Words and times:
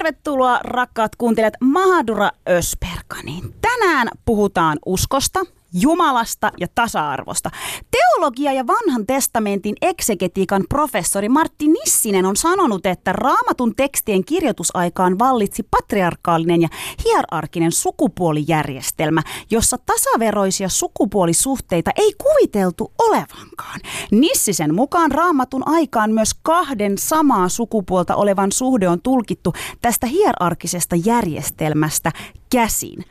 tervetuloa 0.00 0.60
rakkaat 0.64 1.16
kuuntelijat 1.16 1.54
Mahadura 1.60 2.30
Ösperkaniin. 2.48 3.54
Tänään 3.60 4.08
puhutaan 4.24 4.78
uskosta, 4.86 5.40
Jumalasta 5.72 6.52
ja 6.60 6.66
tasa-arvosta. 6.74 7.50
Teologia 7.90 8.52
ja 8.52 8.66
vanhan 8.66 9.06
testamentin 9.06 9.74
eksegetiikan 9.82 10.64
professori 10.68 11.28
Martti 11.28 11.68
Nissinen 11.68 12.26
on 12.26 12.36
sanonut, 12.36 12.86
että 12.86 13.12
raamatun 13.12 13.74
tekstien 13.76 14.24
kirjoitusaikaan 14.24 15.18
vallitsi 15.18 15.62
patriarkaalinen 15.70 16.62
ja 16.62 16.68
hierarkinen 17.04 17.72
sukupuolijärjestelmä, 17.72 19.22
jossa 19.50 19.78
tasaveroisia 19.86 20.68
sukupuolisuhteita 20.68 21.90
ei 21.96 22.14
kuviteltu 22.18 22.92
olevankaan. 22.98 23.80
Nissisen 24.10 24.74
mukaan 24.74 25.12
raamatun 25.12 25.62
aikaan 25.68 26.12
myös 26.12 26.30
kahden 26.42 26.98
samaa 26.98 27.48
sukupuolta 27.48 28.16
olevan 28.16 28.52
suhde 28.52 28.88
on 28.88 29.02
tulkittu 29.02 29.52
tästä 29.90 30.06
hierarkisesta 30.06 30.96
järjestelmästä 31.04 32.12
käsin. 32.50 33.04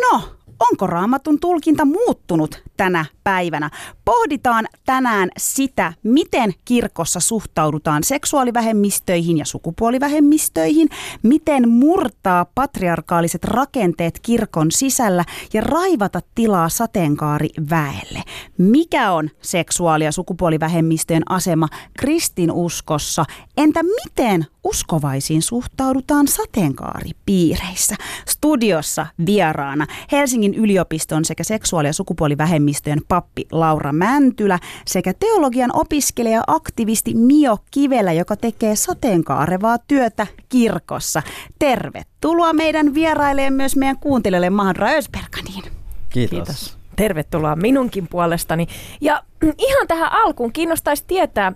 No, 0.00 0.22
onko 0.70 0.86
raamatun 0.86 1.40
tulkinta 1.40 1.84
muuttunut 1.84 2.62
tänä 2.76 3.04
päivänä? 3.26 3.70
Pohditaan 4.04 4.66
tänään 4.84 5.28
sitä, 5.38 5.92
miten 6.02 6.54
kirkossa 6.64 7.20
suhtaudutaan 7.20 8.04
seksuaalivähemmistöihin 8.04 9.38
ja 9.38 9.44
sukupuolivähemmistöihin, 9.44 10.88
miten 11.22 11.68
murtaa 11.68 12.46
patriarkaaliset 12.54 13.44
rakenteet 13.44 14.18
kirkon 14.22 14.70
sisällä 14.70 15.24
ja 15.52 15.60
raivata 15.60 16.20
tilaa 16.34 16.68
sateenkaariväelle. 16.68 18.22
Mikä 18.58 19.12
on 19.12 19.30
seksuaali- 19.40 20.04
ja 20.04 20.12
sukupuolivähemmistöjen 20.12 21.30
asema 21.30 21.68
kristinuskossa? 21.98 23.24
Entä 23.56 23.80
miten 23.82 24.46
uskovaisiin 24.64 25.42
suhtaudutaan 25.42 26.28
sateenkaaripiireissä? 26.28 27.94
Studiossa 28.28 29.06
vieraana 29.26 29.86
Helsingin 30.12 30.54
yliopiston 30.54 31.24
sekä 31.24 31.44
seksuaali- 31.44 31.88
ja 31.88 31.92
sukupuolivähemmistöjen 31.92 33.00
pappi 33.16 33.46
Laura 33.52 33.92
Mäntylä 33.92 34.58
sekä 34.86 35.12
teologian 35.18 35.70
opiskelija 35.74 36.42
aktivisti 36.46 37.14
Mio 37.14 37.58
Kivelä, 37.70 38.12
joka 38.12 38.36
tekee 38.36 38.76
sateenkaarevaa 38.76 39.78
työtä 39.78 40.26
kirkossa. 40.48 41.22
Tervetuloa 41.58 42.52
meidän 42.52 42.94
vierailleen 42.94 43.52
myös 43.52 43.76
meidän 43.76 43.98
kuuntelijoille 43.98 44.50
Mahadra 44.50 44.88
Ösberganiin. 44.88 45.64
Kiitos. 46.08 46.30
Kiitos. 46.30 46.78
Tervetuloa 46.96 47.56
minunkin 47.56 48.08
puolestani. 48.08 48.66
Ja 49.00 49.22
ihan 49.68 49.86
tähän 49.86 50.12
alkuun 50.12 50.52
kiinnostaisi 50.52 51.04
tietää, 51.06 51.52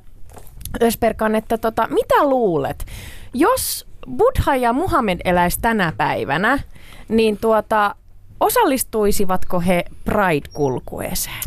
Ösperkan, 0.83 1.34
että 1.34 1.58
tota, 1.58 1.88
mitä 1.91 2.25
luulet, 2.25 2.86
jos 3.34 3.86
Buddha 4.16 4.56
ja 4.56 4.72
Muhammed 4.72 5.20
eläisi 5.25 5.58
tänä 5.61 5.92
päivänä, 5.97 6.58
niin 7.08 7.38
tuota, 7.38 7.94
osallistuisivatko 8.41 9.60
he 9.60 9.84
Pride-kulkueeseen? 10.05 11.44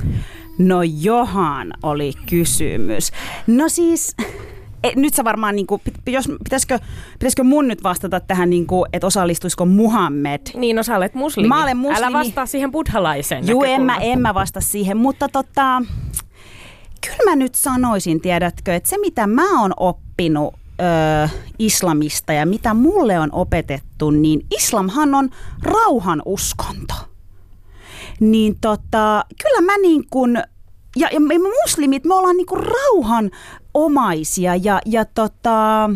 No 0.58 0.84
johan 0.84 1.74
oli 1.84 2.14
kysymys. 2.30 3.12
No 3.48 3.70
siis, 3.70 4.16
e, 4.84 4.92
nyt 4.96 5.14
sä 5.14 5.24
varmaan, 5.24 5.56
niin 5.56 5.68
kuin, 5.68 5.82
jos, 6.08 6.30
pitäisikö, 6.44 6.80
pitäisikö 7.14 7.44
mun 7.44 7.68
nyt 7.68 7.84
vastata 7.84 8.20
tähän, 8.20 8.50
niin 8.50 8.68
kuin, 8.68 8.90
että 8.94 9.08
osallistuisiko 9.08 9.66
Muhammed? 9.66 10.42
Niin, 10.56 10.76
no 10.76 10.84
sä 10.84 10.98
olet 10.98 11.14
muslimi. 11.14 11.48
Mä 11.48 11.64
olen 11.64 11.78
muslimi. 11.78 12.06
Älä 12.06 12.20
vastaa 12.20 12.46
siihen 12.46 12.72
buddhalaiseen 12.72 13.48
Juu, 13.48 13.64
en 13.64 13.82
mä, 13.82 13.98
en 13.98 14.22
mä 14.22 14.34
vasta 14.34 14.62
siihen, 14.62 14.98
mutta 14.98 15.30
tota, 15.30 15.82
kyllä 17.02 17.30
mä 17.30 17.36
nyt 17.36 17.56
sanoisin, 17.56 18.22
tiedätkö, 18.22 18.76
että 18.76 18.90
se 18.90 18.98
mitä 18.98 19.28
mä 19.28 19.62
oon 19.62 19.74
oppinut 19.78 20.54
ö, 20.80 21.30
islamista 21.60 22.34
ja 22.34 22.46
mitä 22.46 22.74
mulle 22.74 23.20
on 23.20 23.30
opetettu, 23.32 24.12
niin 24.12 24.46
islamhan 24.58 25.16
on 25.16 25.30
rauhan 25.62 26.22
uskonto. 26.26 26.94
Niin 28.20 28.58
tota, 28.62 29.26
kyllä 29.44 29.62
mä 29.62 29.78
niin 29.82 30.04
kuin, 30.10 30.44
ja, 30.96 31.10
ja 31.12 31.20
me 31.20 31.36
muslimit, 31.38 32.06
me 32.06 32.16
ollaan 32.16 32.38
niin 32.38 32.48
kuin 32.48 32.64
rauhanomaisia 32.64 34.56
ja, 34.56 34.82
ja 34.86 35.06
tota, 35.06 35.90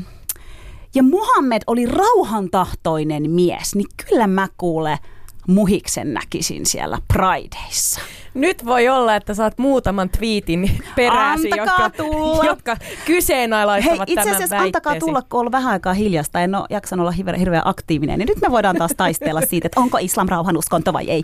ja 0.96 1.04
Muhammed 1.04 1.62
oli 1.68 1.86
rauhantahtoinen 1.86 3.32
mies, 3.32 3.76
niin 3.76 3.88
kyllä 4.10 4.28
mä 4.28 4.48
kuule 4.58 5.00
muhiksen 5.48 6.14
näkisin 6.14 6.66
siellä 6.66 6.98
Prideissa. 7.14 8.02
Nyt 8.34 8.66
voi 8.66 8.90
olla, 8.90 9.16
että 9.16 9.34
saat 9.34 9.58
muutaman 9.58 10.10
twiitin 10.10 10.80
peräsi, 10.96 11.52
Antakaa 11.52 11.86
jotka, 11.86 12.04
tulla. 12.04 12.46
jotka 12.46 12.78
kyseenalaistavat 13.06 13.98
Hei, 14.00 14.04
itse 14.14 14.16
tämän 14.24 14.36
asiassa 14.36 14.58
antakaa 14.58 14.92
väitteesi. 14.92 15.06
tulla, 15.10 15.22
kun 15.22 15.40
on 15.46 15.52
vähän 15.52 15.72
aikaa 15.74 15.94
hiljasta, 15.94 16.40
en 16.42 16.56
ole 16.56 16.66
jaksanut 16.70 17.04
olla 17.04 17.12
hirveän, 17.12 17.40
hirveän 17.40 17.62
aktiivinen, 17.68 18.20
niin 18.20 18.28
nyt 18.28 18.42
me 18.42 18.52
voidaan 18.52 18.76
taas 18.76 18.92
taistella 18.98 19.42
siitä, 19.50 19.66
että 19.66 19.80
onko 19.80 19.98
islam 20.02 20.30
rauhanuskonto 20.30 20.94
vai 20.94 21.10
ei. 21.10 21.24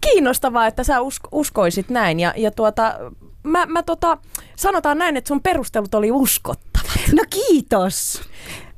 Kiinnostavaa, 0.00 0.66
että 0.66 0.84
sä 0.84 0.98
usk- 0.98 1.28
uskoisit 1.32 1.88
näin. 1.88 2.20
Ja, 2.20 2.34
ja 2.36 2.50
tuota, 2.50 2.94
mä, 3.42 3.66
mä 3.66 3.82
tota, 3.82 4.18
sanotaan 4.56 4.98
näin, 4.98 5.16
että 5.16 5.28
sun 5.28 5.42
perustelut 5.42 5.94
oli 5.94 6.10
uskottavat. 6.12 6.90
No 7.16 7.22
kiitos. 7.30 8.22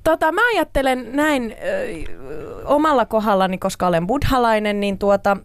Tota, 0.07 0.33
mä 0.33 0.41
ajattelen 0.55 1.09
näin 1.13 1.57
ö, 1.65 2.67
omalla 2.67 3.07
kohdallani, 3.07 3.59
koska 3.59 3.87
olen 3.87 4.07
buddhalainen, 4.07 4.81
niin 4.81 4.99
tuota, 4.99 5.37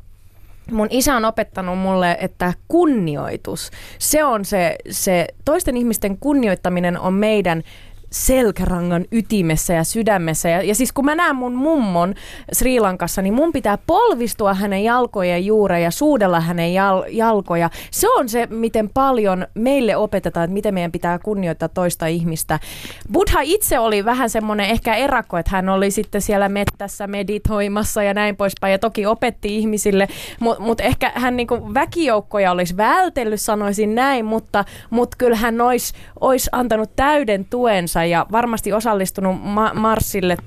mun 0.72 0.88
isä 0.90 1.16
on 1.16 1.26
opettanut 1.26 1.80
mulle, 1.80 2.18
että 2.20 2.54
kunnioitus, 2.68 3.72
se 4.00 4.24
on 4.24 4.46
se, 4.46 4.76
se 4.90 5.28
toisten 5.46 5.78
ihmisten 5.78 6.18
kunnioittaminen 6.18 7.00
on 7.00 7.14
meidän 7.14 7.64
selkärangan 8.12 9.06
ytimessä 9.12 9.74
ja 9.74 9.84
sydämessä. 9.84 10.50
Ja, 10.50 10.62
ja 10.62 10.76
siis 10.76 10.92
kun 10.92 11.06
mä 11.06 11.16
näen 11.16 11.36
mun 11.36 11.54
mummon 11.54 12.16
Sri 12.54 12.80
Lankassa, 12.80 13.22
niin 13.22 13.34
mun 13.34 13.52
pitää 13.52 13.78
polvistua 13.88 14.54
hänen 14.54 14.84
jalkojen 14.84 15.46
juureen 15.46 15.84
ja 15.84 15.92
suudella 15.92 16.40
hänen 16.40 16.74
jal, 16.74 17.04
jalkoja. 17.10 17.70
Se 17.92 18.10
on 18.10 18.30
se, 18.30 18.48
miten 18.50 18.90
paljon 18.90 19.48
meille 19.56 19.96
opetetaan, 19.96 20.44
että 20.44 20.54
miten 20.54 20.74
meidän 20.74 20.92
pitää 20.92 21.20
kunnioittaa 21.20 21.70
toista 21.70 22.06
ihmistä. 22.06 22.60
Buddha 23.12 23.42
itse 23.42 23.80
oli 23.80 24.06
vähän 24.06 24.30
semmoinen 24.30 24.70
ehkä 24.70 24.96
erakko, 24.96 25.38
että 25.38 25.52
hän 25.52 25.70
oli 25.70 25.92
sitten 25.92 26.22
siellä 26.22 26.50
mettässä 26.50 27.08
meditoimassa 27.08 28.04
ja 28.04 28.14
näin 28.14 28.36
poispäin. 28.36 28.72
Ja 28.72 28.80
toki 28.80 29.06
opetti 29.06 29.58
ihmisille, 29.58 30.08
mutta 30.40 30.64
mut 30.64 30.80
ehkä 30.80 31.12
hän 31.16 31.38
niinku 31.38 31.74
väkijoukkoja 31.74 32.52
olisi 32.52 32.78
vältellyt, 32.78 33.42
sanoisin 33.42 33.96
näin, 33.96 34.26
mutta 34.26 34.66
mut 34.90 35.16
kyllä 35.18 35.36
hän 35.36 35.62
olisi 35.62 35.94
ois 36.20 36.50
antanut 36.52 36.96
täyden 36.96 37.46
tuensa 37.46 38.01
ja 38.06 38.26
varmasti 38.32 38.74
osallistunut 38.74 39.44
ma- 39.44 39.74
marssille, 39.74 40.38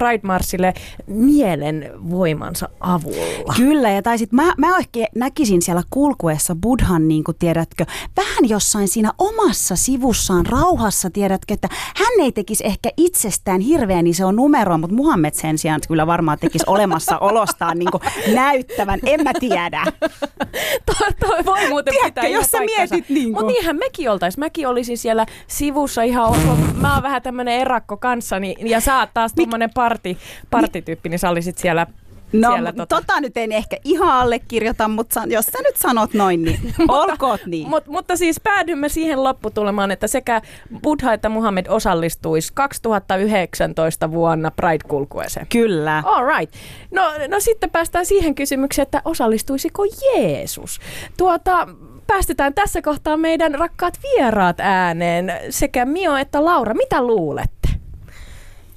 Pride-marssille 0.00 0.74
mielen 1.06 1.90
voimansa 2.10 2.68
avulla. 2.80 3.54
Kyllä, 3.56 3.90
ja 3.90 4.02
tai 4.02 4.18
sit 4.18 4.32
mä, 4.32 4.52
mä 4.58 4.78
ehkä 4.78 5.06
näkisin 5.14 5.62
siellä 5.62 5.82
kulkuessa 5.90 6.56
Budhan, 6.62 7.08
niin 7.08 7.24
kuin 7.24 7.36
tiedätkö, 7.38 7.84
vähän 8.16 8.48
jossain 8.48 8.88
siinä 8.88 9.12
omassa 9.18 9.76
sivussaan 9.76 10.46
rauhassa, 10.46 11.10
tiedätkö, 11.10 11.54
että 11.54 11.68
hän 11.96 12.20
ei 12.20 12.32
tekisi 12.32 12.66
ehkä 12.66 12.90
itsestään 12.96 13.60
hirveän 13.60 14.06
iso 14.06 14.32
numero, 14.32 14.78
mutta 14.78 14.96
Muhammed 14.96 15.34
sen 15.34 15.58
sijaan 15.58 15.80
kyllä 15.88 16.06
varmaan 16.06 16.38
tekisi 16.38 16.64
olemassa 16.66 17.18
olostaan 17.18 17.78
niin 17.78 17.90
kuin 17.90 18.02
näyttävän, 18.34 19.00
en 19.06 19.22
mä 19.24 19.32
tiedä. 19.40 19.84
toi, 20.86 21.08
toi 21.20 21.44
voi 21.44 21.68
muuten 21.68 21.94
Tiedätkö, 21.94 22.20
pitää 22.20 22.28
jos 22.38 22.50
sä 22.50 22.58
paikkansa. 22.58 22.94
mietit 22.94 23.10
niin 23.10 23.32
Mutta 23.32 23.46
niinhän 23.46 23.76
mekin 23.76 24.10
oltais. 24.10 24.38
Mäkin 24.38 24.68
olisin 24.68 24.98
siellä 24.98 25.26
sivussa 25.46 26.02
ihan 26.02 26.28
ok. 26.28 26.58
Mä 26.80 27.01
oon 27.02 27.08
vähän 27.08 27.22
tämmönen 27.22 27.60
erakko 27.60 27.96
kanssani 27.96 28.56
ja 28.60 28.80
sä 28.80 28.98
oot 28.98 29.10
taas 29.14 29.32
tommonen 29.34 29.70
parti, 29.74 30.18
partityyppi, 30.50 31.08
niin 31.08 31.18
sä 31.18 31.30
olisit 31.30 31.58
siellä 31.58 31.86
No 32.32 32.52
siellä, 32.52 32.72
tota... 32.72 32.96
tota 32.96 33.20
nyt 33.20 33.36
en 33.36 33.52
ehkä 33.52 33.76
ihan 33.84 34.08
allekirjoita, 34.08 34.88
mutta 34.88 35.22
jos 35.26 35.44
sä 35.44 35.58
nyt 35.62 35.76
sanot 35.76 36.14
noin, 36.14 36.42
niin 36.42 36.60
olkoot 36.88 37.40
niin. 37.46 37.68
Mut, 37.68 37.86
mutta 37.86 38.16
siis 38.16 38.40
päädymme 38.40 38.88
siihen 38.88 39.24
lopputulemaan, 39.24 39.90
että 39.90 40.06
sekä 40.06 40.42
Buddha 40.82 41.12
että 41.12 41.28
Muhammed 41.28 41.66
osallistuisi 41.68 42.52
2019 42.54 44.10
vuonna 44.10 44.50
Pride-kulkueeseen. 44.50 45.46
Kyllä. 45.46 46.02
All 46.06 46.26
right. 46.38 46.54
No, 46.90 47.02
no 47.28 47.40
sitten 47.40 47.70
päästään 47.70 48.06
siihen 48.06 48.34
kysymykseen, 48.34 48.82
että 48.82 49.02
osallistuisiko 49.04 49.82
Jeesus? 49.84 50.80
Tuota, 51.16 51.68
päästetään 52.12 52.54
tässä 52.54 52.82
kohtaa 52.82 53.16
meidän 53.16 53.54
rakkaat 53.54 53.98
vieraat 54.02 54.60
ääneen, 54.60 55.32
sekä 55.50 55.84
Mio 55.84 56.16
että 56.16 56.44
Laura. 56.44 56.74
Mitä 56.74 57.02
luulette? 57.02 57.68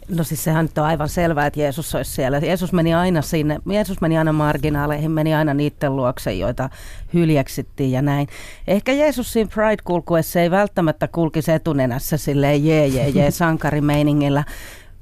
No 0.09 0.23
siis 0.23 0.43
sehän 0.43 0.65
nyt 0.65 0.77
on 0.77 0.85
aivan 0.85 1.09
selvää, 1.09 1.45
että 1.45 1.59
Jeesus 1.59 1.95
olisi 1.95 2.11
siellä. 2.11 2.37
Jeesus 2.37 2.73
meni 2.73 2.93
aina 2.93 3.21
sinne, 3.21 3.59
Jeesus 3.69 4.01
meni 4.01 4.17
aina 4.17 4.33
marginaaleihin, 4.33 5.11
meni 5.11 5.35
aina 5.35 5.53
niiden 5.53 5.95
luokse, 5.95 6.33
joita 6.33 6.69
hyljeksittiin 7.13 7.91
ja 7.91 8.01
näin. 8.01 8.27
Ehkä 8.67 8.91
Jeesus 8.93 9.33
siinä 9.33 9.49
Pride-kulkuessa 9.53 10.39
ei 10.39 10.51
välttämättä 10.51 11.07
kulkisi 11.07 11.51
etunenässä 11.51 12.17
silleen 12.17 12.65
jee 12.65 12.87
jee 12.87 13.09
jee 13.09 13.31
sankarimeiningillä, 13.41 14.43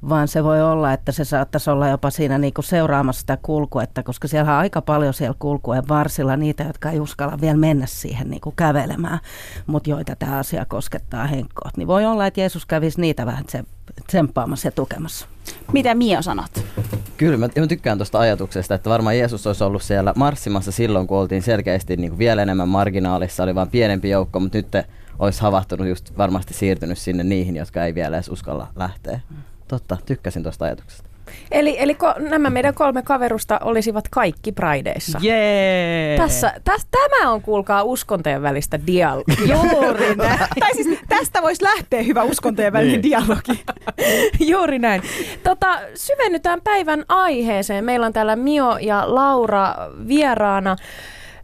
vaan 0.09 0.27
se 0.27 0.43
voi 0.43 0.61
olla, 0.61 0.93
että 0.93 1.11
se 1.11 1.25
saattaisi 1.25 1.69
olla 1.69 1.87
jopa 1.87 2.09
siinä 2.09 2.37
niin 2.37 2.53
kuin 2.53 2.65
seuraamassa 2.65 3.19
sitä 3.19 3.37
kulkuetta, 3.41 4.03
koska 4.03 4.27
siellä 4.27 4.51
on 4.51 4.57
aika 4.57 4.81
paljon 4.81 5.13
siellä 5.13 5.35
kulkuen 5.39 5.87
varsilla 5.87 6.37
niitä, 6.37 6.63
jotka 6.63 6.89
ei 6.91 6.99
uskalla 6.99 7.41
vielä 7.41 7.57
mennä 7.57 7.85
siihen 7.85 8.29
niin 8.29 8.41
kuin 8.41 8.55
kävelemään, 8.55 9.19
mutta 9.67 9.89
joita 9.89 10.15
tämä 10.15 10.37
asia 10.37 10.65
koskettaa 10.65 11.27
henkkoa. 11.27 11.71
Niin 11.77 11.87
voi 11.87 12.05
olla, 12.05 12.27
että 12.27 12.39
Jeesus 12.39 12.65
kävisi 12.65 13.01
niitä 13.01 13.25
vähän 13.25 13.45
tsemppaamassa 14.07 14.67
ja 14.67 14.71
tukemassa. 14.71 15.27
Mitä 15.73 15.95
Mio 15.95 16.21
sanot? 16.21 16.65
Kyllä, 17.17 17.37
mä, 17.37 17.49
mä 17.59 17.67
tykkään 17.67 17.97
tuosta 17.97 18.19
ajatuksesta, 18.19 18.75
että 18.75 18.89
varmaan 18.89 19.17
Jeesus 19.17 19.47
olisi 19.47 19.63
ollut 19.63 19.81
siellä 19.81 20.13
marssimassa 20.15 20.71
silloin, 20.71 21.07
kun 21.07 21.17
oltiin 21.17 21.41
selkeästi 21.41 21.97
niin 21.97 22.09
kuin 22.09 22.19
vielä 22.19 22.41
enemmän 22.41 22.69
marginaalissa, 22.69 23.43
oli 23.43 23.55
vain 23.55 23.69
pienempi 23.69 24.09
joukko, 24.09 24.39
mutta 24.39 24.57
nyt 24.57 24.67
olisi 25.19 25.41
havahtunut 25.41 25.87
just 25.87 26.17
varmasti 26.17 26.53
siirtynyt 26.53 26.97
sinne 26.97 27.23
niihin, 27.23 27.55
jotka 27.55 27.85
ei 27.85 27.95
vielä 27.95 28.17
edes 28.17 28.29
uskalla 28.29 28.67
lähteä. 28.75 29.19
Totta, 29.67 29.97
tykkäsin 30.05 30.43
tuosta 30.43 30.65
ajatuksesta. 30.65 31.13
Eli, 31.51 31.75
eli 31.79 31.95
ko, 31.95 32.13
nämä 32.29 32.49
meidän 32.49 32.73
kolme 32.73 33.01
kaverusta 33.01 33.59
olisivat 33.63 34.05
kaikki 34.11 34.51
Prideissa. 34.51 35.19
Jee! 35.21 36.17
Tässä, 36.17 36.53
täs, 36.63 36.87
tämä 36.91 37.31
on, 37.31 37.41
kuulkaa, 37.41 37.83
uskontojen 37.83 38.41
välistä 38.41 38.79
dialogia. 38.87 39.35
Juuri 39.53 40.15
näin. 40.15 40.39
tai 40.59 40.73
siis 40.73 40.99
tästä 41.09 41.41
voisi 41.41 41.63
lähteä 41.63 42.01
hyvä 42.01 42.23
uskontojen 42.23 42.73
välinen 42.77 42.91
niin. 42.91 43.03
dialogi. 43.03 43.65
Juuri 44.39 44.79
näin. 44.79 45.01
Tota, 45.43 45.79
syvennytään 45.95 46.61
päivän 46.61 47.05
aiheeseen. 47.07 47.85
Meillä 47.85 48.05
on 48.05 48.13
täällä 48.13 48.35
Mio 48.35 48.77
ja 48.77 49.15
Laura 49.15 49.75
vieraana 50.07 50.75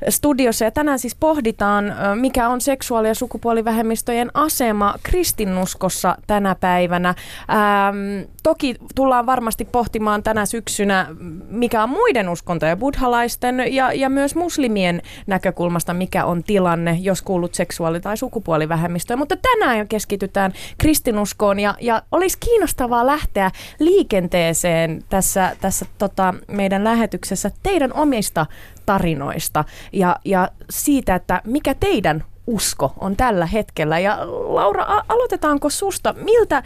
studiossa. 0.09 0.65
Ja 0.65 0.71
tänään 0.71 0.99
siis 0.99 1.15
pohditaan, 1.15 1.93
mikä 2.15 2.49
on 2.49 2.61
seksuaali- 2.61 3.07
ja 3.07 3.15
sukupuolivähemmistöjen 3.15 4.31
asema 4.33 4.95
kristinuskossa 5.03 6.17
tänä 6.27 6.55
päivänä. 6.55 7.09
Ähm, 7.09 8.29
toki 8.43 8.75
tullaan 8.95 9.25
varmasti 9.25 9.65
pohtimaan 9.65 10.23
tänä 10.23 10.45
syksynä, 10.45 11.07
mikä 11.49 11.83
on 11.83 11.89
muiden 11.89 12.29
uskontojen, 12.29 12.77
buddhalaisten 12.79 13.73
ja, 13.73 13.93
ja 13.93 14.09
myös 14.09 14.35
muslimien 14.35 15.01
näkökulmasta, 15.27 15.93
mikä 15.93 16.25
on 16.25 16.43
tilanne, 16.43 16.97
jos 17.01 17.21
kuulut 17.21 17.53
seksuaali- 17.53 17.99
tai 18.01 18.17
sukupuolivähemmistöön. 18.17 19.19
Mutta 19.19 19.35
tänään 19.35 19.87
keskitytään 19.87 20.53
kristinuskoon 20.77 21.59
ja, 21.59 21.75
ja 21.81 22.01
olisi 22.11 22.37
kiinnostavaa 22.39 23.05
lähteä 23.05 23.51
liikenteeseen 23.79 25.03
tässä, 25.09 25.55
tässä 25.61 25.85
tota, 25.97 26.33
meidän 26.47 26.83
lähetyksessä 26.83 27.51
teidän 27.63 27.93
omista 27.93 28.45
tarinoista 28.89 29.65
ja, 29.93 30.15
ja 30.25 30.49
siitä, 30.69 31.15
että 31.15 31.41
mikä 31.45 31.73
teidän 31.73 32.23
usko 32.47 32.93
on 32.97 33.15
tällä 33.15 33.45
hetkellä. 33.45 33.99
Ja 33.99 34.17
Laura, 34.55 34.83
a- 34.83 35.05
aloitetaanko 35.09 35.69
susta? 35.69 36.13
Miltä, 36.13 36.63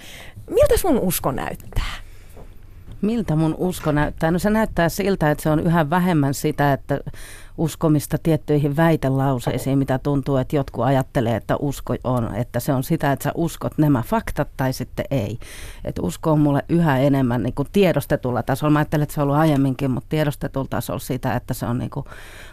miltä 0.50 0.78
sun 0.78 1.00
usko 1.00 1.32
näyttää? 1.32 1.94
Miltä 3.02 3.36
mun 3.36 3.56
usko 3.58 3.92
näyttää? 3.92 4.32
No 4.32 4.40
se 4.40 4.50
näyttää 4.50 4.90
siltä, 4.90 5.32
että 5.32 5.42
se 5.44 5.50
on 5.50 5.60
yhä 5.60 5.90
vähemmän 5.90 6.34
sitä, 6.34 6.74
että 6.74 7.00
uskomista 7.58 8.18
tiettyihin 8.18 8.76
väitelauseisiin, 8.76 9.78
mitä 9.78 10.00
tuntuu, 10.00 10.38
että 10.38 10.56
jotkut 10.56 10.86
ajattelee, 10.86 11.36
että 11.36 11.56
usko 11.58 11.96
on, 12.04 12.36
että 12.36 12.60
se 12.60 12.74
on 12.74 12.84
sitä, 12.84 13.12
että 13.12 13.24
sä 13.24 13.32
uskot 13.36 13.78
nämä 13.78 14.04
faktat 14.08 14.48
tai 14.58 14.74
sitten 14.74 15.06
ei. 15.12 15.40
Että 15.84 16.02
usko 16.02 16.32
on 16.32 16.40
mulle 16.40 16.66
yhä 16.70 17.00
enemmän 17.00 17.44
niin 17.44 17.54
kuin 17.54 17.68
tiedostetulla 17.72 18.44
tasolla. 18.44 18.74
Mä 18.74 18.80
ajattelen, 18.80 19.04
että 19.04 19.16
se 19.16 19.22
on 19.22 19.24
ollut 19.24 19.38
aiemminkin, 19.38 19.92
mutta 19.92 20.10
tiedostetulla 20.10 20.68
tasolla 20.70 21.00
sitä, 21.00 21.36
että 21.36 21.54
se 21.54 21.66
on 21.66 21.78
niin 21.78 21.90
kuin 21.90 22.06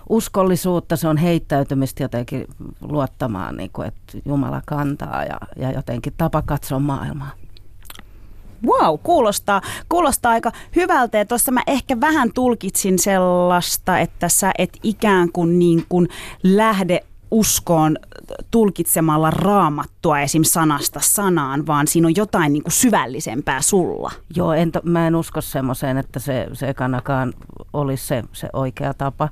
uskollisuutta, 0.08 0.97
se 0.97 1.08
on 1.08 1.17
heittäytymistä 1.17 2.02
jotenkin 2.02 2.44
luottamaan, 2.81 3.56
niin 3.56 3.70
kuin, 3.73 3.88
että 3.88 4.19
Jumala 4.25 4.62
kantaa 4.67 5.25
ja, 5.25 5.41
ja 5.56 5.73
jotenkin 5.73 6.12
tapa 6.17 6.43
katsoa 6.43 6.79
maailmaa. 6.79 7.31
Wow, 8.66 8.98
kuulostaa, 9.02 9.62
kuulostaa 9.88 10.32
aika 10.32 10.52
hyvältä 10.76 11.18
ja 11.18 11.24
tuossa 11.24 11.52
mä 11.52 11.62
ehkä 11.66 12.00
vähän 12.00 12.32
tulkitsin 12.32 12.98
sellaista, 12.98 13.98
että 13.98 14.28
sä 14.28 14.52
et 14.58 14.78
ikään 14.82 15.32
kuin, 15.32 15.58
niin 15.58 15.84
kuin 15.88 16.08
lähde 16.42 17.00
uskoon 17.30 17.96
tulkitsemalla 18.50 19.30
raamattua 19.30 20.20
esim. 20.20 20.42
sanasta 20.44 21.00
sanaan, 21.02 21.66
vaan 21.66 21.86
siinä 21.86 22.08
on 22.08 22.16
jotain 22.16 22.52
niin 22.52 22.62
kuin 22.62 22.72
syvällisempää 22.72 23.62
sulla. 23.62 24.12
Joo, 24.36 24.52
en, 24.52 24.72
mä 24.82 25.06
en 25.06 25.16
usko 25.16 25.40
semmoiseen, 25.40 25.98
että 25.98 26.18
se, 26.18 26.48
se 26.52 26.74
kanakaan 26.74 27.32
olisi 27.72 28.06
se, 28.06 28.22
se 28.32 28.48
oikea 28.52 28.94
tapa. 28.94 29.28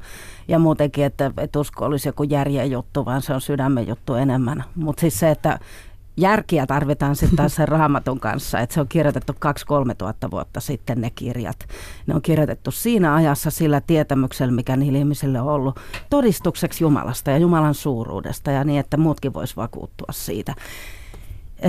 Ja 0.49 0.59
muutenkin, 0.59 1.05
että, 1.05 1.31
että 1.39 1.59
usko 1.59 1.85
olisi 1.85 2.09
joku 2.09 2.23
järjen 2.23 2.71
juttu, 2.71 3.05
vaan 3.05 3.23
se 3.23 3.35
on 3.35 3.41
sydämen 3.41 3.89
juttu 3.89 4.15
enemmän. 4.15 4.65
Mutta 4.75 5.01
siis 5.01 5.19
se, 5.19 5.31
että 5.31 5.59
järkiä 6.19 6.67
tarvitaan 6.67 7.17
sitten 7.17 7.37
taas 7.37 7.55
sen 7.55 7.69
raamatun 7.69 8.21
kanssa, 8.21 8.61
että 8.61 8.75
se 8.75 8.81
on 8.81 8.89
kirjoitettu 8.89 9.33
2-3 9.33 9.37
tuhatta 9.99 10.31
vuotta 10.31 10.61
sitten 10.61 11.01
ne 11.01 11.11
kirjat. 11.11 11.57
Ne 12.07 12.15
on 12.15 12.23
kirjoitettu 12.23 12.71
siinä 12.71 13.15
ajassa 13.15 13.51
sillä 13.51 13.81
tietämyksellä, 13.81 14.53
mikä 14.53 14.77
niillä 14.77 14.99
ihmisille 14.99 15.41
on 15.41 15.49
ollut 15.49 15.81
todistukseksi 16.11 16.85
Jumalasta 16.85 17.31
ja 17.31 17.39
Jumalan 17.39 17.75
suuruudesta 17.75 18.51
ja 18.51 18.65
niin, 18.65 18.81
että 18.81 18.97
muutkin 18.97 19.35
vois 19.35 19.57
vakuuttua 19.57 20.09
siitä. 20.11 20.55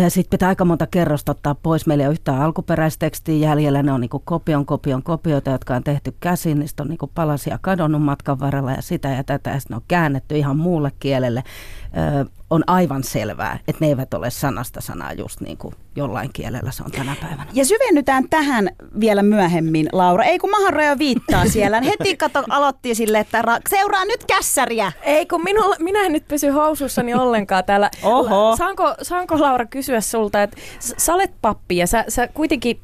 Sitten 0.09 0.29
pitää 0.29 0.49
aika 0.49 0.65
monta 0.65 0.87
kerrosta 0.87 1.31
ottaa 1.31 1.55
pois. 1.55 1.87
Meillä 1.87 2.01
ei 2.01 2.07
ole 2.07 2.13
yhtään 2.13 2.41
alkuperäistekstiä 2.41 3.47
jäljellä. 3.47 3.83
Ne 3.83 3.91
on 3.91 4.01
niin 4.01 4.09
kopion, 4.23 4.65
kopion, 4.65 5.03
kopioita, 5.03 5.49
jotka 5.49 5.75
on 5.75 5.83
tehty 5.83 6.15
käsin. 6.19 6.59
Niistä 6.59 6.83
on 6.83 6.89
niin 6.89 6.99
palasia 7.15 7.59
kadonnut 7.61 8.01
matkan 8.01 8.39
varrella 8.39 8.71
ja 8.71 8.81
sitä 8.81 9.09
ja 9.09 9.23
tätä. 9.23 9.49
Ja 9.49 9.59
sitten 9.59 9.75
ne 9.75 9.77
on 9.77 9.85
käännetty 9.87 10.37
ihan 10.37 10.57
muulle 10.57 10.91
kielelle 10.99 11.43
on 12.49 12.63
aivan 12.67 13.03
selvää, 13.03 13.59
että 13.67 13.85
ne 13.85 13.87
eivät 13.87 14.13
ole 14.13 14.29
sanasta 14.29 14.81
sanaa 14.81 15.13
just 15.13 15.41
niin 15.41 15.57
kuin 15.57 15.75
jollain 15.95 16.29
kielellä 16.33 16.71
se 16.71 16.83
on 16.83 16.91
tänä 16.91 17.15
päivänä. 17.21 17.45
Ja 17.53 17.65
syvennytään 17.65 18.29
tähän 18.29 18.69
vielä 18.99 19.23
myöhemmin, 19.23 19.89
Laura. 19.91 20.23
Ei 20.23 20.39
kun 20.39 20.49
Mahanraja 20.49 20.99
viittaa 20.99 21.45
siellä. 21.53 21.81
Heti 21.81 22.17
kato, 22.17 22.43
aloitti 22.49 22.95
sille, 22.95 23.19
että 23.19 23.41
ra- 23.41 23.61
seuraa 23.69 24.05
nyt 24.05 24.25
kässäriä. 24.25 24.91
Ei 25.01 25.25
kun 25.25 25.43
minulla, 25.43 25.75
minä 25.79 26.05
en 26.05 26.11
nyt 26.11 26.27
pysy 26.27 26.49
housussani 26.49 27.13
ollenkaan 27.13 27.63
täällä. 27.65 27.89
Oho. 28.03 28.55
Saanko, 28.57 28.95
saanko 29.01 29.41
Laura 29.41 29.65
kysyä 29.65 30.01
sulta, 30.01 30.43
että 30.43 30.57
sä 30.79 31.13
olet 31.13 31.31
pappi 31.41 31.77
ja 31.77 31.87
sä, 31.87 32.05
sä 32.07 32.27
kuitenkin 32.27 32.81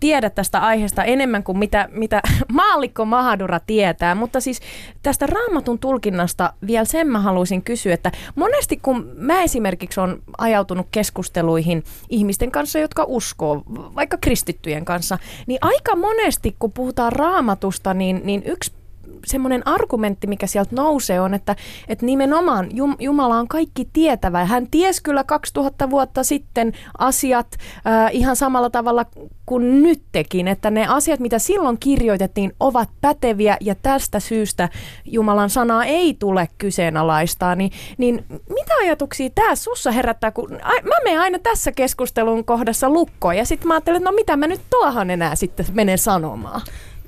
tiedät 0.00 0.34
tästä 0.34 0.58
aiheesta 0.58 1.04
enemmän 1.04 1.42
kuin 1.42 1.58
mitä, 1.58 1.88
mitä 1.92 2.22
maallikko 2.52 3.04
Mahadura 3.04 3.60
tietää. 3.60 4.14
Mutta 4.14 4.40
siis 4.40 4.60
tästä 5.02 5.26
raamatun 5.26 5.78
tulkinnasta 5.78 6.52
vielä 6.66 6.84
sen 6.84 7.06
mä 7.06 7.20
haluaisin 7.20 7.62
kysyä, 7.62 7.94
että 7.94 8.12
monesti 8.34 8.76
kun 8.76 9.12
mä 9.14 9.42
esimerkiksi 9.42 10.00
on 10.00 10.22
ajautunut 10.38 10.86
keskusteluihin 10.90 11.84
ihmisten 12.08 12.50
kanssa, 12.50 12.78
jotka 12.78 13.04
uskoo, 13.06 13.62
vaikka 13.70 14.16
kristittyjen 14.20 14.84
kanssa, 14.84 15.18
niin 15.46 15.58
aika 15.62 15.96
monesti 15.96 16.56
kun 16.58 16.72
puhutaan 16.72 17.12
raamatusta, 17.12 17.94
niin, 17.94 18.20
niin 18.24 18.42
yksi 18.46 18.79
semmoinen 19.26 19.66
argumentti, 19.66 20.26
mikä 20.26 20.46
sieltä 20.46 20.76
nousee, 20.76 21.20
on, 21.20 21.34
että, 21.34 21.56
että 21.88 22.06
nimenomaan 22.06 22.68
Jumala 22.98 23.36
on 23.36 23.48
kaikki 23.48 23.88
tietävä. 23.92 24.44
Hän 24.44 24.66
ties 24.70 25.00
kyllä 25.00 25.24
2000 25.24 25.90
vuotta 25.90 26.24
sitten 26.24 26.72
asiat 26.98 27.46
äh, 27.86 28.10
ihan 28.12 28.36
samalla 28.36 28.70
tavalla 28.70 29.06
kuin 29.46 29.82
nyt 29.82 30.02
tekin, 30.12 30.48
että 30.48 30.70
ne 30.70 30.86
asiat, 30.86 31.20
mitä 31.20 31.38
silloin 31.38 31.78
kirjoitettiin, 31.80 32.52
ovat 32.60 32.88
päteviä 33.00 33.56
ja 33.60 33.74
tästä 33.74 34.20
syystä 34.20 34.68
Jumalan 35.04 35.50
sanaa 35.50 35.84
ei 35.84 36.16
tule 36.18 36.48
kyseenalaistaa. 36.58 37.54
Niin, 37.54 37.72
niin 37.98 38.24
mitä 38.30 38.74
ajatuksia 38.82 39.30
tämä 39.34 39.54
sussa 39.54 39.90
herättää, 39.90 40.30
kun 40.30 40.58
a, 40.62 40.72
mä 40.82 40.94
menen 41.04 41.20
aina 41.20 41.38
tässä 41.38 41.72
keskustelun 41.72 42.44
kohdassa 42.44 42.90
lukkoon 42.90 43.36
ja 43.36 43.44
sitten 43.44 43.68
mä 43.68 43.74
ajattelen, 43.74 43.96
että 43.96 44.10
no 44.10 44.14
mitä 44.14 44.36
mä 44.36 44.46
nyt 44.46 44.60
tuohon 44.70 45.10
enää 45.10 45.34
sitten 45.34 45.66
menen 45.72 45.98
sanomaan. 45.98 46.60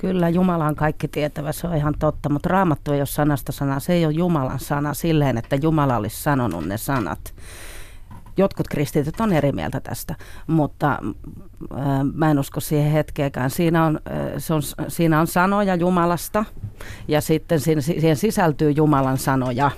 Kyllä, 0.02 0.28
Jumala 0.28 0.66
on 0.66 0.74
kaikki 0.74 1.08
tietävä, 1.08 1.52
se 1.52 1.66
on 1.66 1.76
ihan 1.76 1.94
totta, 1.98 2.28
mutta 2.28 2.48
raamattu 2.48 2.92
ei 2.92 3.00
ole 3.00 3.06
sanasta 3.06 3.52
sanaa. 3.52 3.80
Se 3.80 3.92
ei 3.92 4.04
ole 4.04 4.12
Jumalan 4.12 4.60
sana 4.60 4.94
silleen, 4.94 5.38
että 5.38 5.56
Jumala 5.56 5.96
olisi 5.96 6.22
sanonut 6.22 6.64
ne 6.64 6.78
sanat. 6.78 7.34
Jotkut 8.36 8.68
kristityt 8.68 9.20
on 9.20 9.32
eri 9.32 9.52
mieltä 9.52 9.80
tästä, 9.80 10.14
mutta 10.46 10.92
äh, 10.92 11.86
mä 12.14 12.30
en 12.30 12.38
usko 12.38 12.60
siihen 12.60 12.92
hetkeäkään. 12.92 13.50
Siinä 13.50 13.84
on, 13.84 14.00
äh, 14.10 14.32
se 14.38 14.54
on, 14.54 14.62
siinä 14.88 15.20
on 15.20 15.26
sanoja 15.26 15.74
Jumalasta 15.74 16.44
ja 17.08 17.20
sitten 17.20 17.60
siinä, 17.60 17.80
siihen 17.80 18.16
sisältyy 18.16 18.70
Jumalan 18.70 19.18
sanoja, 19.18 19.70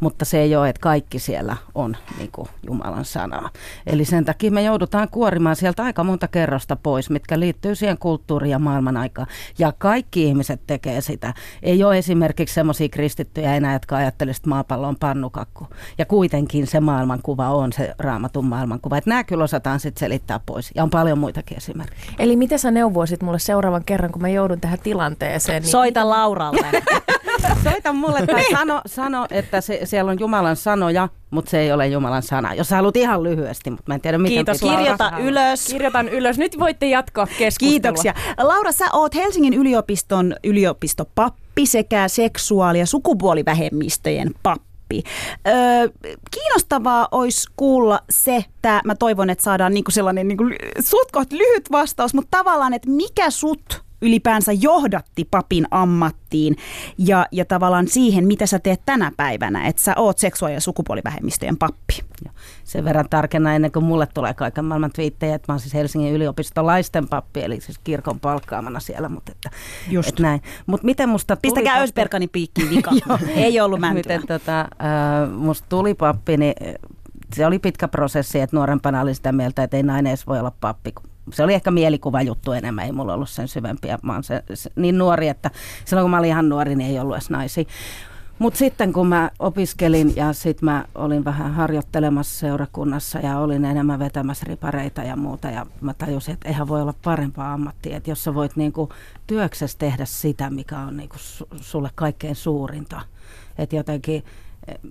mutta 0.00 0.24
se 0.24 0.40
ei 0.40 0.56
ole, 0.56 0.68
että 0.68 0.80
kaikki 0.80 1.18
siellä 1.18 1.56
on 1.74 1.96
niin 2.18 2.30
kuin 2.32 2.48
Jumalan 2.66 3.04
sanaa. 3.04 3.50
Eli 3.86 4.04
sen 4.04 4.24
takia 4.24 4.50
me 4.50 4.62
joudutaan 4.62 5.08
kuorimaan 5.10 5.56
sieltä 5.56 5.82
aika 5.82 6.04
monta 6.04 6.28
kerrosta 6.28 6.76
pois, 6.76 7.10
mitkä 7.10 7.40
liittyy 7.40 7.74
siihen 7.74 7.98
kulttuuriin 7.98 8.50
ja 8.50 8.58
maailman 8.58 8.96
aikaan. 8.96 9.26
Ja 9.58 9.72
kaikki 9.78 10.24
ihmiset 10.24 10.60
tekee 10.66 11.00
sitä. 11.00 11.34
Ei 11.62 11.84
ole 11.84 11.98
esimerkiksi 11.98 12.54
semmoisia 12.54 12.88
kristittyjä 12.88 13.56
enää, 13.56 13.72
jotka 13.72 13.96
ajattelisivat, 13.96 14.40
että 14.40 14.48
maapallo 14.48 14.88
on 14.88 14.96
pannukakku. 15.00 15.66
Ja 15.98 16.04
kuitenkin 16.04 16.66
se 16.66 16.80
maailmankuva 16.80 17.48
on 17.48 17.72
se 17.72 17.94
raamatun 18.00 18.44
maailmankuva. 18.44 18.96
Että 18.96 19.10
nämä 19.10 19.24
kyllä 19.24 19.44
osataan 19.44 19.80
sitten 19.80 20.00
selittää 20.00 20.40
pois. 20.46 20.70
Ja 20.74 20.82
on 20.82 20.90
paljon 20.90 21.18
muitakin 21.18 21.56
esimerkkejä. 21.56 22.12
Eli 22.18 22.36
mitä 22.36 22.58
sä 22.58 22.70
neuvoisit 22.70 23.22
mulle 23.22 23.38
seuraavan 23.38 23.84
kerran, 23.84 24.12
kun 24.12 24.22
mä 24.22 24.28
joudun 24.28 24.60
tähän 24.60 24.78
tilanteeseen? 24.78 25.62
Niin... 25.62 25.70
Soita 25.70 26.08
Lauralle. 26.08 26.66
Soita 27.64 27.92
mulle 27.92 28.26
tai 28.26 28.44
sano, 28.52 28.80
sano 28.86 29.26
että 29.30 29.60
se, 29.60 29.80
siellä 29.84 30.10
on 30.10 30.20
Jumalan 30.20 30.56
sanoja, 30.56 31.08
mutta 31.30 31.50
se 31.50 31.58
ei 31.58 31.72
ole 31.72 31.88
Jumalan 31.88 32.22
sana. 32.22 32.54
Jos 32.54 32.68
sä 32.68 32.76
haluat 32.76 32.96
ihan 32.96 33.22
lyhyesti, 33.22 33.70
mutta 33.70 33.84
mä 33.86 33.94
en 33.94 34.00
tiedä 34.00 34.18
miten 34.18 34.34
Kiitos, 34.34 34.60
pitää. 34.60 34.76
Kirjoita 34.76 35.12
ylös. 35.18 35.66
Kirjoitan 35.66 36.08
ylös. 36.08 36.38
Nyt 36.38 36.58
voitte 36.58 36.86
jatkaa 36.86 37.26
keskustelua. 37.26 37.70
Kiitoksia. 37.70 38.14
Laura, 38.38 38.72
sä 38.72 38.84
oot 38.92 39.14
Helsingin 39.14 39.54
yliopiston 39.54 40.36
yliopistopappi 40.44 41.66
sekä 41.66 42.08
seksuaali- 42.08 42.78
ja 42.78 42.86
sukupuolivähemmistöjen 42.86 44.30
pappi. 44.42 44.69
Öö, 45.48 45.88
kiinnostavaa 46.30 47.08
olisi 47.10 47.48
kuulla 47.56 48.00
se, 48.10 48.36
että 48.36 48.80
mä 48.84 48.94
toivon, 48.94 49.30
että 49.30 49.44
saadaan 49.44 49.74
niinku 49.74 49.90
sellainen 49.90 50.28
niinku 50.28 50.44
sutkot 50.80 51.32
lyhyt 51.32 51.72
vastaus, 51.72 52.14
mutta 52.14 52.38
tavallaan, 52.38 52.74
että 52.74 52.90
mikä 52.90 53.30
sut 53.30 53.82
ylipäänsä 54.02 54.52
johdatti 54.52 55.28
papin 55.30 55.66
ammattiin 55.70 56.56
ja, 56.98 57.26
ja 57.32 57.44
tavallaan 57.44 57.88
siihen, 57.88 58.26
mitä 58.26 58.46
sä 58.46 58.58
teet 58.58 58.80
tänä 58.86 59.12
päivänä, 59.16 59.66
että 59.66 59.82
sä 59.82 59.92
oot 59.96 60.18
seksuaali- 60.18 60.54
ja 60.54 60.60
sukupuolivähemmistöjen 60.60 61.56
pappi. 61.56 61.94
Joo. 62.24 62.34
Sen 62.64 62.84
verran 62.84 63.08
tarkenna 63.10 63.54
ennen 63.54 63.72
kuin 63.72 63.84
mulle 63.84 64.06
tulee 64.14 64.34
kaiken 64.34 64.64
maailman 64.64 64.92
twiittejä, 64.92 65.34
että 65.34 65.52
mä 65.52 65.54
oon 65.54 65.60
siis 65.60 65.74
Helsingin 65.74 66.14
yliopistolaisten 66.14 67.08
pappi, 67.08 67.42
eli 67.42 67.60
siis 67.60 67.78
kirkon 67.84 68.20
palkkaamana 68.20 68.80
siellä. 68.80 69.08
Mutta 69.08 69.32
että, 69.32 69.50
Just. 69.90 70.08
että 70.08 70.22
näin. 70.22 70.40
Mut 70.66 70.82
miten 70.82 71.08
musta 71.08 71.36
tuli 71.36 71.40
Pistäkää 71.42 71.74
pappi- 71.74 71.84
Ösberganin 71.84 72.28
piikkiin 72.32 72.70
vika. 72.76 72.90
Joo. 73.08 73.18
Ei 73.34 73.60
ollut 73.60 73.80
mäntyä. 73.80 73.98
Miten 73.98 74.26
tota, 74.26 74.60
äh, 74.60 74.68
musta 75.32 75.66
tuli 75.68 75.94
pappi, 75.94 76.36
niin 76.36 76.54
se 77.34 77.46
oli 77.46 77.58
pitkä 77.58 77.88
prosessi, 77.88 78.40
että 78.40 78.56
nuorempana 78.56 79.00
oli 79.00 79.14
sitä 79.14 79.32
mieltä, 79.32 79.62
että 79.62 79.76
ei 79.76 79.82
nainen 79.82 80.10
edes 80.10 80.26
voi 80.26 80.38
olla 80.38 80.52
pappi. 80.60 80.92
Se 81.32 81.42
oli 81.42 81.54
ehkä 81.54 81.70
mielikuva 81.70 82.22
juttu 82.22 82.52
enemmän, 82.52 82.84
ei 82.84 82.92
mulla 82.92 83.14
ollut 83.14 83.30
sen 83.30 83.48
syvempiä. 83.48 83.98
Mä 84.02 84.12
oon 84.12 84.24
se, 84.24 84.42
se, 84.54 84.70
niin 84.76 84.98
nuori, 84.98 85.28
että 85.28 85.50
silloin 85.84 86.04
kun 86.04 86.10
mä 86.10 86.18
olin 86.18 86.30
ihan 86.30 86.48
nuori, 86.48 86.76
niin 86.76 86.90
ei 86.90 86.98
ollut 86.98 87.14
edes 87.16 87.30
naisia. 87.30 87.64
Mutta 88.40 88.58
sitten 88.58 88.92
kun 88.92 89.06
mä 89.06 89.30
opiskelin 89.38 90.16
ja 90.16 90.32
sitten 90.32 90.64
mä 90.64 90.84
olin 90.94 91.24
vähän 91.24 91.54
harjoittelemassa 91.54 92.38
seurakunnassa 92.38 93.18
ja 93.18 93.38
olin 93.38 93.64
enemmän 93.64 93.98
vetämässä 93.98 94.46
ripareita 94.48 95.02
ja 95.02 95.16
muuta 95.16 95.50
ja 95.50 95.66
mä 95.80 95.94
tajusin, 95.94 96.34
että 96.34 96.48
eihän 96.48 96.68
voi 96.68 96.82
olla 96.82 96.94
parempaa 97.04 97.52
ammattia, 97.52 97.96
että 97.96 98.10
jos 98.10 98.24
sä 98.24 98.34
voit 98.34 98.56
niinku 98.56 98.88
työksessä 99.26 99.78
tehdä 99.78 100.04
sitä, 100.04 100.50
mikä 100.50 100.78
on 100.78 100.96
niinku 100.96 101.16
su- 101.16 101.58
sulle 101.60 101.90
kaikkein 101.94 102.36
suurinta. 102.36 103.00
Että 103.58 103.76
jotenkin 103.76 104.24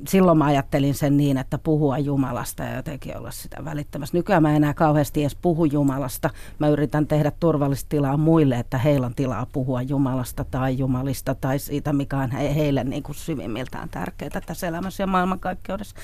silloin 0.07 0.38
mä 0.38 0.45
ajattelin 0.45 0.95
sen 0.95 1.17
niin, 1.17 1.38
että 1.38 1.57
puhua 1.57 1.98
Jumalasta 1.98 2.63
ja 2.63 2.75
jotenkin 2.75 3.17
olla 3.17 3.31
sitä 3.31 3.65
välittämässä. 3.65 4.17
Nykyään 4.17 4.41
mä 4.41 4.50
en 4.50 4.55
enää 4.55 4.74
kauheasti 4.74 5.21
edes 5.21 5.36
puhu 5.36 5.65
Jumalasta. 5.65 6.29
Mä 6.59 6.67
yritän 6.67 7.07
tehdä 7.07 7.31
turvallista 7.39 7.89
tilaa 7.89 8.17
muille, 8.17 8.55
että 8.55 8.77
heillä 8.77 9.05
on 9.05 9.15
tilaa 9.15 9.48
puhua 9.53 9.81
Jumalasta 9.81 10.43
tai 10.43 10.77
Jumalista 10.77 11.36
tai 11.36 11.59
siitä, 11.59 11.93
mikä 11.93 12.17
on 12.17 12.31
he, 12.31 12.55
heille 12.55 12.83
niin 12.83 13.03
kuin 13.03 13.15
syvimmiltään 13.15 13.89
tärkeää 13.89 14.41
tässä 14.45 14.67
elämässä 14.67 15.03
ja 15.03 15.07
maailmankaikkeudessa. 15.07 15.95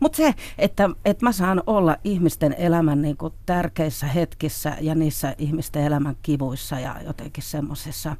Mutta 0.00 0.16
se, 0.16 0.34
että, 0.58 0.90
että 1.04 1.26
mä 1.26 1.32
saan 1.32 1.62
olla 1.66 1.96
ihmisten 2.04 2.54
elämän 2.58 3.02
niin 3.02 3.16
kuin 3.16 3.34
tärkeissä 3.46 4.06
hetkissä 4.06 4.76
ja 4.80 4.94
niissä 4.94 5.34
ihmisten 5.38 5.82
elämän 5.82 6.16
kivuissa 6.22 6.80
ja 6.80 6.96
jotenkin 7.06 7.44
semmoisessa 7.44 8.16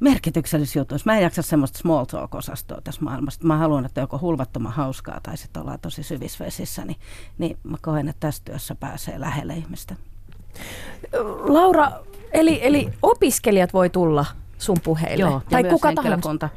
merkityksellisissä 0.00 0.78
jutuissa. 0.78 1.10
Mä 1.10 1.16
en 1.16 1.22
jaksa 1.22 1.42
semmoista 1.42 1.78
small 1.78 2.04
talk-osastoa 2.04 2.80
tässä 2.84 3.00
maailmassa. 3.00 3.40
Mä 3.44 3.56
haluan, 3.56 3.84
että 3.84 4.00
joko 4.00 4.18
hulvattoman 4.18 4.72
hauskaa 4.72 5.20
tai 5.22 5.36
sitten 5.36 5.62
ollaan 5.62 5.80
tosi 5.80 6.02
syvissä 6.02 6.44
vesissä, 6.44 6.84
niin, 6.84 6.96
niin 7.38 7.58
mä 7.62 7.76
koen, 7.82 8.08
että 8.08 8.20
tässä 8.20 8.42
työssä 8.44 8.74
pääsee 8.74 9.20
lähelle 9.20 9.54
ihmistä. 9.54 9.96
Laura, 11.48 11.92
eli, 12.32 12.58
eli 12.62 12.92
opiskelijat 13.02 13.72
voi 13.72 13.90
tulla 13.90 14.24
sun 14.58 14.76
puheille? 14.84 15.20
Joo, 15.24 15.42
tai 15.50 15.62
ja 15.62 15.70
kuka 15.70 15.92
tahansa? 15.92 16.48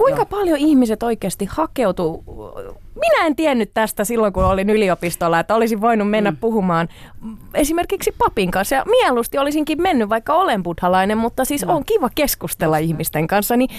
Kuinka 0.00 0.20
Joo. 0.20 0.26
paljon 0.26 0.58
ihmiset 0.58 1.02
oikeasti 1.02 1.48
hakeutuu? 1.50 2.24
Minä 2.94 3.26
en 3.26 3.36
tiennyt 3.36 3.70
tästä 3.74 4.04
silloin, 4.04 4.32
kun 4.32 4.44
olin 4.44 4.70
yliopistolla, 4.70 5.40
että 5.40 5.54
olisin 5.54 5.80
voinut 5.80 6.10
mennä 6.10 6.30
mm. 6.30 6.36
puhumaan 6.36 6.88
esimerkiksi 7.54 8.14
papin 8.18 8.50
kanssa. 8.50 8.74
Ja 8.74 8.84
mieluusti 8.84 9.38
olisinkin 9.38 9.82
mennyt, 9.82 10.08
vaikka 10.08 10.34
olen 10.34 10.62
buddhalainen, 10.62 11.18
mutta 11.18 11.44
siis 11.44 11.64
No. 11.66 11.76
on 11.76 11.84
kiva 11.84 12.10
keskustella 12.14 12.78
ihmisten 12.78 13.26
kanssa. 13.26 13.56
Niin 13.56 13.70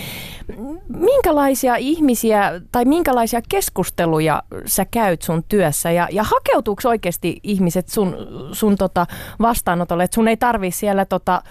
minkälaisia 0.87 1.75
ihmisiä 1.75 2.61
tai 2.71 2.85
minkälaisia 2.85 3.41
keskusteluja 3.49 4.43
sä 4.65 4.85
käyt 4.91 5.21
sun 5.21 5.43
työssä? 5.43 5.91
Ja, 5.91 6.07
ja 6.11 6.23
hakeutuuko 6.23 6.81
oikeasti 6.85 7.39
ihmiset 7.43 7.89
sun, 7.89 8.15
sun 8.51 8.75
tota 8.75 9.07
vastaanotolle, 9.41 10.03
että 10.03 10.15
sun 10.15 10.27
ei 10.27 10.37
tarvi 10.37 10.71
siellä 10.71 11.05
tota, 11.05 11.41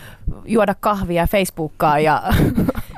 juoda 0.44 0.74
kahvia, 0.80 1.26
Facebookkaa 1.26 1.98
ja 1.98 2.22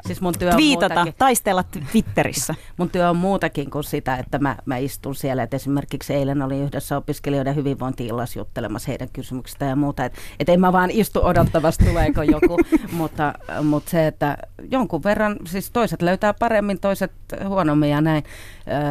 Siis 0.06 0.20
mun 0.20 0.34
työ 0.38 0.48
on 0.48 0.54
Twiitata, 0.54 0.94
muutakin. 0.94 1.14
taistella 1.18 1.62
Twitterissä. 1.92 2.54
Mun 2.76 2.90
työ 2.90 3.10
on 3.10 3.16
muutakin 3.16 3.70
kuin 3.70 3.84
sitä, 3.84 4.16
että 4.16 4.38
mä, 4.38 4.56
mä 4.66 4.76
istun 4.76 5.14
siellä. 5.14 5.42
Et 5.42 5.54
esimerkiksi 5.54 6.14
eilen 6.14 6.42
olin 6.42 6.62
yhdessä 6.62 6.96
opiskelijoiden 6.96 7.56
hyvinvointi-illassa 7.56 8.38
juttelemassa 8.38 8.90
heidän 8.90 9.08
kysymyksistä 9.12 9.64
ja 9.64 9.76
muuta. 9.76 10.04
Että 10.04 10.18
et 10.40 10.48
en 10.48 10.60
mä 10.60 10.72
vaan 10.72 10.90
istu 10.90 11.20
odottamassa, 11.24 11.84
tuleeko 11.84 12.22
joku. 12.22 12.58
mutta, 12.92 13.34
mutta 13.62 13.90
se, 13.90 14.06
että 14.06 14.36
jonkun 14.70 15.04
verran, 15.04 15.36
siis 15.46 15.70
toiset 15.70 16.02
löytää 16.02 16.34
paremmin, 16.34 16.80
toiset 16.80 17.12
huonommin 17.48 17.90
ja 17.90 18.00
näin. 18.00 18.24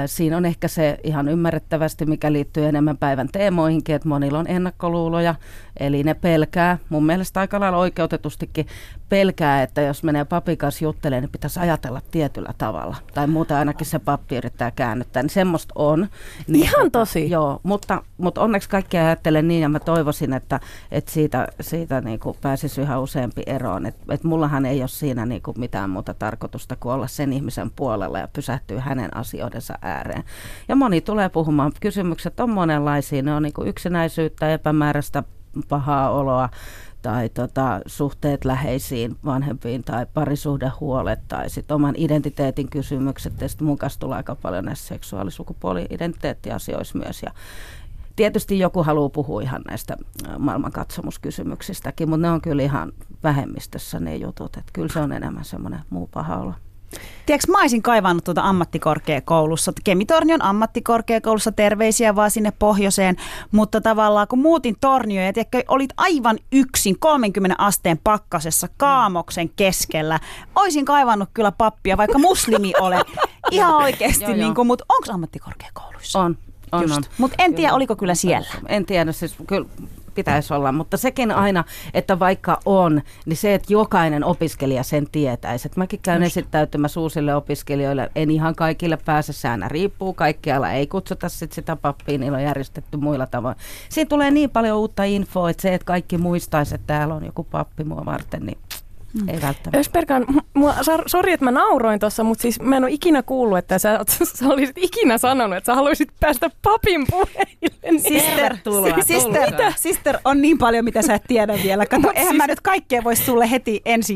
Siinä 0.05 0.37
on 0.37 0.45
ehkä 0.45 0.67
se 0.67 0.97
ihan 1.03 1.27
ymmärrettävästi, 1.27 2.05
mikä 2.05 2.31
liittyy 2.31 2.65
enemmän 2.65 2.97
päivän 2.97 3.27
teemoihinkin, 3.31 3.95
että 3.95 4.07
monilla 4.07 4.39
on 4.39 4.47
ennakkoluuloja, 4.47 5.35
eli 5.79 6.03
ne 6.03 6.13
pelkää, 6.13 6.77
mun 6.89 7.05
mielestä 7.05 7.39
aika 7.39 7.59
lailla 7.59 7.77
oikeutetustikin 7.77 8.67
pelkää, 9.09 9.63
että 9.63 9.81
jos 9.81 10.03
menee 10.03 10.25
papin 10.25 10.57
kanssa 10.57 10.85
juttelemaan, 10.85 11.23
niin 11.23 11.31
pitäisi 11.31 11.59
ajatella 11.59 12.01
tietyllä 12.11 12.53
tavalla. 12.57 12.95
Tai 13.13 13.27
muuta 13.27 13.57
ainakin 13.57 13.87
se 13.87 13.99
pappi 13.99 14.35
yrittää 14.35 14.71
käännyttää, 14.71 15.23
niin 15.23 15.29
semmoista 15.29 15.73
on. 15.75 16.07
Niin, 16.47 16.63
Ihan 16.63 16.91
tosi. 16.91 17.29
Joo, 17.29 17.59
mutta, 17.63 18.03
mutta 18.17 18.41
onneksi 18.41 18.69
kaikki 18.69 18.97
ajattelee 18.97 19.41
niin, 19.41 19.61
ja 19.61 19.69
mä 19.69 19.79
toivoisin, 19.79 20.33
että, 20.33 20.59
että 20.91 21.11
siitä, 21.11 21.47
siitä 21.61 22.01
niin 22.01 22.19
kuin 22.19 22.37
pääsisi 22.41 22.81
yhä 22.81 22.99
useampi 22.99 23.43
eroon. 23.45 23.85
Että 23.85 24.01
että 24.13 24.27
mullahan 24.27 24.65
ei 24.65 24.81
ole 24.81 24.87
siinä 24.87 25.25
niin 25.25 25.41
kuin 25.41 25.59
mitään 25.59 25.89
muuta 25.89 26.13
tarkoitusta 26.13 26.75
kuin 26.75 26.93
olla 26.93 27.07
sen 27.07 27.33
ihmisen 27.33 27.71
puolella 27.71 28.19
ja 28.19 28.27
pysähtyä 28.33 28.81
hänen 28.81 29.17
asioidensa 29.61 29.77
ääreen. 29.81 30.23
Ja 30.67 30.75
moni 30.75 31.01
tulee 31.01 31.29
puhumaan. 31.29 31.71
Kysymykset 31.79 32.39
on 32.39 32.49
monenlaisia. 32.49 33.21
Ne 33.21 33.33
on 33.33 33.43
niin 33.43 33.53
yksinäisyyttä, 33.65 34.53
epämääräistä 34.53 35.23
pahaa 35.69 36.09
oloa 36.09 36.49
tai 37.01 37.29
tota, 37.29 37.79
suhteet 37.85 38.45
läheisiin 38.45 39.15
vanhempiin 39.25 39.83
tai 39.83 40.05
parisuhdehuolet 40.13 41.19
tai 41.27 41.49
sitten 41.49 41.75
oman 41.75 41.95
identiteetin 41.97 42.69
kysymykset. 42.69 43.41
Ja 43.41 43.49
sitten 43.49 43.67
mun 43.67 43.77
tulee 43.99 44.17
aika 44.17 44.35
paljon 44.35 44.65
näissä 44.65 44.87
seksuaalisukupuoli-identiteettiasioissa 44.87 46.97
myös. 46.97 47.23
Ja 47.23 47.31
tietysti 48.15 48.59
joku 48.59 48.83
haluaa 48.83 49.09
puhua 49.09 49.41
ihan 49.41 49.61
näistä 49.67 49.97
ä, 50.27 50.39
maailmankatsomuskysymyksistäkin, 50.39 52.09
mutta 52.09 52.27
ne 52.27 52.31
on 52.31 52.41
kyllä 52.41 52.63
ihan 52.63 52.91
vähemmistössä 53.23 53.99
ne 53.99 54.15
jutut. 54.15 54.57
Että 54.57 54.71
kyllä 54.73 54.93
se 54.93 54.99
on 54.99 55.11
enemmän 55.11 55.45
semmoinen 55.45 55.79
muu 55.89 56.09
paha 56.13 56.37
olo. 56.37 56.53
Tiedätkö, 57.25 57.51
mä 57.51 57.61
olisin 57.61 57.81
kaivannut 57.81 58.23
tuota 58.23 58.41
ammattikorkeakoulussa. 58.41 59.73
Kemitornion 59.83 60.41
ammattikorkeakoulussa 60.41 61.51
terveisiä 61.51 62.15
vaan 62.15 62.31
sinne 62.31 62.53
pohjoiseen, 62.59 63.15
mutta 63.51 63.81
tavallaan 63.81 64.27
kun 64.27 64.39
muutin 64.39 64.75
Tornioon 64.81 65.25
ja 65.25 65.33
tiedätkö, 65.33 65.63
olit 65.67 65.89
aivan 65.97 66.39
yksin 66.51 66.99
30 66.99 67.55
asteen 67.59 67.99
pakkasessa 68.03 68.67
kaamoksen 68.77 69.49
keskellä. 69.49 70.19
Oisin 70.55 70.85
kaivannut 70.85 71.29
kyllä 71.33 71.51
pappia, 71.51 71.97
vaikka 71.97 72.19
muslimi 72.19 72.73
olen. 72.79 73.01
Ihan 73.51 73.75
oikeasti, 73.75 74.23
Joo, 74.23 74.33
niin 74.33 74.55
kuin, 74.55 74.67
mutta 74.67 74.85
onko 74.89 75.13
ammattikorkeakouluissa? 75.13 76.19
On, 76.19 76.37
on, 76.71 76.81
Just. 76.81 76.95
on. 76.95 77.03
Mut 77.17 77.31
en 77.37 77.53
tiedä, 77.53 77.73
oliko 77.73 77.95
kyllä 77.95 78.15
siellä. 78.15 78.47
En 78.67 78.85
tiedä, 78.85 79.11
siis 79.11 79.35
kyllä 79.47 79.65
pitäisi 80.15 80.53
olla, 80.53 80.71
mutta 80.71 80.97
sekin 80.97 81.31
aina, 81.31 81.63
että 81.93 82.19
vaikka 82.19 82.59
on, 82.65 83.01
niin 83.25 83.37
se, 83.37 83.53
että 83.53 83.73
jokainen 83.73 84.23
opiskelija 84.23 84.83
sen 84.83 85.07
tietäisi. 85.11 85.67
Että 85.67 85.79
mäkin 85.79 85.99
käyn 86.03 86.23
esittäytymässä 86.23 86.99
uusille 86.99 87.35
opiskelijoille, 87.35 88.11
en 88.15 88.31
ihan 88.31 88.55
kaikille 88.55 88.97
pääse, 89.05 89.33
se 89.33 89.49
aina 89.49 89.67
riippuu, 89.67 90.13
kaikkialla 90.13 90.71
ei 90.71 90.87
kutsuta 90.87 91.29
sit 91.29 91.51
sitä 91.51 91.75
pappia, 91.75 92.17
niillä 92.17 92.37
on 92.37 92.43
järjestetty 92.43 92.97
muilla 92.97 93.27
tavoin. 93.27 93.55
Siinä 93.89 94.09
tulee 94.09 94.31
niin 94.31 94.49
paljon 94.49 94.77
uutta 94.77 95.03
infoa, 95.03 95.49
että 95.49 95.61
se, 95.61 95.73
että 95.73 95.85
kaikki 95.85 96.17
muistaisi, 96.17 96.75
että 96.75 96.87
täällä 96.87 97.15
on 97.15 97.25
joku 97.25 97.43
pappi 97.43 97.83
mua 97.83 98.05
varten, 98.05 98.45
niin 98.45 98.57
Mm. 99.13 99.29
ei 99.29 99.41
välttämättä. 99.41 99.77
Ösperkan, 99.79 100.25
mua, 100.53 100.73
sori, 101.05 101.31
että 101.33 101.45
mä 101.45 101.51
nauroin 101.51 101.99
tuossa, 101.99 102.23
mutta 102.23 102.41
siis 102.41 102.59
mä 102.61 102.77
en 102.77 102.83
ole 102.83 102.91
ikinä 102.91 103.23
kuullut, 103.23 103.57
että 103.57 103.79
sä, 103.79 103.97
oot- 103.97 104.25
sä 104.39 104.45
olisit 104.47 104.77
ikinä 104.77 105.17
sanonut, 105.17 105.57
että 105.57 105.65
sä 105.65 105.75
haluaisit 105.75 106.09
päästä 106.19 106.49
papin 106.61 107.05
puheille. 107.09 107.45
Niin- 107.91 108.01
Sister, 108.01 108.35
Tervetuloa, 108.35 109.01
sister, 109.01 109.49
tulkaa. 109.49 109.73
sister 109.77 110.17
on 110.25 110.41
niin 110.41 110.57
paljon, 110.57 110.85
mitä 110.85 111.01
sä 111.01 111.13
et 111.13 111.23
tiedä 111.27 111.53
vielä. 111.63 111.85
Kato, 111.85 112.11
eihän 112.15 112.27
siis- 112.27 112.37
mä 112.37 112.47
nyt 112.47 112.61
kaikkea 112.61 113.03
voisi 113.03 113.25
sulle 113.25 113.51
heti 113.51 113.81
ensi 113.85 114.15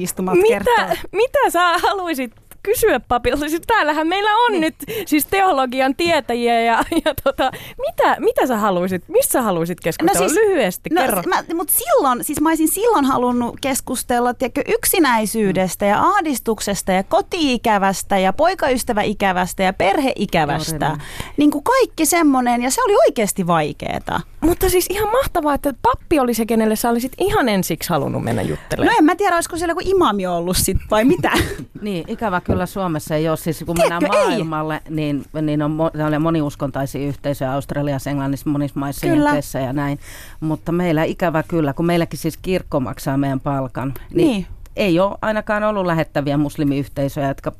kertoa. 0.49 0.73
mitä, 0.87 0.97
mitä 1.11 1.49
sä 1.49 1.77
haluaisit 1.77 2.31
kysyä 2.65 2.99
papilta, 2.99 3.49
siis 3.49 3.61
täällähän 3.67 4.07
meillä 4.07 4.29
on 4.45 4.51
niin. 4.51 4.61
nyt 4.61 4.75
siis 5.05 5.25
teologian 5.25 5.95
tietäjiä 5.95 6.61
ja, 6.61 6.83
ja 7.05 7.13
tota, 7.23 7.51
mitä, 7.87 8.15
mitä 8.19 8.47
sä 8.47 8.57
haluaisit, 8.57 9.03
mistä 9.07 9.31
sä 9.31 9.41
haluaisit 9.41 9.79
keskustella? 9.79 10.27
No 10.27 10.29
siis, 10.29 10.45
Lyhyesti, 10.45 10.89
no, 10.89 11.01
kerro. 11.01 11.21
Mä, 11.27 11.43
mutta 11.53 11.73
silloin, 11.73 12.23
siis 12.23 12.41
mä 12.41 12.49
olisin 12.49 12.67
silloin 12.67 13.05
halunnut 13.05 13.55
keskustella 13.61 14.33
tiedätkö, 14.33 14.61
yksinäisyydestä 14.67 15.85
ja 15.85 16.01
ahdistuksesta 16.01 16.91
ja 16.91 17.03
kotiikävästä 17.03 18.17
ja 18.17 18.33
poikaystäväikävästä 18.33 19.63
ja 19.63 19.73
perheikävästä. 19.73 20.97
Niin 21.37 21.51
kuin 21.51 21.63
kaikki 21.63 22.05
semmoinen 22.05 22.61
ja 22.61 22.71
se 22.71 22.83
oli 22.83 22.95
oikeasti 23.07 23.47
vaikeeta. 23.47 24.21
Mutta 24.41 24.69
siis 24.69 24.87
ihan 24.89 25.11
mahtavaa, 25.11 25.53
että 25.53 25.73
pappi 25.81 26.19
oli 26.19 26.33
se, 26.33 26.45
kenelle 26.45 26.75
sä 26.75 26.89
olisit 26.89 27.11
ihan 27.17 27.49
ensiksi 27.49 27.89
halunnut 27.89 28.23
mennä 28.23 28.41
juttelemaan. 28.41 28.93
No 28.93 28.97
en 28.99 29.05
mä 29.05 29.15
tiedä, 29.15 29.35
olisiko 29.35 29.57
siellä 29.57 29.71
joku 29.71 29.81
imami 29.85 30.27
ollut 30.27 30.57
sit 30.57 30.77
vai 30.91 31.05
mitä. 31.05 31.31
niin, 31.81 32.05
ikävä 32.07 32.41
kyllä 32.41 32.54
Suomessa 32.65 33.15
ei 33.15 33.29
ole. 33.29 33.37
Siis 33.37 33.63
kun 33.65 33.75
Tiedätkö, 33.75 34.07
mennään 34.07 34.27
maailmalle, 34.27 34.81
niin, 34.89 35.25
niin 35.41 35.61
on, 35.61 35.81
on 35.81 36.21
moniuskontaisia 36.21 37.07
yhteisöjä 37.07 37.53
Australiassa, 37.53 38.09
Englannissa, 38.09 38.49
monissa 38.49 38.79
maissa 38.79 39.59
ja 39.59 39.73
näin. 39.73 39.99
Mutta 40.39 40.71
meillä 40.71 41.03
ikävä 41.03 41.43
kyllä, 41.43 41.73
kun 41.73 41.85
meilläkin 41.85 42.19
siis 42.19 42.37
kirkko 42.37 42.79
maksaa 42.79 43.17
meidän 43.17 43.39
palkan. 43.39 43.93
Niin, 44.13 44.27
niin 44.27 44.47
ei 44.75 44.99
ole 44.99 45.17
ainakaan 45.21 45.63
ollut 45.63 45.85
lähettäviä 45.85 46.37
muslimiyhteisöjä, 46.37 47.27
jotka, 47.27 47.51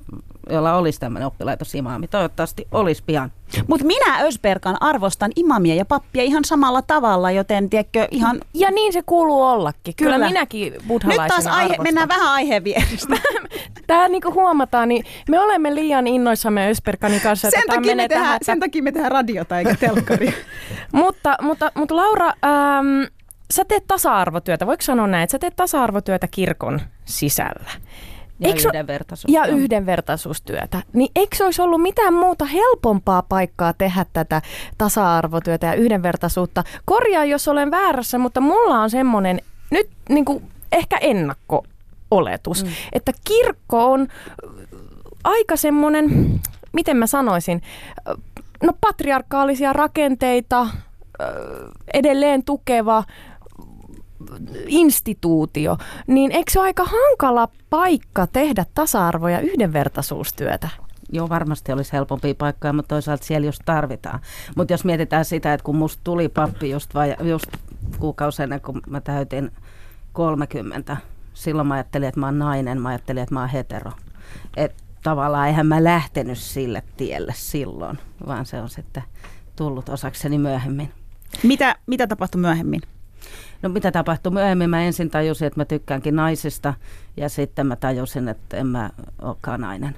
joilla 0.50 0.76
olisi 0.76 1.00
tämmöinen 1.00 1.28
oppilaitosimaami. 1.28 2.08
Toivottavasti 2.08 2.68
olisi 2.72 3.04
pian. 3.06 3.32
Mutta 3.68 3.86
minä 3.86 4.20
Ösberkan 4.22 4.78
arvostan 4.80 5.32
imamia 5.36 5.76
ja 5.76 5.86
pappia 5.86 6.24
ihan 6.24 6.46
samalla 6.46 6.82
tavalla, 6.82 7.32
joten 7.32 7.70
tiedätkö 7.70 8.08
ihan... 8.12 8.42
Ja 8.54 8.72
niin 8.72 8.94
se 8.94 9.02
kuuluu 9.06 9.42
ollakin. 9.42 9.96
Kyllä, 9.96 10.16
Kyllä 10.16 10.28
minäkin 10.28 10.74
buddhalaisena 10.88 11.24
Nyt 11.24 11.44
taas 11.44 11.58
aihe, 11.58 11.76
mennään 11.84 12.08
vähän 12.08 12.32
aiheen 12.32 12.64
Tämä 13.88 14.08
niin 14.08 14.22
kuin 14.22 14.34
huomataan, 14.34 14.90
niin 14.90 15.06
me 15.30 15.40
olemme 15.40 15.76
liian 15.76 16.08
innoissamme 16.08 16.70
Ösberkanin 16.70 17.22
kanssa. 17.22 17.52
Sen, 17.52 17.64
takia 17.68 17.96
me, 17.96 18.08
tehdään, 18.08 18.40
sen 18.42 18.60
takia 18.60 18.84
me 18.84 18.92
tehdään 18.92 19.12
radiota 19.12 19.60
eikä 19.60 19.76
telkkaria. 19.76 20.32
mutta, 20.92 21.38
mutta, 21.42 21.72
mutta 21.76 21.96
Laura, 21.96 22.28
ähm, 22.28 23.04
sä 23.52 23.66
teet 23.66 23.84
tasa-arvotyötä, 23.88 24.68
voiko 24.68 24.82
sanoa 24.82 25.08
näin, 25.08 25.24
että 25.24 25.32
sä 25.32 25.40
teet 25.40 25.56
tasa-arvotyötä 25.56 26.28
kirkon 26.28 26.82
sisällä? 27.06 27.72
Ja 28.40 28.48
eikö 28.48 28.68
yhdenvertaisuus. 28.68 29.34
Ja 29.34 29.46
yhdenvertaisuustyötä. 29.46 30.84
Niin 30.94 31.12
eikö 31.16 31.46
olisi 31.46 31.62
ollut 31.62 31.82
mitään 31.82 32.14
muuta 32.14 32.46
helpompaa 32.46 33.22
paikkaa 33.22 33.74
tehdä 33.74 34.06
tätä 34.14 34.42
tasa-arvotyötä 34.78 35.68
ja 35.68 35.74
yhdenvertaisuutta? 35.74 36.64
Korjaa, 36.86 37.26
jos 37.26 37.48
olen 37.48 37.72
väärässä, 37.72 38.18
mutta 38.18 38.42
mulla 38.42 38.80
on 38.80 38.90
semmoinen 38.90 39.42
nyt 39.72 39.90
niin 40.10 40.26
kuin 40.26 40.44
ehkä 40.72 40.98
ennakko-oletus, 40.98 42.64
mm. 42.64 42.72
että 42.94 43.12
kirkko 43.28 43.92
on 43.92 44.08
aika 45.24 45.56
semmoinen, 45.56 46.40
miten 46.74 46.98
mä 46.98 47.08
sanoisin, 47.08 47.62
no 48.64 48.74
patriarkaalisia 48.82 49.74
rakenteita 49.74 50.68
edelleen 51.94 52.44
tukeva 52.44 53.04
instituutio, 54.68 55.78
niin 56.08 56.32
eikö 56.32 56.52
se 56.52 56.60
ole 56.60 56.68
aika 56.68 56.84
hankala 56.84 57.48
paikka 57.70 58.28
tehdä 58.28 58.66
tasa-arvo- 58.74 59.28
ja 59.28 59.40
yhdenvertaisuustyötä? 59.40 60.70
Joo, 61.12 61.30
varmasti 61.30 61.72
olisi 61.72 61.94
helpompi 61.94 62.34
paikkoja, 62.34 62.74
mutta 62.74 62.96
toisaalta 62.96 63.26
siellä 63.26 63.46
just 63.46 63.62
tarvitaan. 63.66 64.20
Mutta 64.56 64.74
jos 64.74 64.86
mietitään 64.86 65.26
sitä, 65.26 65.54
että 65.54 65.64
kun 65.64 65.76
musta 65.76 66.02
tuli 66.04 66.30
pappi 66.30 66.70
just, 66.70 66.94
vai, 66.94 67.16
just 67.24 67.48
kuukausi 68.00 68.44
ennen 68.44 68.62
kuin 68.62 68.82
mä 68.90 69.02
täytin 69.02 69.52
30, 70.14 70.98
silloin 71.34 71.68
mä 71.68 71.74
ajattelin, 71.74 72.08
että 72.08 72.20
mä 72.20 72.26
oon 72.26 72.40
nainen, 72.40 72.82
mä 72.82 72.90
ajattelin, 72.90 73.24
että 73.24 73.34
mä 73.34 73.40
oon 73.40 73.50
hetero. 73.50 73.92
Et 74.58 74.84
tavallaan 75.04 75.48
eihän 75.48 75.68
mä 75.68 75.84
lähtenyt 75.84 76.38
sille 76.38 76.84
tielle 76.98 77.34
silloin, 77.36 77.98
vaan 78.28 78.46
se 78.46 78.62
on 78.62 78.70
sitten 78.70 79.04
tullut 79.56 79.90
osakseni 79.90 80.38
myöhemmin. 80.38 80.92
Mitä, 81.44 81.76
mitä 81.88 82.08
tapahtui 82.08 82.42
myöhemmin? 82.42 82.82
No 83.62 83.70
mitä 83.70 83.92
tapahtui 83.92 84.32
myöhemmin? 84.32 84.70
Mä 84.70 84.84
ensin 84.84 85.10
tajusin, 85.10 85.48
että 85.48 85.60
mä 85.60 85.66
tykkäänkin 85.66 86.16
naisista 86.16 86.74
ja 87.18 87.30
sitten 87.30 87.68
mä 87.68 87.76
tajusin, 87.76 88.28
että 88.28 88.58
en 88.58 88.68
mä 88.68 88.90
olekaan 89.22 89.62
nainen. 89.62 89.96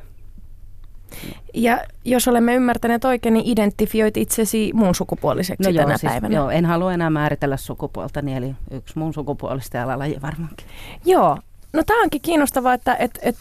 Ja 1.53 1.79
jos 2.05 2.27
olemme 2.27 2.55
ymmärtäneet 2.55 3.05
oikein, 3.05 3.33
niin 3.33 3.45
identifioit 3.45 4.17
itsesi 4.17 4.71
muun 4.73 4.95
sukupuoliseksi 4.95 5.63
no 5.63 5.69
joo, 5.69 5.85
tänä 5.85 5.97
siis, 5.97 6.11
päivänä. 6.11 6.35
Joo, 6.35 6.49
en 6.49 6.65
halua 6.65 6.93
enää 6.93 7.09
määritellä 7.09 7.57
sukupuolta, 7.57 8.21
niin 8.21 8.37
eli 8.37 8.55
yksi 8.71 8.99
muun 8.99 9.13
sukupuolista 9.13 9.77
ja 9.77 9.99
laji 9.99 10.17
varmaankin. 10.21 10.67
Joo, 11.05 11.37
No 11.77 11.83
tämä 11.83 12.03
onkin 12.03 12.21
kiinnostavaa, 12.21 12.73
että 12.73 12.95
et, 12.95 13.19
et, 13.21 13.35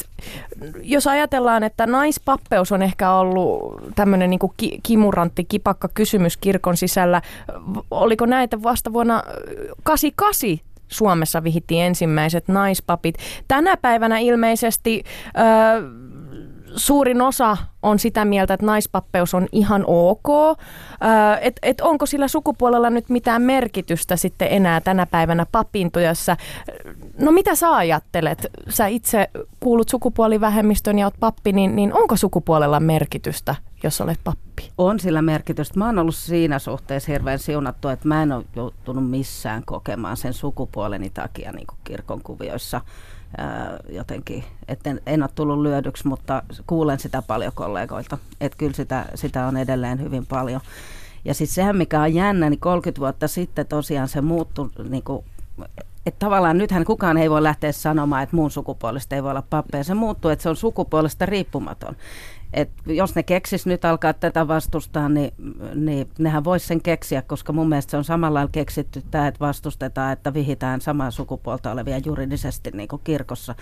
jos 0.82 1.06
ajatellaan, 1.06 1.62
että 1.62 1.87
naispappeus 1.87 2.72
on 2.72 2.82
ehkä 2.82 3.12
ollut 3.12 3.82
tämmöinen 3.94 4.30
niin 4.30 4.40
ki, 4.56 4.80
kimurantti, 4.82 5.44
kipakka 5.44 5.88
kysymys 5.94 6.37
kirkon 6.37 6.76
sisällä. 6.76 7.22
Oliko 7.90 8.26
näitä 8.26 8.62
vasta 8.62 8.92
vuonna 8.92 9.22
88 9.82 10.66
Suomessa 10.88 11.44
vihittiin 11.44 11.82
ensimmäiset 11.82 12.48
naispapit. 12.48 13.14
Tänä 13.48 13.76
päivänä 13.76 14.18
ilmeisesti... 14.18 15.02
Öö, 15.38 16.06
suurin 16.76 17.22
osa 17.22 17.56
on 17.82 17.98
sitä 17.98 18.24
mieltä, 18.24 18.54
että 18.54 18.66
naispappeus 18.66 19.34
on 19.34 19.46
ihan 19.52 19.84
ok. 19.86 20.58
Että 21.40 21.60
et 21.62 21.80
onko 21.80 22.06
sillä 22.06 22.28
sukupuolella 22.28 22.90
nyt 22.90 23.08
mitään 23.08 23.42
merkitystä 23.42 24.16
sitten 24.16 24.48
enää 24.50 24.80
tänä 24.80 25.06
päivänä 25.06 25.46
papintojassa? 25.52 26.36
No 27.18 27.32
mitä 27.32 27.54
sä 27.54 27.76
ajattelet? 27.76 28.46
Sä 28.68 28.86
itse 28.86 29.30
kuulut 29.60 29.88
sukupuolivähemmistön 29.88 30.98
ja 30.98 31.06
oot 31.06 31.14
pappi, 31.20 31.52
niin, 31.52 31.76
niin 31.76 31.94
onko 31.94 32.16
sukupuolella 32.16 32.80
merkitystä, 32.80 33.54
jos 33.82 34.00
olet 34.00 34.20
pappi? 34.24 34.70
On 34.78 35.00
sillä 35.00 35.22
merkitystä. 35.22 35.78
Mä 35.78 35.86
oon 35.86 35.98
ollut 35.98 36.14
siinä 36.14 36.58
suhteessa 36.58 37.12
hirveän 37.12 37.38
siunattu, 37.38 37.88
että 37.88 38.08
mä 38.08 38.22
en 38.22 38.32
ole 38.32 38.44
joutunut 38.56 39.10
missään 39.10 39.62
kokemaan 39.66 40.16
sen 40.16 40.32
sukupuoleni 40.32 41.10
takia 41.10 41.52
niin 41.52 41.66
kirkon 41.84 42.22
kuvioissa– 42.22 42.80
jotenkin, 43.88 44.44
että 44.68 44.90
en, 44.90 45.00
en 45.06 45.22
ole 45.22 45.30
tullut 45.34 45.62
lyödyksi, 45.62 46.06
mutta 46.06 46.42
kuulen 46.66 46.98
sitä 46.98 47.22
paljon 47.22 47.52
kollegoilta, 47.54 48.18
että 48.40 48.58
kyllä 48.58 48.72
sitä, 48.72 49.04
sitä 49.14 49.46
on 49.46 49.56
edelleen 49.56 50.02
hyvin 50.02 50.26
paljon. 50.26 50.60
Ja 51.24 51.34
sitten 51.34 51.54
sehän, 51.54 51.76
mikä 51.76 52.02
on 52.02 52.14
jännä, 52.14 52.50
niin 52.50 52.60
30 52.60 53.00
vuotta 53.00 53.28
sitten 53.28 53.66
tosiaan 53.66 54.08
se 54.08 54.20
muuttui, 54.20 54.70
niin 54.88 55.02
kuin, 55.02 55.24
että 56.06 56.18
tavallaan 56.18 56.58
nythän 56.58 56.84
kukaan 56.84 57.16
ei 57.16 57.30
voi 57.30 57.42
lähteä 57.42 57.72
sanomaan, 57.72 58.22
että 58.22 58.36
muun 58.36 58.50
sukupuolesta 58.50 59.14
ei 59.14 59.22
voi 59.22 59.30
olla 59.30 59.42
pappeja. 59.50 59.84
Se 59.84 59.94
muuttuu, 59.94 60.30
että 60.30 60.42
se 60.42 60.48
on 60.48 60.56
sukupuolesta 60.56 61.26
riippumaton. 61.26 61.96
Et 62.52 62.70
jos 62.86 63.14
ne 63.14 63.22
keksis 63.22 63.66
nyt 63.66 63.84
alkaa 63.84 64.12
tätä 64.12 64.48
vastustaa, 64.48 65.08
niin, 65.08 65.34
niin 65.74 66.08
nehän 66.18 66.44
voisi 66.44 66.66
sen 66.66 66.82
keksiä, 66.82 67.22
koska 67.22 67.52
mun 67.52 67.68
mielestä 67.68 67.90
se 67.90 67.96
on 67.96 68.04
samalla 68.04 68.34
lailla 68.34 68.50
keksitty 68.52 69.02
tämä, 69.10 69.26
että 69.26 69.40
vastustetaan, 69.40 70.12
että 70.12 70.34
vihitään 70.34 70.80
samaa 70.80 71.10
sukupuolta 71.10 71.72
olevia 71.72 71.98
juridisesti 71.98 72.70
niin 72.70 72.88
kuin 72.88 73.02
kirkossa. 73.04 73.54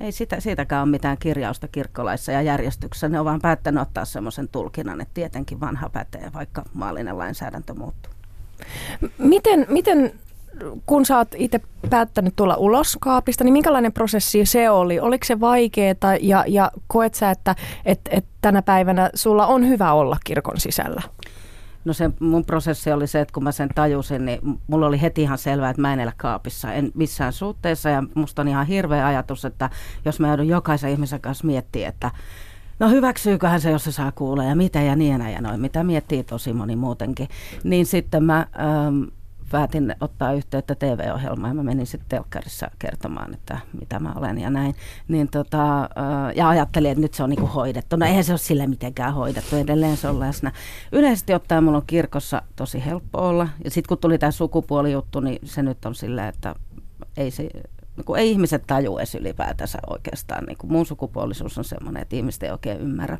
Ei 0.00 0.12
sitä, 0.12 0.40
siitäkään 0.40 0.82
ole 0.82 0.90
mitään 0.90 1.18
kirjausta 1.18 1.68
kirkkolaissa 1.68 2.32
ja 2.32 2.42
järjestyksessä. 2.42 3.08
Ne 3.08 3.18
on 3.18 3.24
vaan 3.24 3.40
päättänyt 3.40 3.82
ottaa 3.82 4.04
semmoisen 4.04 4.48
tulkinnan, 4.48 5.00
että 5.00 5.14
tietenkin 5.14 5.60
vanha 5.60 5.88
pätee, 5.88 6.30
vaikka 6.34 6.64
maallinen 6.74 7.18
lainsäädäntö 7.18 7.74
muuttuu. 7.74 8.12
Miten, 9.18 9.66
miten 9.68 10.12
kun 10.86 11.06
sä 11.06 11.18
oot 11.18 11.34
itse 11.36 11.60
päättänyt 11.90 12.36
tulla 12.36 12.56
ulos 12.56 12.98
kaapista, 13.00 13.44
niin 13.44 13.52
minkälainen 13.52 13.92
prosessi 13.92 14.46
se 14.46 14.70
oli? 14.70 15.00
Oliko 15.00 15.24
se 15.24 15.40
vaikeaa 15.40 16.16
ja, 16.20 16.44
ja 16.48 16.70
koet 16.86 17.14
sä, 17.14 17.30
että 17.30 17.56
et, 17.84 18.00
et 18.10 18.24
tänä 18.40 18.62
päivänä 18.62 19.10
sulla 19.14 19.46
on 19.46 19.68
hyvä 19.68 19.92
olla 19.92 20.16
kirkon 20.24 20.60
sisällä? 20.60 21.02
No 21.84 21.92
se 21.92 22.10
mun 22.20 22.44
prosessi 22.44 22.92
oli 22.92 23.06
se, 23.06 23.20
että 23.20 23.34
kun 23.34 23.44
mä 23.44 23.52
sen 23.52 23.68
tajusin, 23.74 24.24
niin 24.24 24.40
mulla 24.66 24.86
oli 24.86 25.00
heti 25.00 25.22
ihan 25.22 25.38
selvää, 25.38 25.70
että 25.70 25.82
mä 25.82 25.92
en 25.92 26.00
elä 26.00 26.12
kaapissa, 26.16 26.72
en 26.72 26.92
missään 26.94 27.32
suhteessa. 27.32 27.88
Ja 27.88 28.02
musta 28.14 28.42
on 28.42 28.48
ihan 28.48 28.66
hirveä 28.66 29.06
ajatus, 29.06 29.44
että 29.44 29.70
jos 30.04 30.20
mä 30.20 30.28
joudun 30.28 30.48
jokaisen 30.48 30.90
ihmisen 30.90 31.20
kanssa 31.20 31.46
miettimään, 31.46 31.88
että 31.88 32.10
no 32.78 32.88
hyväksyyköhän 32.88 33.60
se, 33.60 33.70
jos 33.70 33.84
se 33.84 33.92
saa 33.92 34.12
kuulla 34.12 34.44
ja 34.44 34.56
mitä 34.56 34.82
ja 34.82 34.96
niin 34.96 35.20
ja 35.32 35.40
noin, 35.40 35.60
mitä 35.60 35.84
miettii 35.84 36.24
tosi 36.24 36.52
moni 36.52 36.76
muutenkin. 36.76 37.28
Niin 37.64 37.86
sitten 37.86 38.24
mä... 38.24 38.46
Ähm, 38.60 39.02
päätin 39.52 39.96
ottaa 40.00 40.32
yhteyttä 40.32 40.74
TV-ohjelmaan 40.74 41.50
ja 41.50 41.54
mä 41.54 41.62
menin 41.62 41.86
sitten 41.86 42.08
telkkarissa 42.08 42.70
kertomaan, 42.78 43.34
että 43.34 43.58
mitä 43.80 44.00
mä 44.00 44.12
olen 44.16 44.38
ja 44.38 44.50
näin. 44.50 44.74
Niin 45.08 45.28
tota, 45.28 45.88
ja 46.36 46.48
ajattelin, 46.48 46.90
että 46.90 47.02
nyt 47.02 47.14
se 47.14 47.22
on 47.22 47.30
niinku 47.30 47.46
hoidettu. 47.46 47.96
No 47.96 48.06
eihän 48.06 48.24
se 48.24 48.32
ole 48.32 48.38
sille 48.38 48.66
mitenkään 48.66 49.14
hoidettu, 49.14 49.56
edelleen 49.56 49.96
se 49.96 50.08
on 50.08 50.20
läsnä. 50.20 50.52
Yleisesti 50.92 51.34
ottaen 51.34 51.64
mulla 51.64 51.78
on 51.78 51.86
kirkossa 51.86 52.42
tosi 52.56 52.84
helppo 52.84 53.28
olla. 53.28 53.48
Ja 53.64 53.70
sitten 53.70 53.88
kun 53.88 53.98
tuli 53.98 54.18
tämä 54.18 54.30
sukupuolijuttu, 54.30 55.20
niin 55.20 55.38
se 55.44 55.62
nyt 55.62 55.84
on 55.84 55.94
silleen, 55.94 56.28
että 56.28 56.54
ei 57.16 57.30
se, 57.30 57.42
niin 57.96 58.16
ei 58.18 58.30
ihmiset 58.30 58.62
taju 58.66 58.98
edes 58.98 59.14
ylipäätänsä 59.14 59.78
oikeastaan. 59.86 60.44
Niin 60.44 60.56
mun 60.64 60.86
sukupuolisuus 60.86 61.58
on 61.58 61.64
semmoinen, 61.64 62.02
että 62.02 62.16
ihmiset 62.16 62.42
ei 62.42 62.50
oikein 62.50 62.80
ymmärrä. 62.80 63.18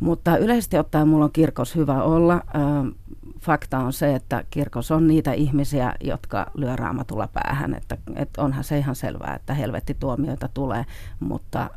Mutta 0.00 0.36
yleisesti 0.36 0.78
ottaen 0.78 1.08
mulla 1.08 1.24
on 1.24 1.32
kirkos 1.32 1.76
hyvä 1.76 2.02
olla. 2.02 2.42
Fakta 3.40 3.78
on 3.78 3.92
se, 3.92 4.14
että 4.14 4.44
kirkos 4.50 4.90
on 4.90 5.06
niitä 5.06 5.32
ihmisiä, 5.32 5.94
jotka 6.00 6.50
lyö 6.54 6.76
raamatulla 6.76 7.26
päähän. 7.26 7.74
Että, 7.74 7.96
että 8.16 8.42
onhan 8.42 8.64
se 8.64 8.78
ihan 8.78 8.96
selvää, 8.96 9.34
että 9.34 9.54
helvetti 9.54 9.94
tuomioita 9.94 10.48
tulee, 10.48 10.84
mutta 11.20 11.70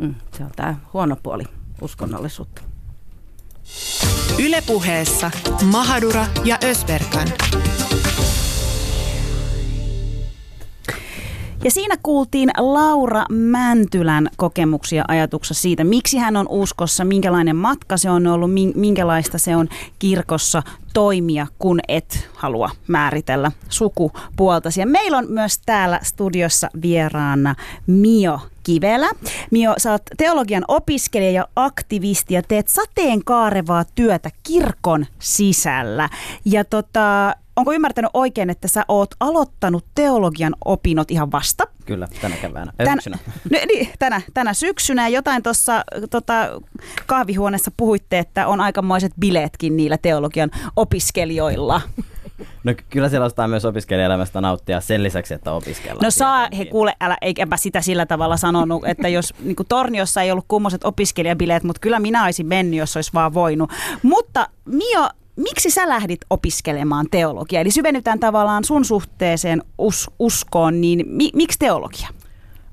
Mm, 0.00 0.14
se 0.36 0.44
on 0.44 0.50
tämä 0.56 0.74
huono 0.92 1.16
puoli 1.22 1.44
uskonnollisuutta. 1.80 2.62
Ylepuheessa 4.38 5.30
Mahadura 5.72 6.26
ja 6.44 6.58
Ösberkan. 6.64 7.28
Ja 11.64 11.70
siinä 11.70 11.96
kuultiin 12.02 12.50
Laura 12.58 13.24
Mäntylän 13.30 14.28
kokemuksia 14.36 15.04
ajatuksessa 15.08 15.62
siitä, 15.62 15.84
miksi 15.84 16.18
hän 16.18 16.36
on 16.36 16.46
uskossa, 16.48 17.04
minkälainen 17.04 17.56
matka 17.56 17.96
se 17.96 18.10
on 18.10 18.26
ollut, 18.26 18.50
minkälaista 18.74 19.38
se 19.38 19.56
on 19.56 19.68
kirkossa 19.98 20.62
toimia, 20.94 21.46
kun 21.58 21.80
et 21.88 22.28
halua 22.34 22.70
määritellä 22.88 23.52
sukupuoltasi. 23.68 24.80
Ja 24.80 24.86
meillä 24.86 25.18
on 25.18 25.26
myös 25.28 25.58
täällä 25.66 26.00
studiossa 26.02 26.70
vieraana 26.82 27.54
Mio 27.86 28.40
Kivelä. 28.62 29.10
Mio, 29.50 29.74
sä 29.78 29.92
oot 29.92 30.02
teologian 30.16 30.64
opiskelija 30.68 31.30
ja 31.30 31.48
aktivisti 31.56 32.34
ja 32.34 32.42
teet 32.42 32.68
sateenkaarevaa 32.68 33.84
työtä 33.94 34.30
kirkon 34.42 35.06
sisällä. 35.18 36.08
Ja 36.44 36.64
tota, 36.64 37.34
onko 37.60 37.72
ymmärtänyt 37.72 38.10
oikein, 38.14 38.50
että 38.50 38.68
sä 38.68 38.84
oot 38.88 39.10
aloittanut 39.20 39.86
teologian 39.94 40.54
opinnot 40.64 41.10
ihan 41.10 41.32
vasta? 41.32 41.64
Kyllä, 41.86 42.08
tänä 42.20 42.36
keväänä. 42.36 42.72
Tän, 42.76 42.88
syksynä. 42.94 43.18
No, 43.50 43.58
niin, 43.66 43.88
tänä, 43.98 44.22
tänä 44.34 44.54
syksynä. 44.54 45.08
Jotain 45.08 45.42
tuossa 45.42 45.84
tota, 46.10 46.60
kahvihuoneessa 47.06 47.70
puhuitte, 47.76 48.18
että 48.18 48.46
on 48.46 48.60
aikamoiset 48.60 49.12
bileetkin 49.20 49.76
niillä 49.76 49.98
teologian 49.98 50.50
opiskelijoilla. 50.76 51.80
No 52.64 52.72
kyllä 52.90 53.08
siellä 53.08 53.24
ostaa 53.24 53.48
myös 53.48 53.64
opiskelijaelämästä 53.64 54.40
nauttia 54.40 54.80
sen 54.80 55.02
lisäksi, 55.02 55.34
että 55.34 55.52
opiskellaan. 55.52 56.04
No 56.04 56.10
saa, 56.10 56.48
he 56.58 56.64
kuule, 56.64 56.94
älä, 57.00 57.18
eikäpä 57.20 57.56
sitä 57.56 57.80
sillä 57.80 58.06
tavalla 58.06 58.36
sanonut, 58.36 58.84
että 58.86 59.08
jos 59.08 59.34
niin 59.44 59.56
Torniossa 59.68 60.22
ei 60.22 60.30
ollut 60.30 60.44
kummoset 60.48 60.84
opiskelijabileet, 60.84 61.62
mutta 61.62 61.80
kyllä 61.80 62.00
minä 62.00 62.24
olisin 62.24 62.46
mennyt, 62.46 62.78
jos 62.78 62.96
olisi 62.96 63.10
vaan 63.14 63.34
voinut. 63.34 63.70
Mutta 64.02 64.48
Mio, 64.64 65.08
miksi 65.36 65.70
sä 65.70 65.88
lähdit 65.88 66.20
opiskelemaan 66.30 67.06
teologiaa? 67.10 67.60
Eli 67.60 67.70
syvennytään 67.70 68.20
tavallaan 68.20 68.64
sun 68.64 68.84
suhteeseen 68.84 69.62
us- 69.78 70.10
uskoon, 70.18 70.80
niin 70.80 71.04
mi- 71.08 71.30
miksi 71.34 71.58
teologia? 71.58 72.08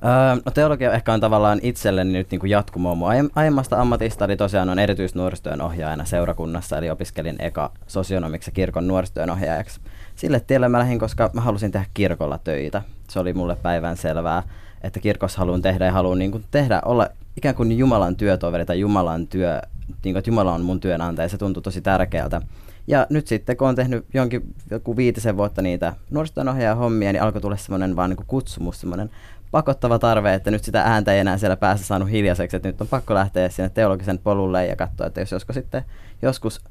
Öö, 0.05 0.41
no 0.45 0.51
teologia 0.51 0.93
ehkä 0.93 1.13
on 1.13 1.19
tavallaan 1.19 1.59
itselleni 1.61 2.11
nyt 2.13 2.31
niin 2.31 2.39
kuin 2.39 2.49
jatkumoa 2.49 2.95
mun 2.95 3.09
aiemmasta 3.35 3.81
ammatista, 3.81 4.25
eli 4.25 4.37
tosiaan 4.37 4.69
on 4.69 4.79
erityisnuorisotyön 4.79 5.61
ohjaajana 5.61 6.05
seurakunnassa, 6.05 6.77
eli 6.77 6.89
opiskelin 6.89 7.35
eka 7.39 7.71
sosionomiksi 7.87 8.51
kirkon 8.51 8.87
nuorisotyön 8.87 9.29
ohjaajaksi. 9.29 9.79
Sille 10.15 10.39
tielle 10.39 10.69
mä 10.69 10.79
lähdin, 10.79 10.99
koska 10.99 11.29
mä 11.33 11.41
halusin 11.41 11.71
tehdä 11.71 11.85
kirkolla 11.93 12.37
töitä. 12.37 12.81
Se 13.09 13.19
oli 13.19 13.33
mulle 13.33 13.55
päivän 13.55 13.97
selvää, 13.97 14.43
että 14.81 14.99
kirkossa 14.99 15.39
haluan 15.39 15.61
tehdä 15.61 15.85
ja 15.85 15.91
haluan 15.91 16.19
niin 16.19 16.31
kuin 16.31 16.43
tehdä, 16.51 16.81
olla 16.85 17.07
ikään 17.37 17.55
kuin 17.55 17.77
Jumalan 17.77 18.15
työtoveri 18.15 18.65
tai 18.65 18.79
Jumalan 18.79 19.27
työ, 19.27 19.61
niin 19.87 20.13
kuin, 20.13 20.17
että 20.17 20.29
Jumala 20.29 20.53
on 20.53 20.61
mun 20.61 20.79
työnantaja, 20.79 21.29
se 21.29 21.37
tuntui 21.37 21.63
tosi 21.63 21.81
tärkeältä. 21.81 22.41
Ja 22.87 23.07
nyt 23.09 23.27
sitten, 23.27 23.57
kun 23.57 23.67
on 23.67 23.75
tehnyt 23.75 24.05
jonkin 24.13 24.55
joku 24.71 24.97
viitisen 24.97 25.37
vuotta 25.37 25.61
niitä 25.61 25.93
nuorisotyön 26.09 26.77
hommia, 26.77 27.13
niin 27.13 27.21
alkoi 27.21 27.41
tulla 27.41 27.57
semmoinen 27.57 27.95
vaan 27.95 28.09
niin 28.09 28.17
kuin 28.17 28.27
kutsumus, 28.27 28.79
semmoinen 28.79 29.09
pakottava 29.51 29.99
tarve, 29.99 30.33
että 30.33 30.51
nyt 30.51 30.63
sitä 30.63 30.81
ääntä 30.81 31.13
ei 31.13 31.19
enää 31.19 31.37
siellä 31.37 31.57
päässä 31.57 31.85
saanut 31.85 32.11
hiljaiseksi, 32.11 32.55
että 32.55 32.69
nyt 32.69 32.81
on 32.81 32.87
pakko 32.87 33.13
lähteä 33.13 33.49
sinne 33.49 33.69
teologisen 33.69 34.19
polulle 34.19 34.65
ja 34.65 34.75
katsoa, 34.75 35.07
että 35.07 35.19
jos 35.19 35.31
joskus 35.31 35.53
sitten 35.53 35.83
joskus 36.21 36.61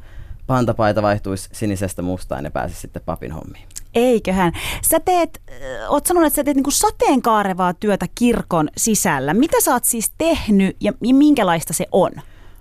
pantapaita 0.46 1.02
vaihtuisi 1.02 1.48
sinisestä 1.52 2.02
mustaan 2.02 2.44
ja 2.44 2.50
pääsisi 2.50 2.80
sitten 2.80 3.02
papin 3.06 3.32
hommiin. 3.32 3.68
Eiköhän. 3.94 4.52
Sä 4.82 5.00
teet, 5.00 5.42
oot 5.88 6.06
sanonut, 6.06 6.26
että 6.26 6.36
sä 6.36 6.44
teet 6.44 6.56
niinku 6.56 6.70
sateenkaarevaa 6.70 7.74
työtä 7.74 8.06
kirkon 8.14 8.68
sisällä. 8.76 9.34
Mitä 9.34 9.60
sä 9.60 9.72
oot 9.72 9.84
siis 9.84 10.12
tehnyt 10.18 10.76
ja 10.80 10.92
minkälaista 11.12 11.72
se 11.72 11.86
on? 11.92 12.10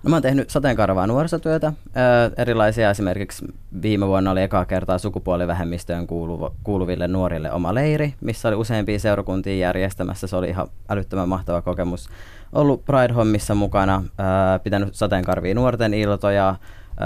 No 0.02 0.10
mä 0.10 0.16
oon 0.16 0.22
tehnyt 0.22 0.50
sateenkaarevaa 0.50 1.06
nuorisotyötä. 1.06 1.72
Öö, 1.96 2.30
erilaisia 2.36 2.90
esimerkiksi 2.90 3.46
viime 3.82 4.06
vuonna 4.06 4.30
oli 4.30 4.42
ekaa 4.42 4.64
kertaa 4.64 4.98
sukupuolivähemmistöön 4.98 6.06
kuuluv- 6.06 6.52
kuuluville 6.64 7.08
nuorille 7.08 7.52
oma 7.52 7.74
leiri, 7.74 8.14
missä 8.20 8.48
oli 8.48 8.56
useampia 8.56 8.98
seurakuntia 8.98 9.56
järjestämässä. 9.56 10.26
Se 10.26 10.36
oli 10.36 10.48
ihan 10.48 10.68
älyttömän 10.88 11.28
mahtava 11.28 11.62
kokemus. 11.62 12.08
Ollut 12.52 12.84
Pride-hommissa 12.84 13.54
mukana, 13.54 14.02
öö, 14.20 14.58
pitänyt 14.58 14.94
sateenkarvia 14.94 15.54
nuorten 15.54 15.94
iltoja, 15.94 16.54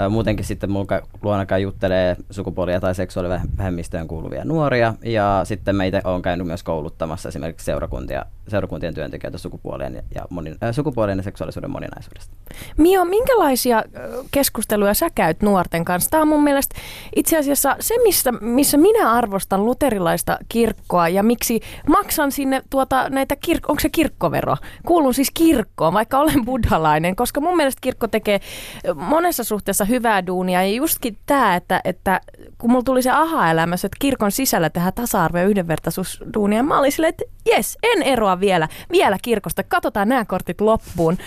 Muutenkin 0.09 0.45
sitten 0.45 0.71
mun 0.71 0.87
luona 1.21 1.57
juttelee 1.57 2.15
sukupuolia 2.29 2.79
tai 2.79 2.95
seksuaalivähemmistöön 2.95 4.07
kuuluvia 4.07 4.45
nuoria 4.45 4.93
ja 5.03 5.41
sitten 5.43 5.75
meitä 5.75 6.01
on 6.03 6.21
käynyt 6.21 6.47
myös 6.47 6.63
kouluttamassa 6.63 7.29
esimerkiksi 7.29 7.65
seurakuntia, 7.65 8.25
seurakuntien 8.47 8.93
työntekijöitä 8.93 9.37
sukupuolien 9.37 10.03
ja, 10.15 10.25
monin, 10.29 10.55
äh, 10.63 10.75
sukupuolien 10.75 11.17
ja 11.17 11.23
seksuaalisuuden 11.23 11.71
moninaisuudesta. 11.71 12.35
Mio, 12.77 13.05
minkälaisia 13.05 13.83
keskusteluja 14.31 14.93
sä 14.93 15.09
käyt 15.15 15.41
nuorten 15.41 15.85
kanssa? 15.85 16.09
Tämä 16.09 16.21
on 16.21 16.27
mun 16.27 16.43
mielestä 16.43 16.75
itse 17.15 17.37
asiassa 17.37 17.75
se, 17.79 17.95
missä, 18.03 18.31
missä 18.31 18.77
minä 18.77 19.11
arvostan 19.11 19.65
luterilaista 19.65 20.37
kirkkoa 20.49 21.09
ja 21.09 21.23
miksi 21.23 21.59
maksan 21.87 22.31
sinne 22.31 22.61
tuota, 22.69 23.09
näitä, 23.09 23.35
kir- 23.47 23.65
onko 23.67 23.79
se 23.79 23.89
kirkkovero? 23.89 24.55
Kuulun 24.85 25.13
siis 25.13 25.31
kirkkoon, 25.33 25.93
vaikka 25.93 26.19
olen 26.19 26.45
buddhalainen, 26.45 27.15
koska 27.15 27.41
mun 27.41 27.57
mielestä 27.57 27.81
kirkko 27.81 28.07
tekee 28.07 28.39
monessa 28.95 29.43
suhteessa 29.43 29.80
kanssa 29.81 29.93
hyvää 29.93 30.27
duunia. 30.27 30.63
Ja 30.63 30.75
justkin 30.75 31.17
tämä, 31.25 31.55
että, 31.55 31.81
että 31.83 32.21
kun 32.57 32.71
mulla 32.71 32.83
tuli 32.83 33.01
se 33.01 33.11
aha-elämässä, 33.11 33.85
että 33.85 33.97
kirkon 33.99 34.31
sisällä 34.31 34.69
tehdään 34.69 34.93
tasa-arvo- 34.93 35.37
ja 35.37 35.43
yhdenvertaisuusduunia, 35.43 36.63
mä 36.63 36.79
olin 36.79 36.91
silleen, 36.91 37.09
että 37.09 37.23
jes, 37.45 37.77
en 37.83 38.03
eroa 38.03 38.39
vielä, 38.39 38.67
vielä 38.91 39.17
kirkosta, 39.21 39.63
katsotaan 39.63 40.09
nämä 40.09 40.25
kortit 40.25 40.61
loppuun. 40.61 41.17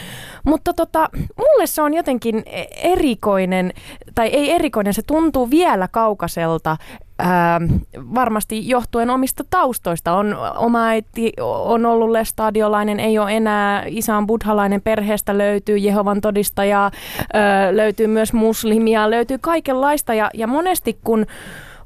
Mutta 0.45 0.73
tota, 0.73 1.09
mulle 1.39 1.67
se 1.67 1.83
on 1.83 1.95
jotenkin 1.95 2.43
erikoinen, 2.77 3.73
tai 4.15 4.29
ei 4.29 4.51
erikoinen, 4.51 4.95
se 4.95 5.03
tuntuu 5.03 5.51
vielä 5.51 5.89
kaukaiselta 5.89 6.77
Ää, 7.19 7.61
varmasti 8.15 8.69
johtuen 8.69 9.11
omista 9.11 9.45
taustoista. 9.51 10.13
On, 10.13 10.37
oma 10.57 10.87
äiti 10.87 11.33
on 11.41 11.87
ollut 11.87 12.11
lestadiolainen, 12.11 13.01
ei 13.01 13.19
ole 13.19 13.37
enää, 13.37 13.85
isä 13.87 14.17
on 14.17 14.27
buddhalainen, 14.27 14.83
perheestä 14.83 15.39
löytyy 15.39 15.79
Jehovan 15.79 16.21
todistajaa, 16.21 16.91
ää, 17.33 17.77
löytyy 17.77 18.07
myös 18.07 18.33
muslimia, 18.33 19.11
löytyy 19.11 19.39
kaikenlaista 19.39 20.15
ja, 20.15 20.31
ja 20.35 20.47
monesti 20.47 20.99
kun 21.05 21.27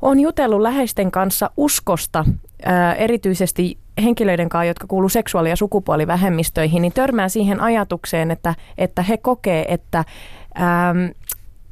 on 0.02 0.20
jutellut 0.20 0.60
läheisten 0.60 1.10
kanssa 1.10 1.50
uskosta, 1.56 2.24
ää, 2.64 2.94
erityisesti 2.94 3.78
henkilöiden 4.04 4.48
kanssa, 4.48 4.64
jotka 4.64 4.86
kuuluu 4.86 5.08
seksuaali- 5.08 5.50
ja 5.50 5.56
sukupuolivähemmistöihin, 5.56 6.82
niin 6.82 6.92
törmää 6.92 7.28
siihen 7.28 7.60
ajatukseen, 7.60 8.30
että, 8.30 8.54
että 8.78 9.02
he 9.02 9.16
kokee, 9.16 9.64
että 9.68 10.04
ää, 10.54 10.94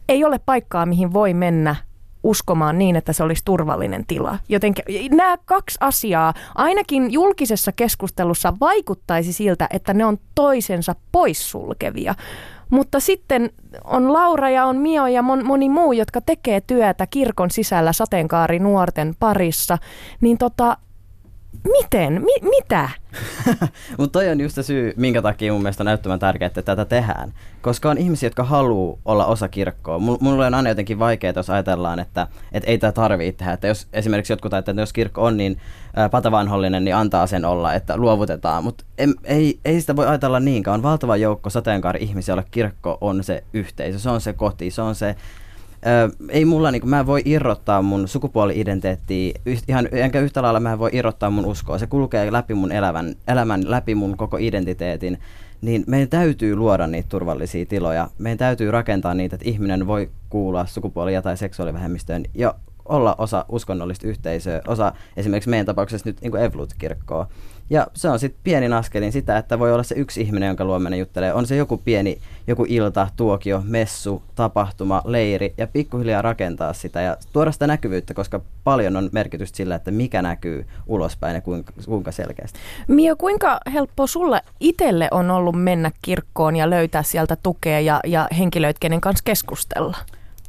ei 0.08 0.24
ole 0.24 0.38
paikkaa, 0.38 0.86
mihin 0.86 1.12
voi 1.12 1.34
mennä 1.34 1.76
uskomaan 2.22 2.78
niin, 2.78 2.96
että 2.96 3.12
se 3.12 3.22
olisi 3.22 3.42
turvallinen 3.44 4.04
tila. 4.06 4.38
Jotenkin 4.48 4.84
nämä 5.10 5.36
kaksi 5.44 5.78
asiaa 5.80 6.34
ainakin 6.54 7.12
julkisessa 7.12 7.72
keskustelussa 7.72 8.52
vaikuttaisi 8.60 9.32
siltä, 9.32 9.66
että 9.70 9.94
ne 9.94 10.04
on 10.04 10.18
toisensa 10.34 10.94
poissulkevia. 11.12 12.14
Mutta 12.70 13.00
sitten 13.00 13.50
on 13.84 14.12
Laura 14.12 14.50
ja 14.50 14.64
on 14.64 14.76
Mio 14.76 15.06
ja 15.06 15.22
moni 15.22 15.68
muu, 15.68 15.92
jotka 15.92 16.20
tekee 16.20 16.60
työtä 16.60 17.06
kirkon 17.06 17.50
sisällä 17.50 17.92
sateenkaari 17.92 18.58
nuorten 18.58 19.14
parissa, 19.18 19.78
niin 20.20 20.38
tota, 20.38 20.76
Miten? 21.72 22.12
Mi- 22.12 22.48
mitä? 22.50 22.88
Mutta 23.98 24.18
toi 24.18 24.28
on 24.28 24.40
just 24.40 24.54
se 24.54 24.62
syy, 24.62 24.92
minkä 24.96 25.22
takia 25.22 25.52
mun 25.52 25.62
mielestä 25.62 25.82
on 25.82 25.86
näyttämään 25.86 26.18
tärkeää, 26.18 26.46
että 26.46 26.62
tätä 26.62 26.84
tehdään. 26.84 27.32
Koska 27.62 27.90
on 27.90 27.98
ihmisiä, 27.98 28.26
jotka 28.26 28.44
haluaa 28.44 28.98
olla 29.04 29.26
osa 29.26 29.48
kirkkoa. 29.48 29.98
Mulle 29.98 30.46
on 30.46 30.54
aina 30.54 30.68
jotenkin 30.68 30.98
vaikeaa, 30.98 31.32
jos 31.36 31.50
ajatellaan, 31.50 31.98
että, 31.98 32.26
että 32.52 32.70
ei 32.70 32.78
tämä 32.78 32.92
tarvitse 32.92 33.38
tehdä. 33.38 33.52
Että 33.52 33.66
jos 33.66 33.88
esimerkiksi 33.92 34.32
jotkut 34.32 34.54
ajattelee, 34.54 34.74
että 34.74 34.82
jos 34.82 34.92
kirkko 34.92 35.24
on 35.24 35.36
niin 35.36 35.58
patavanhollinen, 36.10 36.84
niin 36.84 36.96
antaa 36.96 37.26
sen 37.26 37.44
olla, 37.44 37.74
että 37.74 37.96
luovutetaan. 37.96 38.64
Mutta 38.64 38.84
ei, 39.24 39.58
ei 39.64 39.80
sitä 39.80 39.96
voi 39.96 40.06
ajatella 40.06 40.40
niinkään. 40.40 40.74
On 40.74 40.82
valtava 40.82 41.16
joukko 41.16 41.50
sateenkaari-ihmisiä, 41.50 42.32
joilla 42.32 42.48
kirkko 42.50 42.98
on 43.00 43.24
se 43.24 43.44
yhteisö, 43.52 43.98
se 43.98 44.10
on 44.10 44.20
se 44.20 44.32
koti, 44.32 44.70
se 44.70 44.82
on 44.82 44.94
se 44.94 45.16
Ei 46.28 46.44
mulla, 46.44 46.70
niin 46.70 46.80
kuin, 46.80 46.90
mä 46.90 47.06
voi 47.06 47.22
irrottaa 47.24 47.82
mun 47.82 48.08
sukupuoli-identiteettiä, 48.08 49.40
ihan, 49.68 49.88
enkä 49.92 50.20
yhtä 50.20 50.42
lailla 50.42 50.60
mä 50.60 50.78
voi 50.78 50.90
irrottaa 50.92 51.30
mun 51.30 51.46
uskoa. 51.46 51.78
Se 51.78 51.86
kulkee 51.86 52.32
läpi 52.32 52.54
mun 52.54 52.72
elämän, 52.72 53.14
elämän 53.28 53.70
läpi 53.70 53.94
mun 53.94 54.16
koko 54.16 54.36
identiteetin. 54.40 55.18
Niin 55.60 55.84
meidän 55.86 56.08
täytyy 56.08 56.56
luoda 56.56 56.86
niitä 56.86 57.08
turvallisia 57.08 57.66
tiloja. 57.66 58.08
Meidän 58.18 58.38
täytyy 58.38 58.70
rakentaa 58.70 59.14
niitä, 59.14 59.36
että 59.36 59.48
ihminen 59.48 59.86
voi 59.86 60.10
kuulla 60.30 60.66
sukupuolia 60.66 61.22
tai 61.22 61.36
seksuaalivähemmistöön 61.36 62.24
ja 62.34 62.54
olla 62.84 63.14
osa 63.18 63.44
uskonnollista 63.48 64.06
yhteisöä, 64.06 64.60
osa 64.66 64.92
esimerkiksi 65.16 65.50
meidän 65.50 65.66
tapauksessa 65.66 66.08
nyt 66.08 66.20
niin 66.20 66.36
Evlut-kirkkoa. 66.36 67.26
Ja 67.70 67.86
se 67.94 68.08
on 68.08 68.18
sitten 68.18 68.40
pienin 68.44 68.72
askelin 68.72 69.12
sitä, 69.12 69.38
että 69.38 69.58
voi 69.58 69.72
olla 69.72 69.82
se 69.82 69.94
yksi 69.94 70.20
ihminen, 70.20 70.46
jonka 70.46 70.64
luo 70.64 70.78
mennä 70.78 70.96
juttelee. 70.96 71.32
On 71.32 71.46
se 71.46 71.56
joku 71.56 71.76
pieni, 71.76 72.18
joku 72.46 72.66
ilta, 72.68 73.08
tuokio, 73.16 73.62
messu, 73.64 74.22
tapahtuma, 74.34 75.02
leiri 75.04 75.54
ja 75.58 75.66
pikkuhiljaa 75.66 76.22
rakentaa 76.22 76.72
sitä 76.72 77.00
ja 77.00 77.16
tuoda 77.32 77.52
sitä 77.52 77.66
näkyvyyttä, 77.66 78.14
koska 78.14 78.40
paljon 78.64 78.96
on 78.96 79.08
merkitystä 79.12 79.56
sillä, 79.56 79.74
että 79.74 79.90
mikä 79.90 80.22
näkyy 80.22 80.66
ulospäin 80.86 81.34
ja 81.34 81.40
kuinka, 81.40 81.72
kuinka 81.84 82.12
selkeästi. 82.12 82.58
Mia, 82.88 83.16
kuinka 83.16 83.60
helppo 83.72 84.06
sulle 84.06 84.40
itselle 84.60 85.08
on 85.10 85.30
ollut 85.30 85.62
mennä 85.62 85.90
kirkkoon 86.02 86.56
ja 86.56 86.70
löytää 86.70 87.02
sieltä 87.02 87.36
tukea 87.42 87.80
ja, 87.80 88.00
ja 88.04 88.28
henkilöitä, 88.38 88.80
kenen 88.80 89.00
kanssa 89.00 89.24
keskustella? 89.24 89.96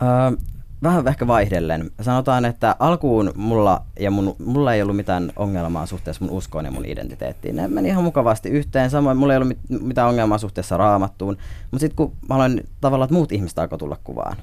Öö, 0.02 0.38
vähän 0.84 1.08
ehkä 1.08 1.28
vaihdellen. 1.28 1.92
Sanotaan, 2.02 2.46
että 2.46 2.76
alkuun 2.80 3.32
mulla, 3.36 3.82
ja 4.00 4.12
mun, 4.12 4.36
mulla 4.46 4.74
ei 4.74 4.82
ollut 4.82 4.96
mitään 4.96 5.32
ongelmaa 5.36 5.86
suhteessa 5.86 6.26
mun 6.26 6.34
uskoon 6.34 6.66
ja 6.66 6.72
mun 6.72 6.86
identiteettiin. 6.86 7.56
Ne 7.56 7.68
meni 7.68 7.90
ihan 7.90 8.04
mukavasti 8.04 8.50
yhteen. 8.50 8.90
Samoin 8.90 9.18
mulla 9.18 9.34
ei 9.34 9.38
ollut 9.38 9.58
mitään 9.70 10.10
ongelmaa 10.10 10.38
suhteessa 10.38 10.78
raamattuun. 10.78 11.38
Mutta 11.72 11.80
sitten 11.80 11.96
kun 11.96 12.14
mä 12.30 12.36
aloin 12.36 12.68
tavallaan, 12.82 13.06
että 13.06 13.16
muut 13.16 13.32
ihmiset 13.32 13.60
alkoi 13.60 13.78
tulla 13.78 13.98
kuvaan, 14.04 14.38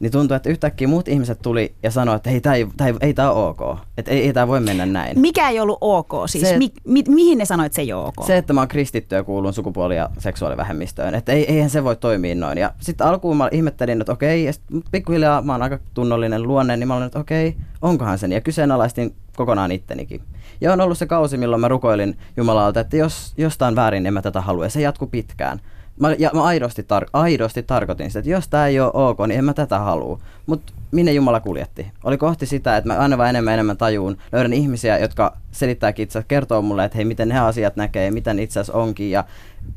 niin 0.00 0.12
tuntuu, 0.12 0.34
että 0.34 0.48
yhtäkkiä 0.50 0.88
muut 0.88 1.08
ihmiset 1.08 1.38
tuli 1.42 1.74
ja 1.82 1.90
sanoi, 1.90 2.16
että 2.16 2.30
hei, 2.30 2.40
tämä 2.40 2.54
ei, 2.54 2.66
tää 2.76 2.86
ei, 2.86 2.94
ei 3.00 3.14
tää 3.14 3.32
ole 3.32 3.48
ok. 3.48 3.78
Että 3.98 4.10
ei, 4.10 4.22
ei 4.26 4.32
tämä 4.32 4.48
voi 4.48 4.60
mennä 4.60 4.86
näin. 4.86 5.20
Mikä 5.20 5.48
ei 5.48 5.60
ollut 5.60 5.78
ok 5.80 6.12
siis? 6.26 6.48
Se, 6.48 6.58
mi, 6.58 6.72
mi, 6.84 7.04
mihin 7.08 7.38
ne 7.38 7.44
sanoivat, 7.44 7.66
että 7.66 7.76
se 7.76 7.82
ei 7.82 7.92
ole 7.92 8.06
ok? 8.06 8.26
Se, 8.26 8.36
että 8.36 8.52
mä 8.52 8.60
oon 8.60 8.68
kristitty 8.68 9.14
ja 9.14 9.24
kuulun 9.24 9.52
sukupuoli- 9.52 9.96
ja 9.96 10.10
seksuaalivähemmistöön. 10.18 11.14
Että 11.14 11.32
ei, 11.32 11.52
eihän 11.52 11.70
se 11.70 11.84
voi 11.84 11.96
toimia 11.96 12.34
noin. 12.34 12.58
Ja 12.58 12.72
sitten 12.80 13.06
alkuun 13.06 13.36
mä 13.36 13.48
ihmettelin, 13.52 14.00
että 14.00 14.12
okei, 14.12 14.44
ja 14.44 14.52
pikkuhiljaa 14.90 15.42
mä 15.42 15.52
oon 15.52 15.62
aika 15.62 15.78
tunnollinen 15.94 16.42
luonne, 16.42 16.76
niin 16.76 16.88
mä 16.88 16.94
olin, 16.94 17.06
että 17.06 17.18
okei, 17.18 17.56
onkohan 17.82 18.18
sen. 18.18 18.32
Ja 18.32 18.40
kyseenalaistin 18.40 19.14
kokonaan 19.36 19.72
ittenikin. 19.72 20.20
Ja 20.60 20.72
on 20.72 20.80
ollut 20.80 20.98
se 20.98 21.06
kausi, 21.06 21.36
milloin 21.36 21.60
mä 21.60 21.68
rukoilin 21.68 22.18
Jumalalta, 22.36 22.80
että 22.80 22.96
jos 22.96 23.34
jostain 23.36 23.76
väärin, 23.76 24.06
en 24.06 24.14
mä 24.14 24.22
tätä 24.22 24.40
halua. 24.40 24.64
Ja 24.64 24.70
se 24.70 24.80
jatkuu 24.80 25.08
pitkään. 25.08 25.60
Mä, 26.00 26.14
ja 26.18 26.30
mä 26.34 26.44
aidosti, 26.44 26.82
tar- 26.82 27.10
aidosti 27.12 27.62
tarkoitin 27.62 28.10
sitä, 28.10 28.18
että 28.18 28.30
jos 28.30 28.48
tämä 28.48 28.66
ei 28.66 28.80
ole 28.80 28.90
ok, 28.94 29.18
niin 29.26 29.38
en 29.38 29.44
mä 29.44 29.54
tätä 29.54 29.78
halua. 29.78 30.18
Mutta 30.46 30.72
minne 30.90 31.12
Jumala 31.12 31.40
kuljetti? 31.40 31.92
Oli 32.04 32.18
kohti 32.18 32.46
sitä, 32.46 32.76
että 32.76 32.92
mä 32.92 32.98
aina 32.98 33.18
vaan 33.18 33.30
enemmän 33.30 33.54
enemmän 33.54 33.76
tajuun, 33.76 34.18
löydän 34.32 34.52
ihmisiä, 34.52 34.98
jotka 34.98 35.36
selittääkin 35.56 36.02
itse 36.02 36.24
kertoo 36.28 36.62
mulle, 36.62 36.84
että 36.84 36.98
hei, 36.98 37.04
miten 37.04 37.28
ne 37.28 37.38
asiat 37.38 37.76
näkee, 37.76 38.10
miten 38.10 38.38
itse 38.38 38.60
asiassa 38.60 38.78
onkin, 38.78 39.10
ja 39.10 39.24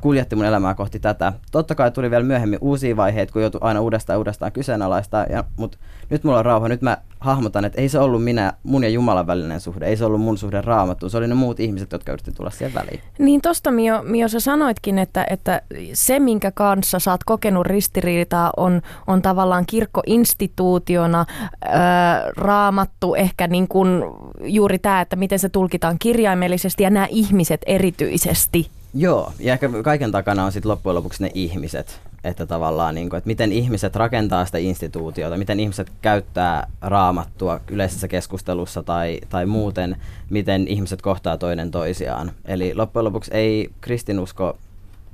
kuljetti 0.00 0.36
mun 0.36 0.44
elämää 0.44 0.74
kohti 0.74 1.00
tätä. 1.00 1.32
Totta 1.52 1.74
kai 1.74 1.90
tuli 1.90 2.10
vielä 2.10 2.24
myöhemmin 2.24 2.58
uusia 2.60 2.96
vaiheita, 2.96 3.32
kun 3.32 3.42
joutui 3.42 3.60
aina 3.62 3.80
uudestaan 3.80 4.18
uudestaan 4.18 4.52
kyseenalaistaa, 4.52 5.24
ja, 5.24 5.44
mutta 5.56 5.78
nyt 6.10 6.24
mulla 6.24 6.38
on 6.38 6.44
rauha, 6.44 6.68
nyt 6.68 6.82
mä 6.82 6.98
hahmotan, 7.20 7.64
että 7.64 7.80
ei 7.80 7.88
se 7.88 7.98
ollut 7.98 8.24
minä, 8.24 8.52
mun 8.62 8.84
ja 8.84 8.88
Jumalan 8.88 9.26
välinen 9.26 9.60
suhde, 9.60 9.86
ei 9.86 9.96
se 9.96 10.04
ollut 10.04 10.20
mun 10.20 10.38
suhde 10.38 10.60
raamattuun, 10.60 11.10
se 11.10 11.16
oli 11.16 11.28
ne 11.28 11.34
muut 11.34 11.60
ihmiset, 11.60 11.92
jotka 11.92 12.12
yritti 12.12 12.32
tulla 12.32 12.50
siihen 12.50 12.74
väliin. 12.74 13.00
Niin 13.18 13.40
tosta 13.40 13.70
Mio, 13.70 14.02
Mio 14.02 14.28
sä 14.28 14.40
sanoitkin, 14.40 14.98
että, 14.98 15.26
että 15.30 15.62
se 15.92 16.20
minkä 16.20 16.50
kanssa 16.50 16.98
sä 16.98 17.10
oot 17.10 17.24
kokenut 17.24 17.66
ristiriitaa 17.66 18.50
on, 18.56 18.82
on 19.06 19.22
tavallaan 19.22 19.66
kirkkoinstituutiona, 19.66 21.24
ää, 21.64 22.24
raamattu, 22.36 23.14
ehkä 23.14 23.46
niin 23.46 23.68
kuin 23.68 24.02
juuri 24.44 24.78
tämä, 24.78 25.00
että 25.00 25.16
miten 25.16 25.38
se 25.38 25.48
tulkitaan 25.70 25.98
kirjaimellisesti 25.98 26.82
ja 26.82 26.90
nämä 26.90 27.06
ihmiset 27.10 27.60
erityisesti. 27.66 28.70
Joo, 28.94 29.32
ja 29.38 29.52
ehkä 29.52 29.68
kaiken 29.84 30.12
takana 30.12 30.44
on 30.44 30.52
sitten 30.52 30.70
loppujen 30.70 30.94
lopuksi 30.94 31.22
ne 31.22 31.30
ihmiset, 31.34 32.00
että 32.24 32.46
tavallaan, 32.46 32.94
niin 32.94 33.10
kuin, 33.10 33.18
että 33.18 33.28
miten 33.28 33.52
ihmiset 33.52 33.96
rakentaa 33.96 34.44
sitä 34.44 34.58
instituutiota, 34.58 35.36
miten 35.36 35.60
ihmiset 35.60 35.92
käyttää 36.02 36.66
raamattua 36.80 37.60
yleisessä 37.70 38.08
keskustelussa 38.08 38.82
tai, 38.82 39.20
tai 39.28 39.46
muuten, 39.46 39.96
miten 40.30 40.68
ihmiset 40.68 41.02
kohtaa 41.02 41.38
toinen 41.38 41.70
toisiaan. 41.70 42.32
Eli 42.44 42.74
loppujen 42.74 43.04
lopuksi 43.04 43.30
ei 43.34 43.70
kristinusko, 43.80 44.58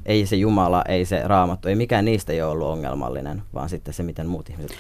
ei 0.07 0.27
se 0.27 0.37
Jumala, 0.37 0.85
ei 0.89 1.05
se 1.05 1.23
raamattu, 1.25 1.69
ei 1.69 1.75
mikään 1.75 2.05
niistä 2.05 2.33
ei 2.33 2.43
ole 2.43 2.53
ollut 2.53 2.69
ongelmallinen, 2.69 3.43
vaan 3.55 3.69
sitten 3.69 3.95
se, 3.95 4.03
miten 4.03 4.27
muut 4.27 4.51
ihmiset 4.51 4.77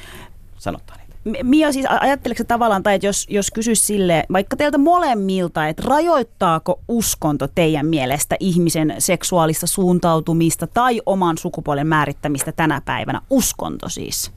sanottaa. 0.58 1.05
Mia 1.42 1.72
siis 1.72 1.86
ajatteleeko 2.00 2.44
tavallaan, 2.44 2.82
tai 2.82 2.94
että 2.94 3.06
jos, 3.06 3.26
jos 3.30 3.50
kysyisi 3.50 3.86
sille, 3.86 4.24
vaikka 4.32 4.56
teiltä 4.56 4.78
molemmilta, 4.78 5.68
että 5.68 5.82
rajoittaako 5.86 6.80
uskonto 6.88 7.48
teidän 7.48 7.86
mielestä 7.86 8.36
ihmisen 8.40 8.94
seksuaalista 8.98 9.66
suuntautumista 9.66 10.66
tai 10.66 11.00
oman 11.06 11.38
sukupuolen 11.38 11.86
määrittämistä 11.86 12.52
tänä 12.52 12.82
päivänä? 12.84 13.20
Uskonto 13.30 13.88
siis. 13.88 14.32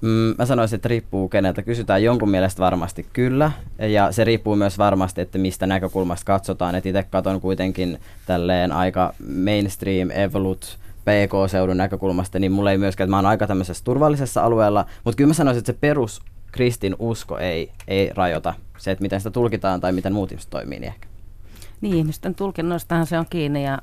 Mm, 0.00 0.34
mä 0.38 0.46
sanoisin, 0.46 0.76
että 0.76 0.88
riippuu 0.88 1.28
keneltä 1.28 1.62
kysytään. 1.62 2.02
Jonkun 2.02 2.30
mielestä 2.30 2.62
varmasti 2.62 3.06
kyllä. 3.12 3.50
Ja 3.78 4.12
se 4.12 4.24
riippuu 4.24 4.56
myös 4.56 4.78
varmasti, 4.78 5.20
että 5.20 5.38
mistä 5.38 5.66
näkökulmasta 5.66 6.24
katsotaan. 6.24 6.74
Et 6.74 6.86
itse 6.86 7.02
katon 7.02 7.40
kuitenkin 7.40 7.98
tälleen 8.26 8.72
aika 8.72 9.12
mainstream, 9.44 10.10
evolut, 10.10 10.78
PK-seudun 11.06 11.76
näkökulmasta, 11.76 12.38
niin 12.38 12.52
mulla 12.52 12.70
ei 12.70 12.78
myöskään, 12.78 13.06
että 13.06 13.10
mä 13.10 13.16
oon 13.16 13.26
aika 13.26 13.46
tämmöisessä 13.46 13.84
turvallisessa 13.84 14.44
alueella, 14.44 14.86
mutta 15.04 15.16
kyllä 15.16 15.28
mä 15.28 15.34
sanoisin, 15.34 15.58
että 15.58 15.72
se 15.72 15.78
perus 15.80 16.22
kristin 16.52 16.96
usko 16.98 17.38
ei, 17.38 17.72
ei 17.88 18.10
rajoita 18.14 18.54
se, 18.78 18.90
että 18.90 19.02
miten 19.02 19.20
sitä 19.20 19.30
tulkitaan 19.30 19.80
tai 19.80 19.92
miten 19.92 20.12
muut 20.12 20.32
ihmiset 20.32 20.50
toimii, 20.50 20.80
niin 20.80 20.88
ehkä. 20.92 21.08
Niin, 21.80 21.96
ihmisten 21.96 22.34
tulkinnoistahan 22.34 23.06
se 23.06 23.18
on 23.18 23.26
kiinni 23.30 23.64
ja 23.64 23.78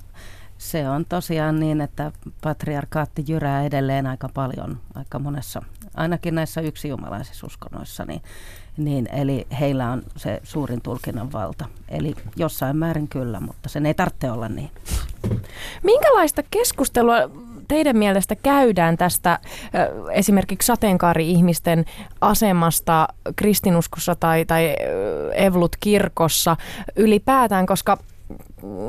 se 0.58 0.90
on 0.90 1.06
tosiaan 1.06 1.60
niin, 1.60 1.82
että 1.82 2.12
patriarkaatti 2.44 3.24
jyrää 3.28 3.64
edelleen 3.64 4.08
aika 4.08 4.30
paljon, 4.34 4.78
aika 4.96 5.20
monessa, 5.20 5.62
ainakin 5.96 6.36
näissä 6.36 6.62
yksijumalaisissa 6.62 7.48
uskonnoissa, 7.48 8.06
niin, 8.06 8.22
niin, 8.78 9.08
eli 9.14 9.48
heillä 9.60 9.92
on 9.92 10.04
se 10.16 10.40
suurin 10.44 10.82
tulkinnan 10.82 11.32
valta. 11.32 11.66
Eli 11.90 12.16
jossain 12.36 12.78
määrin 12.78 13.08
kyllä, 13.08 13.40
mutta 13.40 13.70
sen 13.70 13.86
ei 13.86 13.94
tarvitse 13.94 14.32
olla 14.32 14.50
niin. 14.50 14.72
Minkälaista 15.84 16.44
keskustelua 16.52 17.18
teidän 17.68 17.98
mielestä 17.98 18.36
käydään 18.36 18.98
tästä 18.98 19.40
esimerkiksi 20.12 20.66
sateenkaari-ihmisten 20.66 21.86
asemasta 22.22 23.08
kristinuskossa 23.36 24.16
tai, 24.16 24.46
tai 24.46 24.76
Evlut-kirkossa 25.34 26.58
ylipäätään, 26.96 27.66
koska 27.66 27.98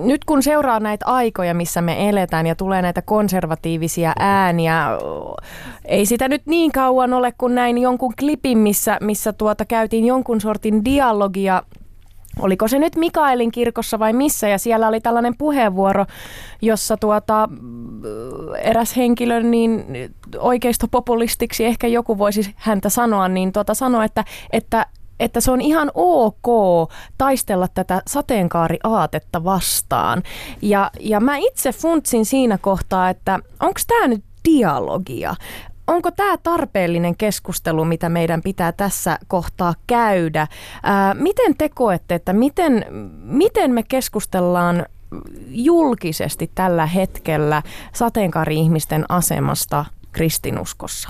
nyt 0.04 0.24
kun 0.24 0.42
seuraa 0.42 0.80
näitä 0.80 1.06
aikoja, 1.06 1.54
missä 1.54 1.80
me 1.80 2.08
eletään 2.08 2.46
ja 2.46 2.54
tulee 2.54 2.82
näitä 2.82 3.02
konservatiivisia 3.02 4.12
ääniä, 4.18 4.88
ei 5.84 6.06
sitä 6.06 6.28
nyt 6.28 6.42
niin 6.46 6.72
kauan 6.72 7.12
ole 7.12 7.32
kuin 7.38 7.54
näin 7.54 7.78
jonkun 7.78 8.12
klipin, 8.18 8.58
missä, 8.58 8.98
missä 9.00 9.32
tuota 9.32 9.64
käytiin 9.64 10.04
jonkun 10.04 10.40
sortin 10.40 10.84
dialogia. 10.84 11.62
Oliko 12.38 12.68
se 12.68 12.78
nyt 12.78 12.96
Mikaelin 12.96 13.52
kirkossa 13.52 13.98
vai 13.98 14.12
missä, 14.12 14.48
ja 14.48 14.58
siellä 14.58 14.88
oli 14.88 15.00
tällainen 15.00 15.36
puheenvuoro, 15.38 16.06
jossa 16.62 16.96
tuota, 16.96 17.48
eräs 18.62 18.96
henkilö 18.96 19.42
niin 19.42 19.84
oikeistopopulistiksi, 20.38 21.64
ehkä 21.64 21.86
joku 21.86 22.18
voisi 22.18 22.54
häntä 22.56 22.88
sanoa, 22.88 23.28
niin 23.28 23.52
tuota 23.52 23.74
sanoa, 23.74 24.04
että, 24.04 24.24
että 24.52 24.86
että 25.20 25.40
se 25.40 25.50
on 25.50 25.60
ihan 25.60 25.90
ok 25.94 26.46
taistella 27.18 27.68
tätä 27.68 28.02
sateenkaariaatetta 28.06 29.44
vastaan. 29.44 30.22
Ja, 30.62 30.90
ja 31.00 31.20
mä 31.20 31.36
itse 31.36 31.72
funtsin 31.72 32.26
siinä 32.26 32.58
kohtaa, 32.58 33.10
että 33.10 33.38
onko 33.60 33.80
tämä 33.86 34.08
nyt 34.08 34.24
dialogia? 34.44 35.34
onko 35.86 36.10
tämä 36.10 36.36
tarpeellinen 36.42 37.16
keskustelu, 37.16 37.84
mitä 37.84 38.08
meidän 38.08 38.42
pitää 38.42 38.72
tässä 38.72 39.18
kohtaa 39.28 39.74
käydä? 39.86 40.46
Ää, 40.82 41.14
miten 41.14 41.56
te 41.56 41.68
koette, 41.68 42.14
että 42.14 42.32
miten, 42.32 42.86
miten 43.22 43.70
me 43.70 43.82
keskustellaan 43.82 44.86
julkisesti 45.48 46.50
tällä 46.54 46.86
hetkellä 46.86 47.62
sateenkaari-ihmisten 47.92 49.04
asemasta 49.08 49.84
kristinuskossa? 50.12 51.08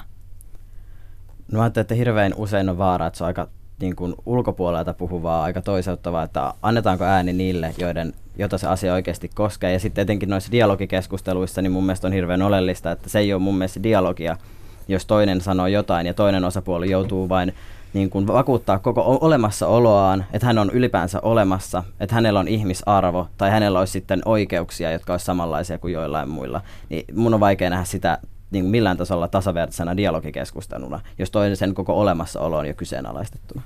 No 1.52 1.56
mä 1.56 1.62
ajattelen, 1.62 1.82
että 1.82 1.94
hirveän 1.94 2.34
usein 2.36 2.68
on 2.68 2.78
vaara, 2.78 3.06
että 3.06 3.16
se 3.18 3.24
on 3.24 3.28
aika 3.28 3.48
niin 3.80 3.96
kuin 3.96 4.14
ulkopuolelta 4.26 4.94
puhuvaa, 4.94 5.44
aika 5.44 5.62
toiseuttavaa, 5.62 6.22
että 6.22 6.54
annetaanko 6.62 7.04
ääni 7.04 7.32
niille, 7.32 7.74
joiden, 7.78 8.12
jota 8.38 8.58
se 8.58 8.66
asia 8.66 8.94
oikeasti 8.94 9.30
koskee. 9.34 9.72
Ja 9.72 9.78
sitten 9.78 10.02
etenkin 10.02 10.28
noissa 10.28 10.52
dialogikeskusteluissa, 10.52 11.62
niin 11.62 11.72
mun 11.72 11.84
mielestä 11.84 12.06
on 12.06 12.12
hirveän 12.12 12.42
oleellista, 12.42 12.90
että 12.90 13.08
se 13.08 13.18
ei 13.18 13.32
ole 13.32 13.42
mun 13.42 13.58
mielestä 13.58 13.82
dialogia, 13.82 14.36
jos 14.88 15.06
toinen 15.06 15.40
sanoo 15.40 15.66
jotain 15.66 16.06
ja 16.06 16.14
toinen 16.14 16.44
osapuoli 16.44 16.90
joutuu 16.90 17.28
vain 17.28 17.54
niin 17.94 18.10
kuin 18.10 18.26
vakuuttaa 18.26 18.78
koko 18.78 19.18
olemassaoloaan, 19.20 20.24
että 20.32 20.46
hän 20.46 20.58
on 20.58 20.70
ylipäänsä 20.70 21.20
olemassa, 21.20 21.82
että 22.00 22.14
hänellä 22.14 22.40
on 22.40 22.48
ihmisarvo 22.48 23.28
tai 23.38 23.50
hänellä 23.50 23.78
olisi 23.78 23.92
sitten 23.92 24.22
oikeuksia, 24.24 24.92
jotka 24.92 25.12
olisi 25.12 25.26
samanlaisia 25.26 25.78
kuin 25.78 25.92
joillain 25.92 26.28
muilla. 26.28 26.60
Niin 26.88 27.04
mun 27.14 27.34
on 27.34 27.40
vaikea 27.40 27.70
nähdä 27.70 27.84
sitä 27.84 28.18
niin 28.54 28.64
millään 28.64 28.96
tasolla 28.96 29.28
tasavertaisena 29.28 29.96
dialogikeskusteluna, 29.96 31.00
jos 31.18 31.30
toinen 31.30 31.56
sen 31.56 31.74
koko 31.74 32.00
olemassaolo 32.00 32.58
on 32.58 32.66
jo 32.66 32.74
kyseenalaistettuna. 32.74 33.62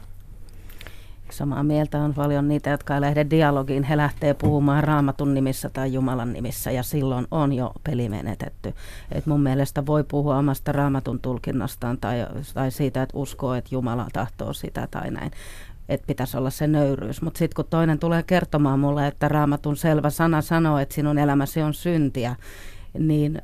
Samaa 1.31 1.63
mieltä 1.63 1.99
on 1.99 2.15
paljon 2.15 2.49
niitä, 2.49 2.71
jotka 2.71 2.95
ei 2.95 3.01
lähde 3.01 3.27
dialogiin. 3.31 3.83
He 3.83 3.97
lähtee 3.97 4.35
puhumaan 4.35 4.85
raamatun 4.85 5.35
nimissä 5.35 5.71
tai 5.71 5.93
Jumalan 5.93 6.33
nimissä 6.33 6.71
ja 6.71 6.83
silloin 6.83 7.27
on 7.31 7.53
jo 7.53 7.73
peli 7.85 8.09
menetetty. 8.09 8.75
Et 9.13 9.27
mun 9.27 9.41
mielestä 9.41 9.87
voi 9.87 10.05
puhua 10.05 10.39
omasta 10.39 10.73
raamatun 10.73 11.21
tulkinnastaan 11.21 11.99
tai, 11.99 12.27
tai 12.55 12.71
siitä, 12.71 13.03
että 13.03 13.19
uskoo, 13.19 13.55
että 13.55 13.75
Jumala 13.75 14.07
tahtoo 14.13 14.53
sitä 14.53 14.89
tai 14.91 15.11
näin 15.11 15.31
että 15.89 16.07
pitäisi 16.07 16.37
olla 16.37 16.51
se 16.51 16.67
nöyryys. 16.67 17.23
Mutta 17.23 17.39
sitten 17.39 17.57
kun 17.57 17.71
toinen 17.71 17.99
tulee 17.99 18.23
kertomaan 18.23 18.79
mulle, 18.79 19.07
että 19.07 19.29
raamatun 19.29 19.77
selvä 19.77 20.11
sana 20.11 20.43
sanoo, 20.43 20.79
että 20.79 20.95
sinun 20.95 21.19
elämäsi 21.19 21.63
on 21.63 21.75
syntiä, 21.75 22.37
niin 22.99 23.43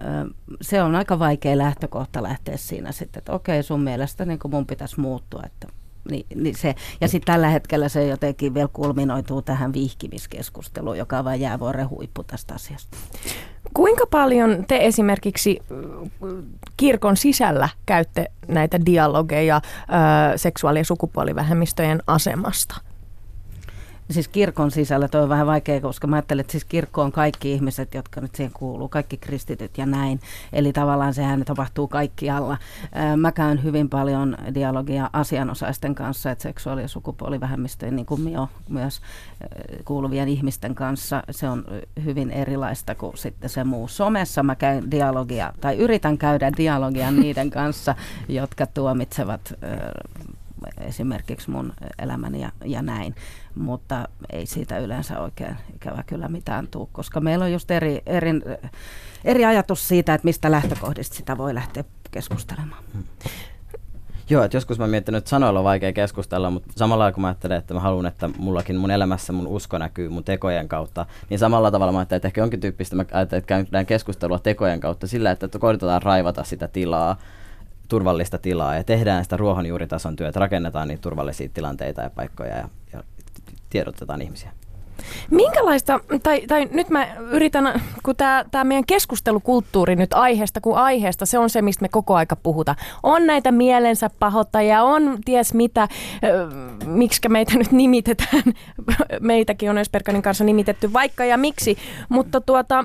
se 0.61 0.83
on 0.83 0.95
aika 0.95 1.19
vaikea 1.19 1.59
lähtökohta 1.59 2.23
lähteä 2.23 2.57
siinä 2.57 2.93
sitten, 2.93 3.21
että 3.21 3.33
okei 3.33 3.63
sun 3.63 3.81
mielestä 3.81 4.25
niin 4.25 4.39
mun 4.51 4.67
pitäisi 4.67 5.01
muuttua, 5.01 5.43
että 5.47 5.67
niin, 6.11 6.27
niin 6.35 6.57
se, 6.57 6.75
ja 7.01 7.09
sitten 7.09 7.35
tällä 7.35 7.49
hetkellä 7.49 7.89
se 7.89 8.07
jotenkin 8.07 8.55
vielä 8.55 8.69
kulminoituu 8.73 9.43
tähän 9.43 9.73
vihkimiskeskusteluun, 9.73 10.99
joka 10.99 11.19
on 11.19 11.25
vain 11.25 11.41
jäävuoren 11.41 11.91
huippu 11.91 12.25
tästä 12.25 12.55
asiasta. 12.55 12.97
Kuinka 13.75 14.07
paljon 14.11 14.65
te 14.69 14.79
esimerkiksi 14.87 15.63
kirkon 16.77 17.17
sisällä 17.17 17.69
käytte 17.87 18.31
näitä 18.49 18.87
dialogeja 18.87 19.61
seksuaali- 20.37 20.79
ja 20.79 20.85
sukupuolivähemmistöjen 20.85 22.03
asemasta? 22.07 22.81
Siis 24.11 24.29
kirkon 24.29 24.71
sisällä 24.71 25.09
toi 25.09 25.23
on 25.23 25.29
vähän 25.29 25.47
vaikea, 25.47 25.81
koska 25.81 26.07
mä 26.07 26.17
ajattelen, 26.17 26.41
että 26.41 26.51
siis 26.51 26.65
kirkko 26.65 27.03
on 27.03 27.13
kaikki 27.13 27.53
ihmiset, 27.53 27.95
jotka 27.95 28.21
nyt 28.21 28.35
siihen 28.35 28.53
kuuluu, 28.53 28.89
kaikki 28.89 29.17
kristityt 29.17 29.79
ja 29.79 29.87
näin. 29.87 30.21
Eli 30.53 30.73
tavallaan 30.73 31.15
sehän 31.15 31.45
tapahtuu 31.45 31.89
kaikkialla. 31.89 32.59
Mä 33.17 33.33
käyn 33.33 33.63
hyvin 33.63 33.89
paljon 33.89 34.37
dialogia 34.55 35.11
asianosaisten 35.13 35.95
kanssa, 35.95 36.31
että 36.31 36.43
seksuaali- 36.43 36.83
ja 36.83 36.89
sukupuolivähemmistöjen, 36.89 37.97
niin 37.97 38.07
kuin 38.07 38.21
Mio, 38.21 38.49
myös 38.69 39.01
kuuluvien 39.85 40.29
ihmisten 40.29 40.75
kanssa. 40.75 41.23
Se 41.31 41.49
on 41.49 41.65
hyvin 42.05 42.31
erilaista 42.31 42.95
kuin 42.95 43.17
sitten 43.17 43.51
se 43.51 43.65
muu. 43.65 43.89
Somessa 43.89 44.43
mä 44.43 44.55
käyn 44.55 44.91
dialogia, 44.91 45.53
tai 45.61 45.77
yritän 45.77 46.19
käydä 46.19 46.53
dialogia 46.57 47.11
niiden 47.23 47.51
kanssa, 47.51 47.95
jotka 48.29 48.67
tuomitsevat 48.67 49.55
esimerkiksi 50.79 51.51
mun 51.51 51.73
elämäni 51.99 52.41
ja, 52.41 52.53
ja 52.65 52.83
näin, 52.83 53.15
mutta 53.55 54.09
ei 54.33 54.47
siitä 54.47 54.79
yleensä 54.79 55.21
oikein 55.21 55.57
ikävä 55.75 56.03
kyllä 56.07 56.29
mitään 56.29 56.69
tuu, 56.69 56.89
koska 56.93 57.21
meillä 57.21 57.45
on 57.45 57.53
just 57.53 57.71
eri, 57.71 58.03
eri, 58.07 58.31
eri 59.25 59.45
ajatus 59.45 59.89
siitä, 59.89 60.15
että 60.15 60.25
mistä 60.25 60.51
lähtökohdista 60.51 61.17
sitä 61.17 61.39
voi 61.39 61.55
lähteä 61.55 61.85
keskustelemaan. 62.11 62.85
Hmm. 62.93 63.05
Joo, 64.31 64.43
että 64.43 64.57
joskus 64.57 64.79
mä 64.79 64.87
miettinyt, 64.87 65.19
että 65.19 65.31
sanoilla 65.31 65.61
on 65.61 65.65
vaikea 65.65 65.93
keskustella, 65.93 66.51
mutta 66.51 66.73
samalla 66.77 67.13
kun 67.13 67.21
mä 67.21 67.29
ajattelen, 67.29 67.59
että 67.59 67.75
mä 67.75 67.81
haluan, 67.81 68.07
että 68.07 68.31
mullakin 68.39 68.77
mun 68.77 68.91
elämässä 68.91 69.33
mun 69.33 69.47
usko 69.47 69.79
näkyy 69.79 70.09
mun 70.09 70.25
tekojen 70.25 70.69
kautta, 70.69 71.07
niin 71.31 71.39
samalla 71.39 71.71
tavalla 71.71 71.93
mä 71.93 71.99
ajattelen, 71.99 72.17
että 72.17 72.29
ehkä 72.29 72.41
jonkin 72.41 72.61
tyyppistä 72.61 72.97
mä 72.97 73.05
ajattelen, 73.13 73.39
että 73.39 73.49
käydään 73.49 73.87
keskustelua 73.87 74.39
tekojen 74.39 74.81
kautta 74.81 75.07
sillä, 75.07 75.31
että 75.31 75.59
koitetaan 75.59 76.03
raivata 76.03 76.45
sitä 76.45 76.69
tilaa 76.69 77.17
turvallista 77.89 78.39
tilaa 78.39 78.75
ja 78.75 78.85
tehdään 78.85 79.25
sitä 79.25 79.37
ruohonjuuritason 79.37 80.17
työtä, 80.17 80.41
rakennetaan 80.41 80.89
niitä 80.89 81.01
turvallisia 81.01 81.49
tilanteita 81.55 82.03
ja 82.03 82.11
paikkoja 82.11 82.57
ja, 82.57 82.69
ja 82.93 83.03
tiedotetaan 83.75 84.23
ihmisiä. 84.23 84.51
Minkälaista, 85.31 86.01
tai, 86.23 86.41
tai 86.47 86.69
nyt 86.71 86.91
mä 86.91 87.07
yritän, 87.15 87.83
kun 88.03 88.17
tämä 88.17 88.65
meidän 88.65 88.87
keskustelukulttuuri 88.87 89.97
nyt 89.97 90.13
aiheesta 90.13 90.61
kuin 90.61 90.77
aiheesta, 90.77 91.27
se 91.27 91.39
on 91.39 91.51
se, 91.51 91.63
mistä 91.63 91.83
me 91.83 91.89
koko 91.89 92.15
aika 92.15 92.37
puhutaan. 92.37 92.77
On 93.03 93.27
näitä 93.27 93.53
mielensä 93.53 94.11
pahoittajia, 94.19 94.83
on 94.83 95.19
ties 95.25 95.55
mitä, 95.55 95.89
miksi 96.87 97.29
meitä 97.29 97.59
nyt 97.59 97.73
nimitetään, 97.73 98.43
meitäkin 99.21 99.71
on 99.71 99.79
Ösperkanin 99.79 100.23
kanssa 100.23 100.45
nimitetty 100.45 100.93
vaikka 100.93 101.25
ja 101.25 101.37
miksi, 101.37 101.77
mutta 102.09 102.41
tuota, 102.41 102.85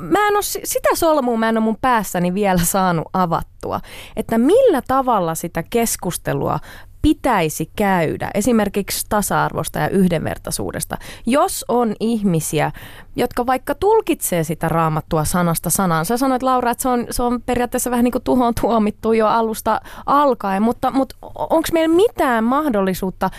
mä 0.00 0.28
en 0.28 0.34
ole, 0.34 0.42
sitä 0.42 0.88
solmua 0.94 1.36
mä 1.36 1.48
en 1.48 1.56
ole 1.56 1.64
mun 1.64 1.78
päässäni 1.80 2.34
vielä 2.34 2.64
saanut 2.64 3.08
avattua, 3.12 3.80
että 4.16 4.38
millä 4.38 4.82
tavalla 4.88 5.34
sitä 5.34 5.62
keskustelua 5.70 6.58
pitäisi 7.02 7.70
käydä 7.76 8.30
esimerkiksi 8.34 9.06
tasa-arvosta 9.08 9.78
ja 9.78 9.88
yhdenvertaisuudesta, 9.88 10.98
jos 11.26 11.64
on 11.68 11.94
ihmisiä, 12.00 12.72
jotka 13.16 13.46
vaikka 13.46 13.74
tulkitsee 13.74 14.44
sitä 14.44 14.68
raamattua 14.68 15.24
sanasta 15.24 15.70
sanaan. 15.70 16.04
Sä 16.06 16.16
sanoit 16.16 16.42
Laura, 16.42 16.70
että 16.70 16.82
se 16.82 16.88
on, 16.88 17.06
se 17.10 17.22
on 17.22 17.42
periaatteessa 17.42 17.90
vähän 17.90 18.04
niin 18.04 18.12
kuin 18.12 18.24
tuhoon 18.24 18.54
tuomittu 18.60 19.12
jo 19.12 19.26
alusta 19.26 19.80
alkaen, 20.06 20.62
mutta, 20.62 20.90
mutta 20.90 21.16
onko 21.34 21.68
meillä 21.72 21.96
mitään 21.96 22.44
mahdollisuutta 22.44 23.30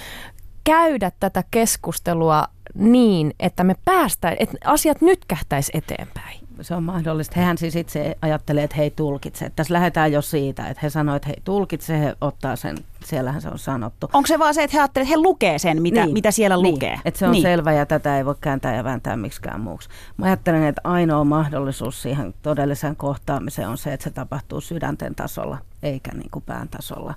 käydä 0.64 1.12
tätä 1.20 1.44
keskustelua 1.52 2.44
niin, 2.74 3.34
että 3.40 3.64
me 3.64 3.76
päästään, 3.86 4.36
että 4.40 4.58
asiat 4.66 5.02
nyt 5.02 5.26
kähtäisi 5.26 5.72
eteenpäin? 5.76 6.39
Se 6.62 6.76
on 6.76 6.84
mahdollista. 6.84 7.36
Hehän 7.36 7.58
siis 7.58 7.76
itse 7.76 8.18
ajattelee, 8.22 8.64
että 8.64 8.76
he 8.76 8.84
ei 8.84 8.92
tulkitse. 8.92 9.46
Että 9.46 9.56
tässä 9.56 9.74
lähdetään 9.74 10.12
jo 10.12 10.22
siitä, 10.22 10.68
että 10.68 10.82
he 10.84 10.90
sanoivat, 10.90 11.16
että 11.16 11.28
he 11.28 11.34
ei 11.34 11.42
tulkitse, 11.44 12.00
he 12.00 12.16
ottaa 12.22 12.56
sen, 12.56 12.78
siellähän 13.06 13.42
se 13.42 13.50
on 13.50 13.60
sanottu. 13.60 14.10
Onko 14.14 14.28
se 14.28 14.40
vaan 14.40 14.54
se, 14.54 14.64
että 14.64 14.78
he 14.78 14.82
ajattelevat, 14.82 15.10
että 15.10 15.20
he 15.20 15.24
lukee 15.24 15.60
sen, 15.60 15.82
mitä, 15.82 16.06
niin. 16.06 16.14
mitä 16.14 16.32
siellä 16.32 16.56
niin. 16.56 16.74
lukee? 16.74 17.00
Että 17.06 17.18
se 17.18 17.26
on 17.26 17.32
niin. 17.32 17.42
selvä 17.42 17.74
ja 17.74 17.86
tätä 17.86 18.18
ei 18.18 18.26
voi 18.26 18.36
kääntää 18.42 18.76
ja 18.76 18.84
vääntää 18.84 19.16
miksikään 19.16 19.62
muuksi. 19.62 19.90
Mä 20.18 20.26
ajattelen, 20.26 20.64
että 20.64 20.82
ainoa 20.84 21.24
mahdollisuus 21.24 22.02
siihen 22.02 22.34
todelliseen 22.42 22.96
kohtaamiseen 22.96 23.70
on 23.70 23.78
se, 23.78 23.94
että 23.94 24.04
se 24.04 24.10
tapahtuu 24.10 24.62
sydänten 24.62 25.16
tasolla, 25.16 25.58
eikä 25.84 26.12
niin 26.14 26.32
kuin 26.32 26.44
pään 26.46 26.70
tasolla. 26.70 27.14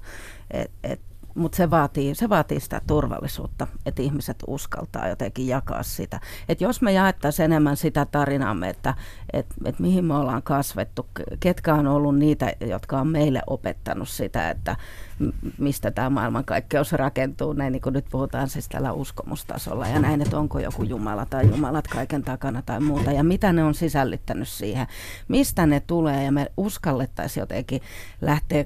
Et, 0.51 0.71
et 0.85 1.01
mutta 1.35 1.57
se 1.57 1.71
vaatii, 1.71 2.15
se 2.15 2.29
vaatii 2.29 2.61
sitä 2.61 2.81
turvallisuutta, 2.87 3.67
että 3.87 4.03
ihmiset 4.03 4.37
uskaltaa 4.47 5.09
jotenkin 5.09 5.47
jakaa 5.47 5.83
sitä. 5.83 6.21
Et 6.49 6.61
jos 6.61 6.83
me 6.83 6.93
jaettaisiin 6.93 7.45
enemmän 7.45 7.77
sitä 7.77 8.07
tarinaamme, 8.07 8.69
että 8.69 8.95
et, 9.33 9.47
et 9.65 9.79
mihin 9.79 10.05
me 10.05 10.15
ollaan 10.15 10.43
kasvettu, 10.43 11.07
ketkä 11.41 11.75
on 11.75 11.87
ollut 11.87 12.19
niitä, 12.19 12.53
jotka 12.61 13.01
on 13.01 13.07
meille 13.07 13.43
opettanut 13.47 14.09
sitä, 14.09 14.51
että 14.51 14.77
mistä 15.59 15.91
tämä 15.91 16.11
maailmankaikkeus 16.11 16.93
rakentuu, 16.93 17.53
näin 17.53 17.73
niin 17.73 17.83
kuin 17.83 17.93
nyt 17.93 18.07
puhutaan 18.11 18.49
siis 18.49 18.69
tällä 18.69 18.93
uskomustasolla. 18.93 19.89
Ja 19.89 19.99
näin, 19.99 20.23
että 20.23 20.39
onko 20.39 20.59
joku 20.59 20.83
Jumala 20.83 21.27
tai 21.27 21.49
Jumalat 21.51 21.89
kaiken 21.89 22.23
takana 22.23 22.63
tai 22.63 22.81
muuta. 22.81 23.13
Ja 23.13 23.25
mitä 23.25 23.53
ne 23.53 23.65
on 23.65 23.75
sisällyttänyt 23.75 24.49
siihen, 24.49 24.87
mistä 25.29 25.67
ne 25.67 25.81
tulee? 25.81 26.25
Ja 26.25 26.33
me 26.33 26.53
uskallettaisiin 26.57 27.43
jotenkin 27.43 27.81
lähteä 28.21 28.65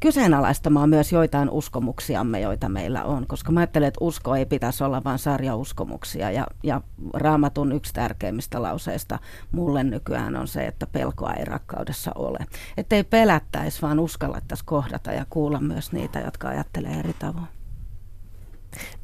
kyseenalaistamaan 0.00 0.88
myös 0.88 1.12
joitain 1.12 1.50
uskomuksiamme, 1.50 2.40
joita 2.40 2.68
meillä 2.68 3.04
on, 3.04 3.26
koska 3.26 3.52
mä 3.52 3.60
ajattelen, 3.60 3.88
että 3.88 4.04
usko 4.04 4.36
ei 4.36 4.46
pitäisi 4.46 4.84
olla 4.84 5.04
vain 5.04 5.18
sarjauskomuksia 5.18 6.30
ja, 6.30 6.46
ja 6.62 6.80
raamatun 7.14 7.72
yksi 7.72 7.92
tärkeimmistä 7.92 8.62
lauseista 8.62 9.18
mulle 9.52 9.84
nykyään 9.84 10.36
on 10.36 10.48
se, 10.48 10.66
että 10.66 10.86
pelkoa 10.86 11.32
ei 11.32 11.44
rakkaudessa 11.44 12.10
ole. 12.14 12.38
Että 12.76 12.96
ei 12.96 13.04
pelättäisi, 13.04 13.82
vaan 13.82 14.00
uskallettaisiin 14.00 14.66
kohdata 14.66 15.12
ja 15.12 15.26
kuulla 15.30 15.60
myös 15.60 15.87
niitä, 15.92 16.18
jotka 16.20 16.48
ajattelee 16.48 16.92
eri 16.98 17.14
tavoin. 17.18 17.48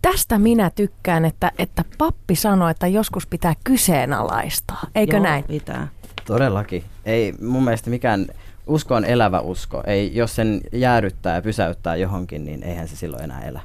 Tästä 0.03 0.39
minä 0.39 0.71
tykkään, 0.71 1.25
että, 1.25 1.53
että 1.59 1.85
pappi 1.99 2.37
sanoi, 2.37 2.71
että 2.71 2.87
joskus 2.87 3.27
pitää 3.27 3.55
kyseenalaistaa. 3.65 4.87
Eikö 4.95 5.17
Joo, 5.17 5.23
näin? 5.23 5.45
pitää. 5.45 5.89
Todellakin. 6.27 6.85
Ei 7.05 7.35
mun 7.41 7.65
mielestä 7.65 7.91
mikään 7.91 8.27
usko 8.67 8.95
on 8.95 9.05
elävä 9.05 9.41
usko. 9.41 9.83
Ei, 9.87 10.17
jos 10.17 10.37
sen 10.37 10.61
jäädyttää 10.73 11.35
ja 11.35 11.43
pysäyttää 11.43 11.97
johonkin, 11.97 12.45
niin 12.45 12.63
eihän 12.63 12.89
se 12.89 12.97
silloin 12.97 13.25
enää 13.25 13.41
elä. 13.41 13.61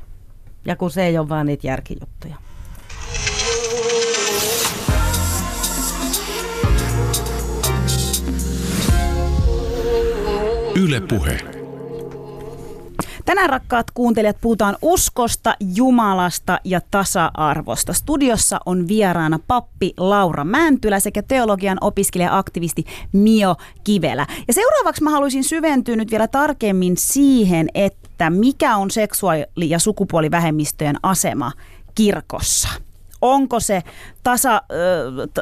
Ja 0.65 0.75
kun 0.75 0.91
se 0.91 1.05
ei 1.05 1.17
ole 1.17 1.29
vaan 1.29 1.45
niitä 1.45 1.67
järkijuttuja. 1.67 2.35
Yle 10.75 11.01
Puhe. 11.01 11.58
Tänään 13.29 13.49
rakkaat 13.49 13.91
kuuntelijat 13.91 14.37
puhutaan 14.41 14.77
uskosta, 14.81 15.55
Jumalasta 15.75 16.59
ja 16.63 16.81
tasa-arvosta. 16.91 17.93
Studiossa 17.93 18.59
on 18.65 18.87
vieraana 18.87 19.39
pappi 19.47 19.93
Laura 19.97 20.43
Mäntylä 20.43 20.99
sekä 20.99 21.23
teologian 21.23 21.77
opiskelija-aktivisti 21.81 22.83
Mio 23.13 23.55
Kivelä. 23.83 24.27
Ja 24.47 24.53
seuraavaksi 24.53 25.03
mä 25.03 25.09
haluaisin 25.09 25.43
syventyä 25.43 25.95
nyt 25.95 26.11
vielä 26.11 26.27
tarkemmin 26.27 26.97
siihen, 26.97 27.67
että 27.73 28.29
mikä 28.29 28.77
on 28.77 28.91
seksuaali- 28.91 29.45
ja 29.55 29.79
sukupuolivähemmistöjen 29.79 30.97
asema 31.03 31.51
kirkossa 31.95 32.69
onko 33.21 33.59
se 33.59 33.83
tasa, 34.23 34.61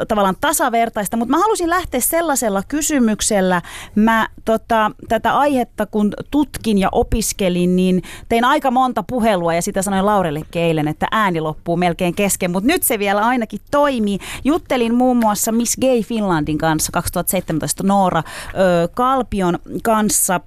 tavallaan 0.07 0.35
tasavertaista, 0.41 1.17
mutta 1.17 1.31
mä 1.31 1.41
halusin 1.41 1.69
lähteä 1.69 1.99
sellaisella 1.99 2.63
kysymyksellä. 2.67 3.61
Mä 3.95 4.27
tota, 4.45 4.91
tätä 5.07 5.37
aihetta 5.37 5.85
kun 5.85 6.13
tutkin 6.31 6.77
ja 6.77 6.89
opiskelin, 6.91 7.75
niin 7.75 8.03
tein 8.29 8.45
aika 8.45 8.71
monta 8.71 9.03
puhelua 9.03 9.53
ja 9.53 9.61
sitä 9.61 9.81
sanoin 9.81 10.05
Laurelle 10.05 10.41
keilen, 10.51 10.87
että 10.87 11.07
ääni 11.11 11.41
loppuu 11.41 11.77
melkein 11.77 12.15
kesken, 12.15 12.51
mutta 12.51 12.67
nyt 12.67 12.83
se 12.83 12.99
vielä 12.99 13.21
ainakin 13.21 13.59
toimii. 13.71 14.19
Juttelin 14.43 14.95
muun 14.95 15.17
muassa 15.17 15.51
Miss 15.51 15.77
Gay 15.81 16.01
Finlandin 16.01 16.57
kanssa 16.57 16.91
2017 16.91 17.83
Noora 17.83 18.23
Kalpion 18.93 19.59
kanssa 19.83 20.39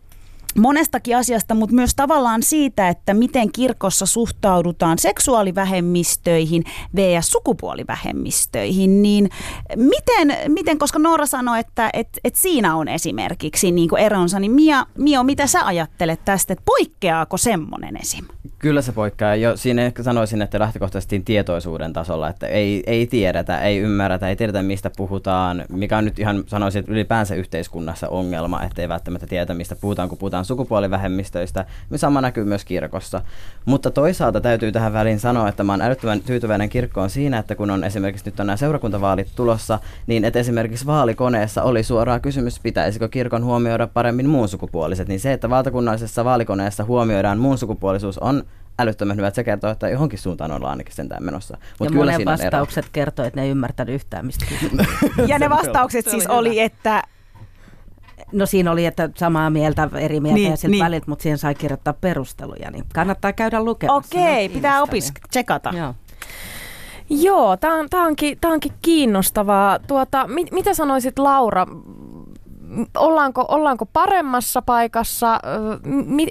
monestakin 0.58 1.16
asiasta, 1.16 1.54
mutta 1.54 1.74
myös 1.74 1.94
tavallaan 1.94 2.42
siitä, 2.42 2.88
että 2.88 3.14
miten 3.14 3.52
kirkossa 3.52 4.06
suhtaudutaan 4.06 4.98
seksuaalivähemmistöihin 4.98 6.64
vs. 6.96 7.32
sukupuolivähemmistöihin, 7.32 9.02
niin 9.02 9.30
miten, 9.76 10.36
miten 10.48 10.78
koska 10.78 10.98
Noora 10.98 11.26
sanoi, 11.26 11.60
että 11.60 11.90
et, 11.92 12.08
et 12.24 12.36
siinä 12.36 12.76
on 12.76 12.88
esimerkiksi 12.88 13.70
niin 13.70 13.88
kuin 13.88 14.02
eronsa, 14.02 14.40
niin 14.40 14.52
Mia, 14.52 14.86
Mio, 14.98 15.22
mitä 15.22 15.46
sä 15.46 15.66
ajattelet 15.66 16.24
tästä, 16.24 16.52
että 16.52 16.62
poikkeaako 16.64 17.36
semmoinen 17.36 17.96
esim? 17.96 18.24
Kyllä 18.58 18.82
se 18.82 18.92
poikkeaa. 18.92 19.34
Jo, 19.34 19.56
siinä 19.56 19.82
ehkä 19.82 20.02
sanoisin, 20.02 20.42
että 20.42 20.58
lähtökohtaisesti 20.58 21.20
tietoisuuden 21.24 21.92
tasolla, 21.92 22.28
että 22.28 22.46
ei, 22.46 22.82
ei 22.86 23.06
tiedetä, 23.06 23.60
ei 23.60 23.78
ymmärretä, 23.78 24.28
ei 24.28 24.36
tiedetä 24.36 24.62
mistä 24.62 24.90
puhutaan, 24.96 25.64
mikä 25.68 25.98
on 25.98 26.04
nyt 26.04 26.18
ihan 26.18 26.44
sanoisin, 26.46 26.80
että 26.80 26.92
ylipäänsä 26.92 27.34
yhteiskunnassa 27.34 28.08
ongelma, 28.08 28.62
että 28.62 28.82
ei 28.82 28.88
välttämättä 28.88 29.26
tiedä 29.26 29.54
mistä 29.54 29.76
puhutaan, 29.76 30.08
kun 30.08 30.18
puhutaan 30.18 30.39
sukupuolivähemmistöistä. 30.44 31.64
Sama 31.96 32.20
näkyy 32.20 32.44
myös 32.44 32.64
kirkossa. 32.64 33.22
Mutta 33.64 33.90
toisaalta 33.90 34.40
täytyy 34.40 34.72
tähän 34.72 34.92
väliin 34.92 35.20
sanoa, 35.20 35.48
että 35.48 35.64
mä 35.64 35.72
oon 35.72 35.82
älyttömän 35.82 36.20
tyytyväinen 36.20 36.68
kirkkoon 36.68 37.10
siinä, 37.10 37.38
että 37.38 37.54
kun 37.54 37.70
on 37.70 37.84
esimerkiksi 37.84 38.24
nyt 38.24 38.40
on 38.40 38.46
nämä 38.46 38.56
seurakuntavaalit 38.56 39.28
tulossa, 39.36 39.78
niin 40.06 40.24
että 40.24 40.38
esimerkiksi 40.38 40.86
vaalikoneessa 40.86 41.62
oli 41.62 41.82
suoraa 41.82 42.20
kysymys, 42.20 42.60
pitäisikö 42.60 43.08
kirkon 43.08 43.44
huomioida 43.44 43.86
paremmin 43.86 44.28
muun 44.28 44.48
sukupuoliset, 44.48 45.08
niin 45.08 45.20
se, 45.20 45.32
että 45.32 45.50
valtakunnallisessa 45.50 46.24
vaalikoneessa 46.24 46.84
huomioidaan 46.84 47.38
muun 47.38 47.58
sukupuolisuus 47.58 48.18
on 48.18 48.44
älyttömän 48.78 49.16
hyvä, 49.16 49.28
että 49.28 49.36
se 49.36 49.44
kertoo, 49.44 49.70
että 49.70 49.88
johonkin 49.88 50.18
suuntaan 50.18 50.52
ollaan 50.52 50.70
ainakin 50.70 50.94
sentään 50.94 51.24
menossa. 51.24 51.56
Mut 51.80 51.86
ja 51.86 51.90
kyllä 51.90 52.12
monen 52.12 52.24
vastaukset 52.24 52.86
kertoo, 52.92 53.24
että 53.24 53.40
ne 53.40 53.44
ei 53.44 53.50
ymmärtänyt 53.50 53.94
yhtään 53.94 54.26
mistä 54.26 54.46
Ja 55.26 55.38
ne 55.38 55.50
vastaukset 55.50 56.08
siis 56.08 56.26
oli 56.26 56.60
että 56.60 57.02
No 58.32 58.46
siinä 58.46 58.70
oli, 58.70 58.86
että 58.86 59.10
samaa 59.16 59.50
mieltä, 59.50 59.88
eri 59.98 60.20
mieltä 60.20 60.34
niin, 60.34 60.50
ja 60.50 60.56
siltä 60.56 60.70
niin. 60.70 60.84
väliltä, 60.84 61.06
mutta 61.08 61.22
siihen 61.22 61.38
sai 61.38 61.54
kirjoittaa 61.54 61.92
perusteluja, 61.92 62.70
niin 62.70 62.84
kannattaa 62.94 63.32
käydä 63.32 63.64
lukemassa. 63.64 64.18
Okei, 64.18 64.48
pitää 64.48 64.82
opis 64.82 65.12
tsekata. 65.30 65.70
Joo. 65.76 65.94
Joo, 67.10 67.56
tämä 67.56 67.74
on, 67.74 67.86
tää 67.90 68.02
onkin, 68.02 68.38
tää 68.40 68.50
onkin 68.50 68.72
kiinnostavaa. 68.82 69.78
Tuota, 69.78 70.26
mit, 70.28 70.52
mitä 70.52 70.74
sanoisit 70.74 71.18
Laura, 71.18 71.66
ollaanko, 72.96 73.44
ollaanko 73.48 73.86
paremmassa 73.86 74.62
paikassa? 74.62 75.40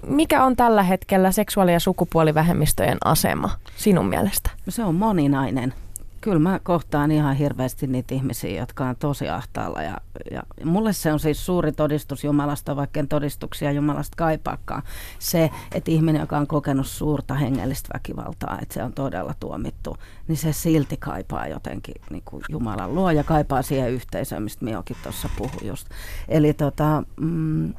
Mikä 0.07 0.43
on 0.43 0.55
tällä 0.55 0.83
hetkellä 0.83 1.31
seksuaali- 1.31 1.73
ja 1.73 1.79
sukupuolivähemmistöjen 1.79 2.97
asema 3.05 3.49
sinun 3.75 4.05
mielestä? 4.05 4.49
Se 4.69 4.83
on 4.83 4.95
moninainen 4.95 5.73
kyllä 6.21 6.39
mä 6.39 6.59
kohtaan 6.63 7.11
ihan 7.11 7.35
hirveästi 7.35 7.87
niitä 7.87 8.15
ihmisiä, 8.15 8.59
jotka 8.59 8.85
on 8.85 8.95
tosi 8.95 9.29
ahtaalla. 9.29 9.81
Ja, 9.81 9.97
ja 10.31 10.43
mulle 10.65 10.93
se 10.93 11.13
on 11.13 11.19
siis 11.19 11.45
suuri 11.45 11.71
todistus 11.71 12.23
Jumalasta, 12.23 12.75
vaikka 12.75 12.99
en 12.99 13.07
todistuksia 13.07 13.71
Jumalasta 13.71 14.15
kaipaakaan. 14.17 14.83
Se, 15.19 15.49
että 15.73 15.91
ihminen, 15.91 16.19
joka 16.19 16.37
on 16.37 16.47
kokenut 16.47 16.87
suurta 16.87 17.33
hengellistä 17.33 17.89
väkivaltaa, 17.93 18.59
että 18.61 18.73
se 18.73 18.83
on 18.83 18.93
todella 18.93 19.33
tuomittu, 19.39 19.97
niin 20.27 20.37
se 20.37 20.53
silti 20.53 20.97
kaipaa 20.97 21.47
jotenkin 21.47 21.95
niin 22.09 22.23
kuin 22.25 22.43
Jumalan 22.49 22.95
luo 22.95 23.11
ja 23.11 23.23
kaipaa 23.23 23.61
siihen 23.61 23.91
yhteisöön, 23.91 24.43
mistä 24.43 24.65
Miokin 24.65 24.97
tuossa 25.03 25.29
puhui 25.37 25.67
just. 25.67 25.87
Eli 26.27 26.53
tota, 26.53 27.03
mm, 27.19 27.73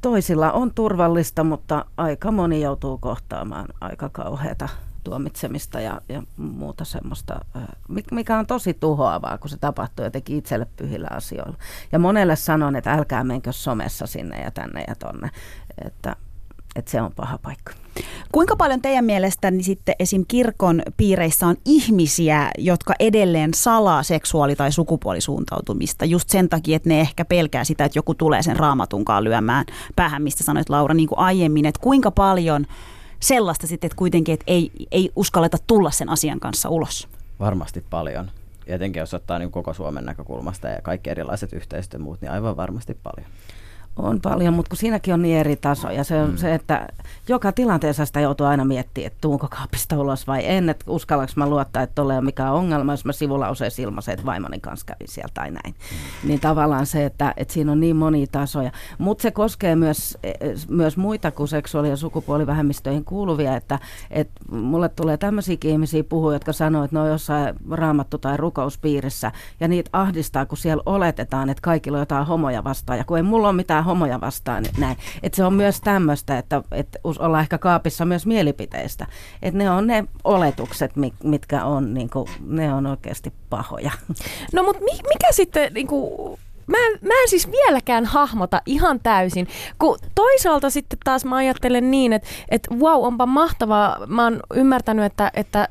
toisilla 0.00 0.52
on 0.52 0.74
turvallista, 0.74 1.44
mutta 1.44 1.84
aika 1.96 2.30
moni 2.30 2.60
joutuu 2.60 2.98
kohtaamaan 2.98 3.66
aika 3.80 4.08
kauheata 4.08 4.68
tuomitsemista 5.08 5.80
ja, 5.80 6.00
ja 6.08 6.22
muuta 6.36 6.84
semmoista, 6.84 7.40
mikä 8.10 8.38
on 8.38 8.46
tosi 8.46 8.74
tuhoavaa, 8.74 9.38
kun 9.38 9.50
se 9.50 9.56
tapahtuu 9.56 10.04
jotenkin 10.04 10.36
itselle 10.36 10.66
pyhillä 10.76 11.08
asioilla. 11.10 11.56
Ja 11.92 11.98
monelle 11.98 12.36
sanon, 12.36 12.76
että 12.76 12.92
älkää 12.92 13.24
menkö 13.24 13.52
somessa 13.52 14.06
sinne 14.06 14.40
ja 14.40 14.50
tänne 14.50 14.84
ja 14.88 14.94
tonne, 14.94 15.30
että, 15.84 16.16
että 16.76 16.90
se 16.90 17.02
on 17.02 17.12
paha 17.16 17.38
paikka. 17.38 17.72
Kuinka 18.32 18.56
paljon 18.56 18.82
teidän 18.82 19.04
mielestäni 19.04 19.62
sitten 19.62 19.94
esim. 19.98 20.24
kirkon 20.28 20.82
piireissä 20.96 21.46
on 21.46 21.56
ihmisiä, 21.64 22.50
jotka 22.58 22.94
edelleen 22.98 23.54
salaa 23.54 24.02
seksuaali- 24.02 24.56
tai 24.56 24.72
sukupuolisuuntautumista 24.72 26.04
just 26.04 26.30
sen 26.30 26.48
takia, 26.48 26.76
että 26.76 26.88
ne 26.88 27.00
ehkä 27.00 27.24
pelkää 27.24 27.64
sitä, 27.64 27.84
että 27.84 27.98
joku 27.98 28.14
tulee 28.14 28.42
sen 28.42 28.56
raamatunkaan 28.56 29.24
lyömään 29.24 29.64
päähän, 29.96 30.22
mistä 30.22 30.44
sanoit 30.44 30.68
Laura 30.68 30.94
niin 30.94 31.08
kuin 31.08 31.18
aiemmin, 31.18 31.66
että 31.66 31.80
kuinka 31.80 32.10
paljon– 32.10 32.66
sellaista 33.20 33.66
sitten, 33.66 33.88
että 33.88 33.96
kuitenkin 33.96 34.32
että 34.32 34.44
ei, 34.46 34.70
ei 34.90 35.10
uskalleta 35.16 35.58
tulla 35.66 35.90
sen 35.90 36.08
asian 36.08 36.40
kanssa 36.40 36.68
ulos? 36.68 37.08
Varmasti 37.40 37.84
paljon. 37.90 38.30
Ja 38.66 38.74
etenkin 38.74 39.00
jos 39.00 39.14
ottaa 39.14 39.38
niin 39.38 39.50
koko 39.50 39.74
Suomen 39.74 40.04
näkökulmasta 40.04 40.68
ja 40.68 40.82
kaikki 40.82 41.10
erilaiset 41.10 41.52
yhteisöt 41.52 41.92
ja 41.92 41.98
muut, 41.98 42.20
niin 42.20 42.30
aivan 42.30 42.56
varmasti 42.56 42.96
paljon. 43.02 43.30
On 43.98 44.20
paljon, 44.20 44.54
mutta 44.54 44.68
kun 44.68 44.76
siinäkin 44.76 45.14
on 45.14 45.22
niin 45.22 45.38
eri 45.38 45.56
tasoja. 45.56 46.04
Se 46.04 46.22
on 46.22 46.30
mm. 46.30 46.36
se, 46.36 46.54
että 46.54 46.88
joka 47.28 47.52
tilanteessa 47.52 48.06
sitä 48.06 48.20
joutuu 48.20 48.46
aina 48.46 48.64
miettimään, 48.64 49.06
että 49.06 49.18
tuunko 49.20 49.48
kaapista 49.50 50.00
ulos 50.00 50.26
vai 50.26 50.40
en, 50.44 50.68
että 50.68 50.84
uskallanko 50.88 51.32
mä 51.36 51.48
luottaa, 51.48 51.82
että 51.82 52.02
ole 52.02 52.20
mikään 52.20 52.54
ongelma, 52.54 52.92
jos 52.92 53.04
mä 53.04 53.12
sivulla 53.12 53.50
usein 53.50 53.72
ilmaisen, 53.78 54.12
että 54.12 54.26
vaimoni 54.26 54.60
kanssa 54.60 54.86
kävi 54.86 55.08
siellä 55.08 55.32
tai 55.34 55.50
näin. 55.50 55.74
Mm. 55.74 56.28
Niin 56.28 56.40
tavallaan 56.40 56.86
se, 56.86 57.04
että, 57.04 57.34
että 57.36 57.54
siinä 57.54 57.72
on 57.72 57.80
niin 57.80 57.96
monia 57.96 58.26
tasoja. 58.32 58.72
Mutta 58.98 59.22
se 59.22 59.30
koskee 59.30 59.76
myös, 59.76 60.18
myös 60.68 60.96
muita 60.96 61.30
kuin 61.30 61.48
seksuaali- 61.48 61.90
ja 61.90 61.96
sukupuolivähemmistöihin 61.96 63.04
kuuluvia, 63.04 63.56
että, 63.56 63.78
että 64.10 64.40
mulle 64.50 64.88
tulee 64.88 65.16
tämmöisiä 65.16 65.56
ihmisiä 65.64 66.04
puhua, 66.04 66.32
jotka 66.32 66.52
sanoo, 66.52 66.84
että 66.84 66.96
ne 66.96 67.00
on 67.00 67.08
jossain 67.08 67.54
raamattu- 67.70 68.18
tai 68.18 68.36
rukouspiirissä 68.36 69.32
ja 69.60 69.68
niitä 69.68 69.90
ahdistaa, 69.92 70.46
kun 70.46 70.58
siellä 70.58 70.82
oletetaan, 70.86 71.50
että 71.50 71.62
kaikilla 71.62 71.98
on 71.98 72.02
jotain 72.02 72.26
homoja 72.26 72.64
vastaan 72.64 72.98
ja 72.98 73.04
kun 73.04 73.16
ei 73.16 73.22
mulla 73.22 73.48
ole 73.48 73.56
mitään 73.56 73.84
homoja 73.88 74.20
vastaan. 74.20 74.62
Niin 74.62 74.74
näin. 74.78 74.96
Et 75.22 75.34
se 75.34 75.44
on 75.44 75.54
myös 75.54 75.80
tämmöistä, 75.80 76.38
että, 76.38 76.62
että 76.72 76.98
ollaan 77.04 77.42
ehkä 77.42 77.58
kaapissa 77.58 78.04
myös 78.04 78.26
mielipiteistä. 78.26 79.06
Että 79.42 79.58
ne 79.58 79.70
on 79.70 79.86
ne 79.86 80.04
oletukset, 80.24 80.92
mitkä 81.24 81.64
on, 81.64 81.94
niin 81.94 82.10
kuin, 82.10 82.28
ne 82.46 82.74
on 82.74 82.86
oikeasti 82.86 83.32
pahoja. 83.50 83.90
No 84.52 84.62
mutta 84.62 84.82
mikä 84.84 85.32
sitten, 85.32 85.74
niin 85.74 85.86
kuin, 85.86 86.38
mä, 86.68 86.76
mä 87.02 87.22
en 87.22 87.28
siis 87.28 87.50
vieläkään 87.50 88.04
hahmota 88.04 88.62
ihan 88.66 89.00
täysin, 89.02 89.48
kun 89.78 89.98
toisaalta 90.14 90.70
sitten 90.70 90.98
taas 91.04 91.24
mä 91.24 91.36
ajattelen 91.36 91.90
niin, 91.90 92.12
että, 92.12 92.28
että 92.48 92.74
wow, 92.74 93.06
onpa 93.06 93.26
mahtavaa. 93.26 94.06
Mä 94.06 94.24
oon 94.24 94.40
ymmärtänyt, 94.54 95.04
että, 95.04 95.30
että 95.34 95.68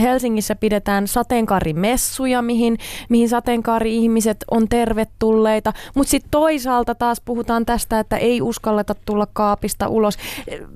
Helsingissä 0.00 0.54
pidetään 0.54 1.08
sateenkaarimessuja, 1.08 2.42
mihin, 2.42 2.78
mihin 3.08 3.28
sateenkaari-ihmiset 3.28 4.44
on 4.50 4.68
tervetulleita, 4.68 5.72
mutta 5.94 6.10
sitten 6.10 6.30
toisaalta 6.30 6.94
taas 6.94 7.20
puhutaan 7.24 7.66
tästä, 7.66 8.00
että 8.00 8.16
ei 8.16 8.42
uskalleta 8.42 8.94
tulla 9.04 9.26
kaapista 9.32 9.88
ulos. 9.88 10.18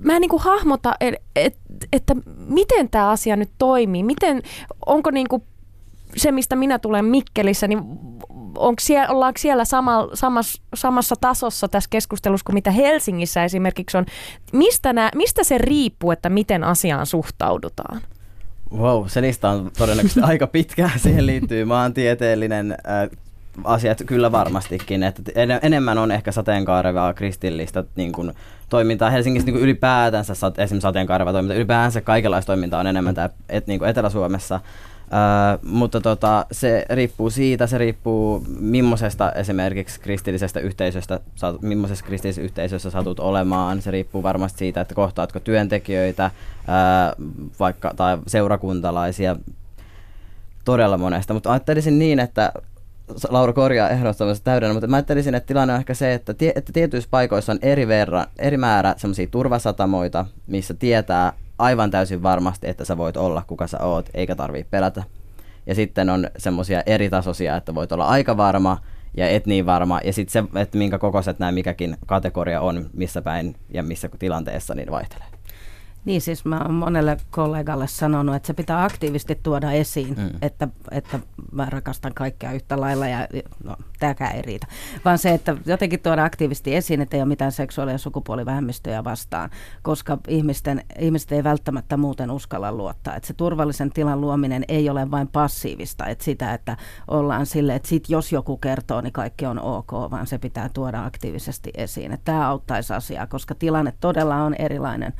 Mä 0.03 0.17
en 0.17 0.21
niin 0.21 0.29
kuin 0.29 0.43
hahmota, 0.43 0.95
et, 1.01 1.15
et, 1.37 1.57
että 1.93 2.15
miten 2.49 2.91
tämä 2.91 3.11
asia 3.11 3.37
nyt 3.37 3.51
toimii, 3.59 4.03
miten, 4.03 4.43
onko 4.87 5.11
niin 5.11 5.29
kuin 5.29 5.43
se, 6.17 6.33
mistä 6.33 6.57
minä 6.57 6.79
tulen 6.79 7.05
Mikkelissä, 7.05 7.69
niin 7.69 7.83
onko 8.57 8.81
siellä, 8.81 9.09
ollaanko 9.09 9.39
siellä 9.39 9.65
sama, 9.65 10.09
samassa, 10.15 10.63
samassa 10.75 11.15
tasossa 11.21 11.69
tässä 11.69 11.91
keskustelussa 11.91 12.45
kuin 12.45 12.55
mitä 12.55 12.71
Helsingissä 12.71 13.45
esimerkiksi 13.45 13.97
on? 13.97 14.07
Mistä, 14.53 14.93
nää, 14.93 15.11
mistä 15.15 15.45
se 15.45 15.59
riippuu, 15.59 16.11
että 16.11 16.29
miten 16.29 16.65
asiaan 16.65 17.07
suhtaudutaan? 17.07 18.01
Wow, 18.79 19.07
se 19.07 19.23
lista 19.23 19.51
on 19.51 19.71
todennäköisesti 19.79 20.21
aika 20.33 20.47
pitkä. 20.47 20.91
Siihen 20.97 21.27
liittyy 21.27 21.65
maantieteellinen 21.65 22.73
äh, 22.73 23.09
asiat 23.65 24.03
kyllä 24.07 24.33
varmastikin, 24.33 25.03
että 25.03 25.23
en, 25.35 25.59
enemmän 25.63 25.99
on 25.99 26.11
ehkä 26.11 26.33
sateenkaarevaa 26.33 27.15
kristillistä 27.15 27.85
niin 27.97 28.13
kuin, 28.13 28.33
toimintaa. 28.69 29.11
Helsingissä 29.11 29.47
niin 29.47 29.55
kuin 29.55 29.65
ylipäätänsä, 29.65 30.33
esimerkiksi 30.33 30.81
sateenkaarevaa 30.81 31.33
toimintaa, 31.33 31.57
ylipäänsä 31.57 32.01
kaikenlaista 32.01 32.47
toimintaa 32.47 32.81
on 32.81 32.87
enemmän 32.87 33.15
tää, 33.15 33.31
et, 33.49 33.67
niin 33.67 33.79
kuin 33.79 33.89
Etelä-Suomessa. 33.89 34.61
Mutta 35.63 36.01
tota, 36.01 36.47
se 36.53 36.87
riippuu 36.91 37.31
siitä, 37.31 37.67
se 37.67 37.79
riippuu 37.79 38.47
millaisesta 38.61 39.33
esimerkiksi 39.33 40.01
kristillisestä 40.01 40.61
yhteisöstä, 40.61 41.21
millaisessa 41.61 42.05
kristillisessä 42.05 42.43
yhteisössä 42.43 42.91
satut 42.91 43.21
olemaan. 43.21 43.83
Se 43.83 43.91
riippuu 43.91 44.23
varmasti 44.23 44.59
siitä, 44.59 44.81
että 44.81 44.95
kohtaatko 44.95 45.41
työntekijöitä 45.41 46.31
uh, 46.59 47.25
vaikka, 47.61 47.93
tai 47.97 48.19
seurakuntalaisia 48.27 49.37
todella 50.65 50.99
monesta. 50.99 51.35
Mutta 51.35 51.53
ajattelisin 51.53 51.99
niin, 51.99 52.21
että 52.21 52.53
Laura 53.29 53.53
korjaa 53.53 53.89
ehdottomasti 53.89 54.45
täydennä, 54.45 54.73
mutta 54.73 54.87
mä 54.87 54.97
ajattelisin, 54.97 55.35
että 55.35 55.47
tilanne 55.47 55.75
on 55.75 55.81
ehkä 55.81 55.95
se, 55.95 56.15
että, 56.15 56.35
tie, 56.35 56.53
että 56.55 56.73
tietyissä 56.73 57.09
paikoissa 57.11 57.53
on 57.53 57.59
eri, 57.63 57.89
verran, 57.89 58.27
eri 58.39 58.57
määrä 58.57 58.95
semmoisia 58.97 59.27
turvasatamoita, 59.27 60.27
missä 60.47 60.75
tietää 60.75 61.33
aivan 61.59 61.91
täysin 61.91 62.23
varmasti, 62.23 62.69
että 62.69 62.85
sä 62.85 62.97
voit 62.97 63.17
olla 63.17 63.43
kuka 63.47 63.67
sä 63.67 63.79
oot, 63.79 64.11
eikä 64.15 64.37
tarvii 64.37 64.65
pelätä. 64.71 65.03
Ja 65.67 65.75
sitten 65.75 66.11
on 66.11 66.31
semmoisia 66.39 66.83
eri 66.87 67.11
tasoisia, 67.11 67.57
että 67.57 67.75
voit 67.75 67.93
olla 67.93 68.07
aika 68.07 68.37
varma 68.37 68.79
ja 69.17 69.29
et 69.29 69.47
niin 69.47 69.67
varma. 69.67 70.01
Ja 70.05 70.13
sitten 70.13 70.33
se, 70.33 70.61
että 70.61 70.79
minkä 70.79 70.99
kokoiset 70.99 71.39
nämä 71.39 71.53
mikäkin 71.53 71.97
kategoria 72.07 72.61
on, 72.61 72.91
missä 72.93 73.23
päin 73.23 73.57
ja 73.71 73.83
missä 73.83 74.09
tilanteessa, 74.19 74.75
niin 74.75 74.91
vaihtelee. 74.91 75.34
Niin 76.05 76.21
siis 76.21 76.45
mä 76.45 76.59
oon 76.59 76.75
monelle 76.75 77.17
kollegalle 77.31 77.87
sanonut, 77.87 78.35
että 78.35 78.47
se 78.47 78.55
pitää 78.55 78.85
aktiivisesti 78.85 79.41
tuoda 79.43 79.73
esiin, 79.73 80.15
mm. 80.19 80.31
että, 80.43 80.69
että 80.91 81.19
mä 81.53 81.67
rakastan 81.71 82.15
kaikkea 82.15 82.53
yhtä 82.53 82.81
lailla 82.81 83.09
ja 83.09 83.29
no, 83.65 83.77
tämäkään 83.99 84.37
ei 84.37 84.43
riitä. 84.43 84.67
Vaan 85.05 85.19
se, 85.19 85.31
että 85.35 85.57
jotenkin 85.67 86.01
tuoda 86.01 86.25
aktiivisesti 86.25 86.77
esiin, 86.77 87.01
että 87.01 87.17
ei 87.17 87.23
ole 87.23 87.29
mitään 87.29 87.53
seksuaali- 87.53 87.93
ja 87.93 87.99
sukupuolivähemmistöjä 87.99 89.05
vastaan, 89.05 89.51
koska 89.83 90.19
ihmisten, 90.29 90.85
ihmiset 90.99 91.33
ei 91.33 91.45
välttämättä 91.45 91.97
muuten 91.97 92.31
uskalla 92.31 92.73
luottaa. 92.73 93.17
Että 93.17 93.27
se 93.27 93.35
turvallisen 93.35 93.91
tilan 93.91 94.21
luominen 94.21 94.65
ei 94.69 94.91
ole 94.91 95.11
vain 95.11 95.29
passiivista, 95.29 96.07
että 96.07 96.25
sitä, 96.25 96.55
että 96.55 96.77
ollaan 97.09 97.47
sille, 97.47 97.75
että 97.75 97.89
sit 97.89 98.09
jos 98.09 98.33
joku 98.33 98.57
kertoo, 98.57 99.01
niin 99.01 99.13
kaikki 99.13 99.47
on 99.47 99.59
ok, 99.59 99.93
vaan 99.93 100.27
se 100.27 100.39
pitää 100.39 100.69
tuoda 100.69 101.05
aktiivisesti 101.05 101.71
esiin. 101.75 102.13
Että 102.13 102.25
tämä 102.25 102.49
auttaisi 102.49 102.93
asiaa, 102.93 103.27
koska 103.27 103.55
tilanne 103.55 103.93
todella 104.01 104.37
on 104.37 104.55
erilainen 104.55 105.13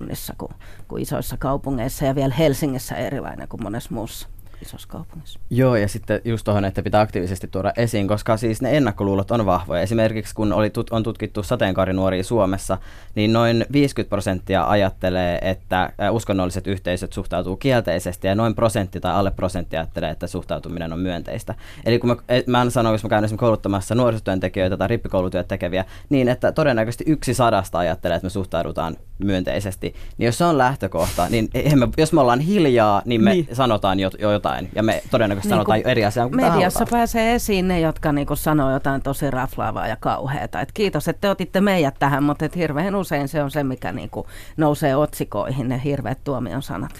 maakunnissa 0.00 0.34
kuin, 0.38 0.52
kuin 0.88 1.02
isoissa 1.02 1.36
kaupungeissa 1.36 2.04
ja 2.04 2.14
vielä 2.14 2.34
Helsingissä 2.34 2.96
erilainen 2.96 3.48
kuin 3.48 3.62
monessa 3.62 3.94
muussa 3.94 4.28
isossa 4.62 4.88
kaupungissa. 4.88 5.40
Joo, 5.50 5.76
ja 5.76 5.88
sitten 5.88 6.20
just 6.24 6.44
tuohon, 6.44 6.64
että 6.64 6.82
pitää 6.82 7.00
aktiivisesti 7.00 7.48
tuoda 7.48 7.72
esiin, 7.76 8.08
koska 8.08 8.36
siis 8.36 8.62
ne 8.62 8.76
ennakkoluulot 8.76 9.30
on 9.30 9.46
vahvoja. 9.46 9.82
Esimerkiksi 9.82 10.34
kun 10.34 10.52
oli, 10.52 10.70
on 10.90 11.02
tutkittu 11.02 11.42
sateenkaarinuoria 11.42 12.24
Suomessa, 12.24 12.78
niin 13.14 13.32
noin 13.32 13.66
50 13.72 14.10
prosenttia 14.10 14.64
ajattelee, 14.64 15.38
että 15.42 15.92
uskonnolliset 16.10 16.66
yhteisöt 16.66 17.12
suhtautuu 17.12 17.56
kielteisesti, 17.56 18.26
ja 18.26 18.34
noin 18.34 18.54
prosentti 18.54 19.00
tai 19.00 19.14
alle 19.14 19.30
prosentti 19.30 19.76
ajattelee, 19.76 20.10
että 20.10 20.26
suhtautuminen 20.26 20.92
on 20.92 20.98
myönteistä. 20.98 21.54
Eli 21.84 21.98
kun 21.98 22.10
mä, 22.10 22.16
e, 22.28 22.42
mä 22.46 22.62
en 22.62 22.70
sano, 22.70 22.92
jos 22.92 23.02
mä 23.02 23.08
käyn 23.08 23.24
esimerkiksi 23.24 23.40
kouluttamassa 23.40 23.94
nuorisotyöntekijöitä 23.94 24.76
tai 24.76 24.88
rippikoulutyöt 24.88 25.48
tekeviä, 25.48 25.84
niin 26.08 26.28
että 26.28 26.52
todennäköisesti 26.52 27.04
yksi 27.06 27.34
sadasta 27.34 27.78
ajattelee, 27.78 28.16
että 28.16 28.26
me 28.26 28.30
suhtaudutaan 28.30 28.96
myönteisesti. 29.18 29.94
Niin 30.18 30.26
jos 30.26 30.38
se 30.38 30.44
on 30.44 30.58
lähtökohta, 30.58 31.28
niin 31.28 31.48
me, 31.74 31.88
jos 31.96 32.12
me 32.12 32.20
ollaan 32.20 32.40
hiljaa, 32.40 33.02
niin 33.04 33.24
me 33.24 33.30
niin. 33.30 33.48
sanotaan 33.52 34.00
jo, 34.00 34.10
jo 34.18 34.32
jotain 34.32 34.49
jotain. 34.50 34.70
Ja 34.74 34.82
me 34.82 35.02
todennäköisesti 35.10 35.48
niin 35.48 35.56
sanotaan 35.56 35.82
eri 35.84 36.04
asiaa 36.04 36.28
kuin 36.28 36.36
Mediassa 36.36 36.86
pääsee 36.90 37.34
esiin 37.34 37.68
ne, 37.68 37.80
jotka 37.80 38.12
niin 38.12 38.26
sanoo 38.34 38.72
jotain 38.72 39.02
tosi 39.02 39.30
raflaavaa 39.30 39.86
ja 39.86 39.96
kauheata. 40.00 40.60
Et 40.60 40.72
kiitos, 40.72 41.08
että 41.08 41.20
te 41.20 41.30
otitte 41.30 41.60
meidät 41.60 41.94
tähän, 41.98 42.22
mutta 42.22 42.44
et 42.44 42.56
hirveän 42.56 42.94
usein 42.94 43.28
se 43.28 43.42
on 43.42 43.50
se, 43.50 43.64
mikä 43.64 43.92
niin 43.92 44.10
nousee 44.56 44.96
otsikoihin, 44.96 45.68
ne 45.68 45.80
hirveät 45.84 46.18
tuomion 46.24 46.62
sanat. 46.62 46.90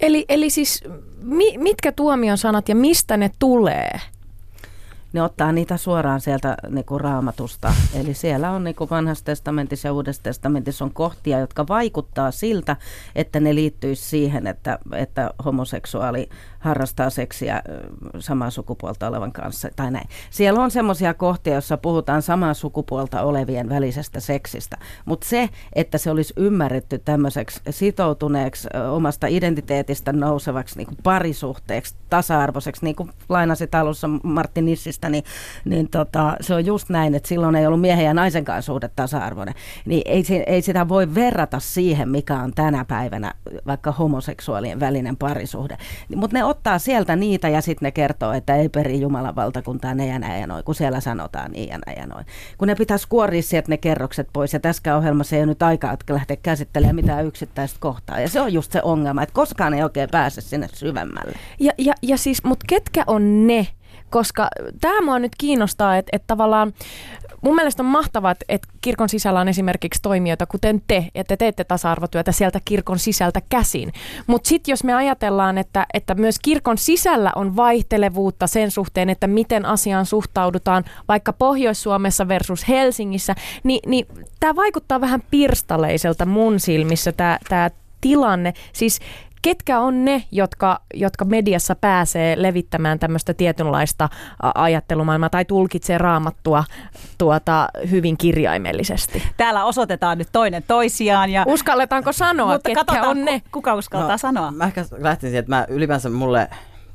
Eli, 0.00 0.24
eli 0.28 0.50
siis 0.50 0.84
mi, 1.22 1.58
mitkä 1.58 1.92
tuomion 1.92 2.38
sanat 2.38 2.68
ja 2.68 2.74
mistä 2.74 3.16
ne 3.16 3.30
tulee? 3.38 3.90
ne 5.16 5.22
ottaa 5.22 5.52
niitä 5.52 5.76
suoraan 5.76 6.20
sieltä 6.20 6.56
niin 6.68 6.84
kuin 6.84 7.00
raamatusta. 7.00 7.74
Eli 7.94 8.14
siellä 8.14 8.50
on 8.50 8.64
niin 8.64 8.76
kuin 8.76 8.90
vanhassa 8.90 9.24
testamentissa 9.24 9.88
ja 9.88 9.92
uudessa 9.92 10.22
testamentissa 10.22 10.84
on 10.84 10.92
kohtia, 10.92 11.40
jotka 11.40 11.68
vaikuttaa 11.68 12.30
siltä, 12.30 12.76
että 13.14 13.40
ne 13.40 13.54
liittyisi 13.54 14.02
siihen, 14.02 14.46
että, 14.46 14.78
että 14.92 15.30
homoseksuaali 15.44 16.28
harrastaa 16.58 17.10
seksiä 17.10 17.62
samaa 18.18 18.50
sukupuolta 18.50 19.08
olevan 19.08 19.32
kanssa 19.32 19.68
tai 19.76 19.90
näin. 19.90 20.08
Siellä 20.30 20.60
on 20.60 20.70
semmoisia 20.70 21.14
kohtia, 21.14 21.52
joissa 21.52 21.76
puhutaan 21.76 22.22
samaa 22.22 22.54
sukupuolta 22.54 23.22
olevien 23.22 23.68
välisestä 23.68 24.20
seksistä, 24.20 24.76
mutta 25.04 25.28
se, 25.28 25.48
että 25.72 25.98
se 25.98 26.10
olisi 26.10 26.34
ymmärretty 26.36 26.98
tämmöiseksi 26.98 27.60
sitoutuneeksi 27.70 28.68
omasta 28.90 29.26
identiteetistä 29.26 30.12
nousevaksi 30.12 30.76
niin 30.76 30.86
kuin 30.86 30.98
parisuhteeksi, 31.02 31.94
tasa-arvoiseksi, 32.10 32.84
niin 32.84 32.96
kuin 32.96 33.10
lainasit 33.28 33.74
alussa 33.74 34.08
Martin 34.22 34.64
Nissistä, 34.64 35.08
niin, 35.08 35.24
niin 35.64 35.90
tota, 35.90 36.36
se 36.40 36.54
on 36.54 36.66
just 36.66 36.88
näin, 36.88 37.14
että 37.14 37.28
silloin 37.28 37.56
ei 37.56 37.66
ollut 37.66 37.80
miehen 37.80 38.04
ja 38.04 38.14
naisen 38.14 38.44
kanssa 38.44 38.72
suhde 38.72 38.90
tasa-arvoinen. 38.96 39.54
Niin 39.84 40.02
ei, 40.04 40.24
ei 40.46 40.62
sitä 40.62 40.88
voi 40.88 41.14
verrata 41.14 41.60
siihen, 41.60 42.08
mikä 42.08 42.34
on 42.34 42.52
tänä 42.54 42.84
päivänä 42.84 43.34
vaikka 43.66 43.92
homoseksuaalien 43.92 44.80
välinen 44.80 45.16
parisuhde. 45.16 45.76
Mutta 46.16 46.36
ne 46.36 46.44
ottaa 46.46 46.78
sieltä 46.78 47.16
niitä 47.16 47.48
ja 47.48 47.60
sitten 47.60 47.86
ne 47.86 47.90
kertoo, 47.90 48.32
että 48.32 48.56
ei 48.56 48.68
peri 48.68 49.00
Jumalan 49.00 49.36
valtakuntaa 49.36 49.94
ne 49.94 50.06
ja 50.06 50.18
näin 50.18 50.40
ja 50.40 50.46
noin, 50.46 50.64
kun 50.64 50.74
siellä 50.74 51.00
sanotaan 51.00 51.52
niin 51.52 51.68
ja 51.68 51.78
näin 51.86 51.98
ja 51.98 52.06
noin. 52.06 52.26
Kun 52.58 52.68
ne 52.68 52.74
pitäisi 52.74 53.08
kuoria 53.08 53.42
sieltä 53.42 53.68
ne 53.68 53.76
kerrokset 53.76 54.28
pois 54.32 54.52
ja 54.52 54.60
tässä 54.60 54.96
ohjelmassa 54.96 55.36
ei 55.36 55.42
ole 55.42 55.46
nyt 55.46 55.62
aikaa, 55.62 55.96
lähteä 56.10 56.36
käsittelemään 56.36 56.96
mitään 56.96 57.26
yksittäistä 57.26 57.76
kohtaa. 57.80 58.20
Ja 58.20 58.28
se 58.28 58.40
on 58.40 58.52
just 58.52 58.72
se 58.72 58.80
ongelma, 58.82 59.22
että 59.22 59.34
koskaan 59.34 59.74
ei 59.74 59.82
oikein 59.82 60.08
pääse 60.12 60.40
sinne 60.40 60.68
syvemmälle. 60.72 61.32
Ja, 61.60 61.72
ja, 61.78 61.94
ja 62.02 62.16
siis, 62.16 62.44
mutta 62.44 62.64
ketkä 62.68 63.04
on 63.06 63.46
ne, 63.46 63.66
koska 64.10 64.48
tämä 64.80 65.00
mua 65.00 65.18
nyt 65.18 65.32
kiinnostaa, 65.38 65.96
että, 65.96 66.10
että 66.12 66.26
tavallaan 66.26 66.72
mun 67.46 67.54
mielestä 67.54 67.82
on 67.82 67.86
mahtavaa, 67.86 68.34
että 68.48 68.68
kirkon 68.80 69.08
sisällä 69.08 69.40
on 69.40 69.48
esimerkiksi 69.48 70.02
toimijoita, 70.02 70.46
kuten 70.46 70.82
te, 70.86 71.08
että 71.14 71.36
te 71.36 71.36
teette 71.36 71.64
tasa-arvotyötä 71.64 72.32
sieltä 72.32 72.60
kirkon 72.64 72.98
sisältä 72.98 73.42
käsin. 73.48 73.92
Mutta 74.26 74.48
sitten 74.48 74.72
jos 74.72 74.84
me 74.84 74.94
ajatellaan, 74.94 75.58
että, 75.58 75.86
että 75.94 76.14
myös 76.14 76.38
kirkon 76.42 76.78
sisällä 76.78 77.32
on 77.36 77.56
vaihtelevuutta 77.56 78.46
sen 78.46 78.70
suhteen, 78.70 79.10
että 79.10 79.26
miten 79.26 79.66
asiaan 79.66 80.06
suhtaudutaan 80.06 80.84
vaikka 81.08 81.32
Pohjois-Suomessa 81.32 82.28
versus 82.28 82.68
Helsingissä, 82.68 83.34
niin, 83.64 83.80
niin 83.90 84.06
tämä 84.40 84.56
vaikuttaa 84.56 85.00
vähän 85.00 85.22
pirstaleiselta 85.30 86.26
mun 86.26 86.60
silmissä 86.60 87.12
tämä 87.48 87.70
tilanne. 88.00 88.54
Siis 88.72 89.00
ketkä 89.42 89.80
on 89.80 90.04
ne, 90.04 90.24
jotka, 90.32 90.80
jotka 90.94 91.24
mediassa 91.24 91.74
pääsee 91.74 92.42
levittämään 92.42 92.98
tämmöistä 92.98 93.34
tietynlaista 93.34 94.08
ajattelumaailmaa 94.54 95.30
tai 95.30 95.44
tulkitsee 95.44 95.98
raamattua 95.98 96.64
tuota, 97.18 97.68
hyvin 97.90 98.16
kirjaimellisesti? 98.18 99.22
Täällä 99.36 99.64
osoitetaan 99.64 100.18
nyt 100.18 100.28
toinen 100.32 100.62
toisiaan. 100.62 101.30
Ja... 101.30 101.44
Uskalletaanko 101.46 102.12
sanoa, 102.12 102.52
Mutta 102.52 102.70
ketkä 102.70 103.02
on 103.02 103.24
ne? 103.24 103.42
Kuka 103.52 103.74
uskaltaa 103.74 104.10
no, 104.10 104.18
sanoa? 104.18 104.50
Mä 104.50 104.64
ehkä 104.64 104.84
lähtisin, 104.98 105.38
että 105.38 105.50
mä 105.50 105.66
ylipäänsä 105.68 106.10
mulle 106.10 106.48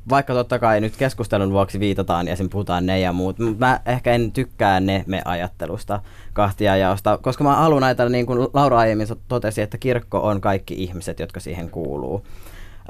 vaikka 0.08 0.34
totta 0.34 0.58
kai 0.58 0.80
nyt 0.80 0.96
keskustelun 0.96 1.52
vuoksi 1.52 1.80
viitataan 1.80 2.28
ja 2.28 2.36
sen 2.36 2.48
puhutaan 2.48 2.86
ne 2.86 3.00
ja 3.00 3.12
muut, 3.12 3.38
mutta 3.38 3.66
mä 3.66 3.80
ehkä 3.86 4.12
en 4.12 4.32
tykkää 4.32 4.80
ne 4.80 5.04
me 5.06 5.22
ajattelusta 5.24 6.00
kahtia 6.32 6.76
jaosta, 6.76 7.18
koska 7.18 7.44
mä 7.44 7.56
haluan 7.56 7.84
ajatella, 7.84 8.10
niin 8.10 8.26
kuin 8.26 8.48
Laura 8.54 8.78
aiemmin 8.78 9.06
totesi, 9.28 9.62
että 9.62 9.78
kirkko 9.78 10.18
on 10.18 10.40
kaikki 10.40 10.74
ihmiset, 10.74 11.20
jotka 11.20 11.40
siihen 11.40 11.70
kuuluu. 11.70 12.26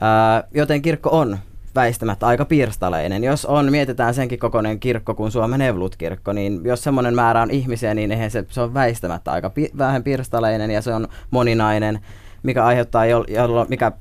Ää, 0.00 0.44
joten 0.54 0.82
kirkko 0.82 1.10
on 1.12 1.38
väistämättä 1.74 2.26
aika 2.26 2.44
pirstaleinen. 2.44 3.24
Jos 3.24 3.46
on, 3.46 3.70
mietitään 3.70 4.14
senkin 4.14 4.38
kokoinen 4.38 4.80
kirkko 4.80 5.14
kuin 5.14 5.32
Suomen 5.32 5.62
Evlut-kirkko, 5.62 6.32
niin 6.32 6.60
jos 6.64 6.84
semmoinen 6.84 7.14
määrä 7.14 7.42
on 7.42 7.50
ihmisiä, 7.50 7.94
niin 7.94 8.12
eihän 8.12 8.30
se, 8.30 8.44
se 8.48 8.60
on 8.60 8.74
väistämättä 8.74 9.32
aika 9.32 9.50
pi- 9.50 9.70
vähän 9.78 10.02
pirstaleinen 10.02 10.70
ja 10.70 10.82
se 10.82 10.94
on 10.94 11.08
moninainen, 11.30 12.00
mikä 12.42 12.64
aiheuttaa, 12.64 13.06
jo, 13.06 13.24
jo, 13.28 13.66
mikä 13.68 13.92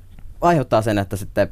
aiheuttaa 0.41 0.81
sen, 0.81 0.97
että 0.97 1.15
sitten 1.15 1.51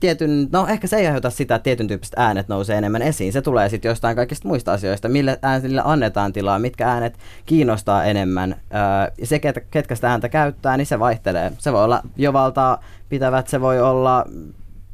tietyn, 0.00 0.48
no 0.52 0.66
ehkä 0.66 0.86
se 0.86 0.96
ei 0.96 1.06
aiheuta 1.06 1.30
sitä, 1.30 1.54
että 1.54 1.64
tietyn 1.64 1.88
tyyppiset 1.88 2.14
äänet 2.16 2.48
nousee 2.48 2.78
enemmän 2.78 3.02
esiin. 3.02 3.32
Se 3.32 3.42
tulee 3.42 3.68
sitten 3.68 3.88
jostain 3.88 4.16
kaikista 4.16 4.48
muista 4.48 4.72
asioista, 4.72 5.08
mille 5.08 5.38
äänille 5.42 5.82
annetaan 5.84 6.32
tilaa, 6.32 6.58
mitkä 6.58 6.88
äänet 6.88 7.18
kiinnostaa 7.46 8.04
enemmän. 8.04 8.52
Öö, 8.52 9.24
se, 9.24 9.38
ket, 9.38 9.56
ketkä 9.70 9.94
sitä 9.94 10.10
ääntä 10.10 10.28
käyttää, 10.28 10.76
niin 10.76 10.86
se 10.86 10.98
vaihtelee. 10.98 11.52
Se 11.58 11.72
voi 11.72 11.84
olla 11.84 12.02
jo 12.16 12.32
valtaa 12.32 12.84
pitävät, 13.08 13.48
se 13.48 13.60
voi 13.60 13.80
olla 13.80 14.24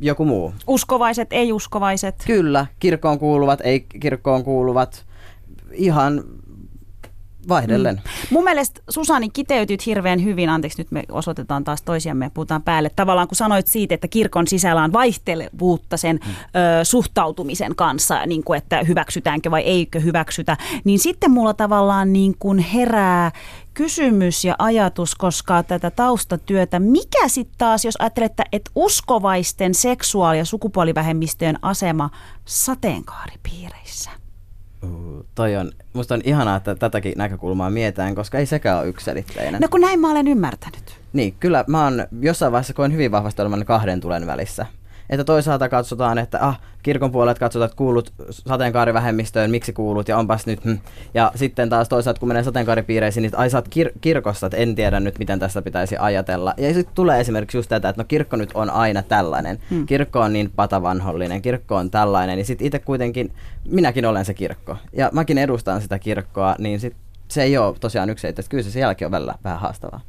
joku 0.01 0.25
muu. 0.25 0.55
Uskovaiset, 0.66 1.29
ei-uskovaiset. 1.31 2.14
Kyllä, 2.27 2.66
kirkkoon 2.79 3.18
kuuluvat, 3.18 3.61
ei 3.64 3.81
kirkkoon 3.81 4.45
kuuluvat. 4.45 5.05
Ihan 5.73 6.25
vaihdellen. 7.49 7.95
Mm. 7.95 8.11
Mun 8.30 8.45
mielestä 8.45 8.80
Susani 8.91 9.28
kiteytyt 9.28 9.86
hirveän 9.86 10.24
hyvin, 10.24 10.49
anteeksi 10.49 10.80
nyt 10.80 10.91
me 10.91 11.05
osoitetaan 11.11 11.64
taas 11.64 11.82
toisiamme 11.82 12.24
ja 12.24 12.30
puhutaan 12.30 12.62
päälle. 12.62 12.91
Tavallaan 12.97 13.28
kun 13.28 13.36
sanoit 13.36 13.66
siitä, 13.66 13.95
että 13.95 14.09
kirkon 14.09 14.47
sisällä 14.47 14.82
on 14.82 14.93
vaihtelevuutta 14.93 15.97
sen 15.97 16.20
mm. 16.26 16.30
ö, 16.30 16.84
suhtautumisen 16.84 17.76
kanssa, 17.76 18.26
niin 18.26 18.45
kuin 18.45 18.59
että 18.59 18.82
hyväksytäänkö 18.82 19.51
vai 19.51 19.62
eikö 19.62 20.01
hyväksytä, 20.01 20.57
niin 20.84 20.99
sitten 20.99 21.30
mulla 21.30 21.55
tavallaan 21.55 22.12
niin 22.12 22.34
kuin 22.38 22.59
herää 22.59 23.32
kysymys 23.74 24.45
ja 24.45 24.55
ajatus, 24.59 25.14
koska 25.14 25.62
tätä 25.62 25.91
taustatyötä, 25.91 26.78
mikä 26.78 27.28
sitten 27.28 27.59
taas, 27.59 27.84
jos 27.84 27.97
ajattelet, 27.99 28.30
että, 28.30 28.45
että 28.53 28.70
uskovaisten 28.74 29.74
seksuaali- 29.74 30.38
ja 30.38 30.45
sukupuolivähemmistöjen 30.45 31.59
asema 31.62 32.11
sateenkaaripiireissä? 32.45 34.20
Uh, 34.83 35.26
toi 35.35 35.57
on, 35.57 35.72
musta 35.93 36.14
on 36.14 36.20
ihanaa, 36.24 36.57
että 36.57 36.74
tätäkin 36.74 37.12
näkökulmaa 37.16 37.70
mietään, 37.70 38.14
koska 38.14 38.39
ei 38.39 38.47
sekään 38.47 38.78
ole 38.78 38.89
yksiselitteinen. 38.89 39.61
No 39.61 39.68
kun 39.68 39.81
näin 39.81 40.01
mä 40.01 40.11
olen 40.11 40.28
ymmärtänyt. 40.28 41.01
Niin, 41.12 41.35
kyllä 41.41 41.64
mä 41.68 41.85
oon 41.85 42.07
jossain 42.20 42.53
vaiheessa 42.53 42.74
koen 42.74 42.93
hyvin 42.93 43.11
vahvasti 43.11 43.43
olevan 43.43 43.64
kahden 43.64 44.01
tulen 44.01 44.26
välissä 44.26 44.66
että 45.11 45.25
toisaalta 45.25 45.69
katsotaan, 45.69 46.19
että 46.19 46.39
ah, 46.41 46.61
kirkon 46.83 47.13
puolet 47.13 47.39
katsotaan, 47.39 47.67
että 47.67 47.77
kuulut 47.77 48.13
sateenkaarivähemmistöön, 48.31 49.51
miksi 49.51 49.73
kuulut 49.73 50.09
ja 50.09 50.19
onpas 50.19 50.47
nyt. 50.47 50.65
Hm. 50.65 50.75
Ja 51.15 51.33
sitten 51.35 51.69
taas 51.69 51.89
toisaalta, 51.89 52.21
kun 52.21 52.29
menee 52.29 52.43
sateenkaaripiireisiin, 52.43 53.23
niin 53.23 53.37
ai 53.37 53.51
sä 53.51 53.59
oot 53.59 53.69
kir- 53.69 53.99
kirkossa, 54.01 54.47
että 54.47 54.57
en 54.57 54.75
tiedä 54.75 55.01
nyt, 55.01 55.19
miten 55.19 55.39
tästä 55.39 55.63
pitäisi 55.63 55.97
ajatella. 55.99 56.55
Ja 56.57 56.75
sitten 56.75 56.95
tulee 56.95 57.21
esimerkiksi 57.21 57.59
just 57.59 57.69
tätä, 57.69 57.89
että 57.89 58.03
no 58.03 58.07
kirkko 58.09 58.37
nyt 58.37 58.51
on 58.55 58.71
aina 58.71 59.03
tällainen. 59.03 59.59
Hmm. 59.71 59.87
Kirkko 59.87 60.21
on 60.21 60.33
niin 60.33 60.53
patavanhollinen, 60.57 61.43
kirkko 61.43 61.77
on 61.77 61.91
tällainen. 61.91 62.39
Ja 62.39 62.45
sitten 62.45 62.67
itse 62.67 62.79
kuitenkin, 62.79 63.33
minäkin 63.65 64.07
olen 64.07 64.25
se 64.25 64.35
kirkko. 64.35 64.77
Ja 64.93 65.11
mäkin 65.13 65.39
edustan 65.39 65.83
sitä 65.83 65.99
kirkkoa, 65.99 66.55
niin 66.59 66.81
sit 66.81 66.97
se 67.29 67.43
ei 67.43 67.59
ole 67.59 67.77
tosiaan 67.81 68.11
yksi, 68.11 68.27
että 68.27 68.43
kyllä 68.49 68.63
se 68.63 68.81
jälkeen 68.81 69.07
on 69.07 69.13
välillä 69.13 69.35
vähän 69.45 69.61
haastavaa. 69.61 70.01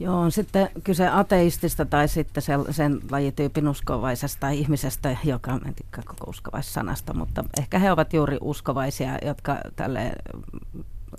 Joo, 0.00 0.20
on 0.20 0.32
sitten 0.32 0.68
kyse 0.84 1.08
ateistista 1.08 1.84
tai 1.84 2.08
sitten 2.08 2.42
sen, 2.42 2.60
sen 2.70 3.00
lajityypin 3.10 3.68
uskovaisesta 3.68 4.48
ihmisestä, 4.48 5.16
joka 5.24 5.52
en 5.52 5.60
tiedä 5.60 6.06
koko 6.06 6.30
uskovaissanasta, 6.30 7.14
mutta 7.14 7.44
ehkä 7.58 7.78
he 7.78 7.92
ovat 7.92 8.12
juuri 8.12 8.38
uskovaisia, 8.40 9.18
jotka 9.22 9.56
tälle 9.76 10.12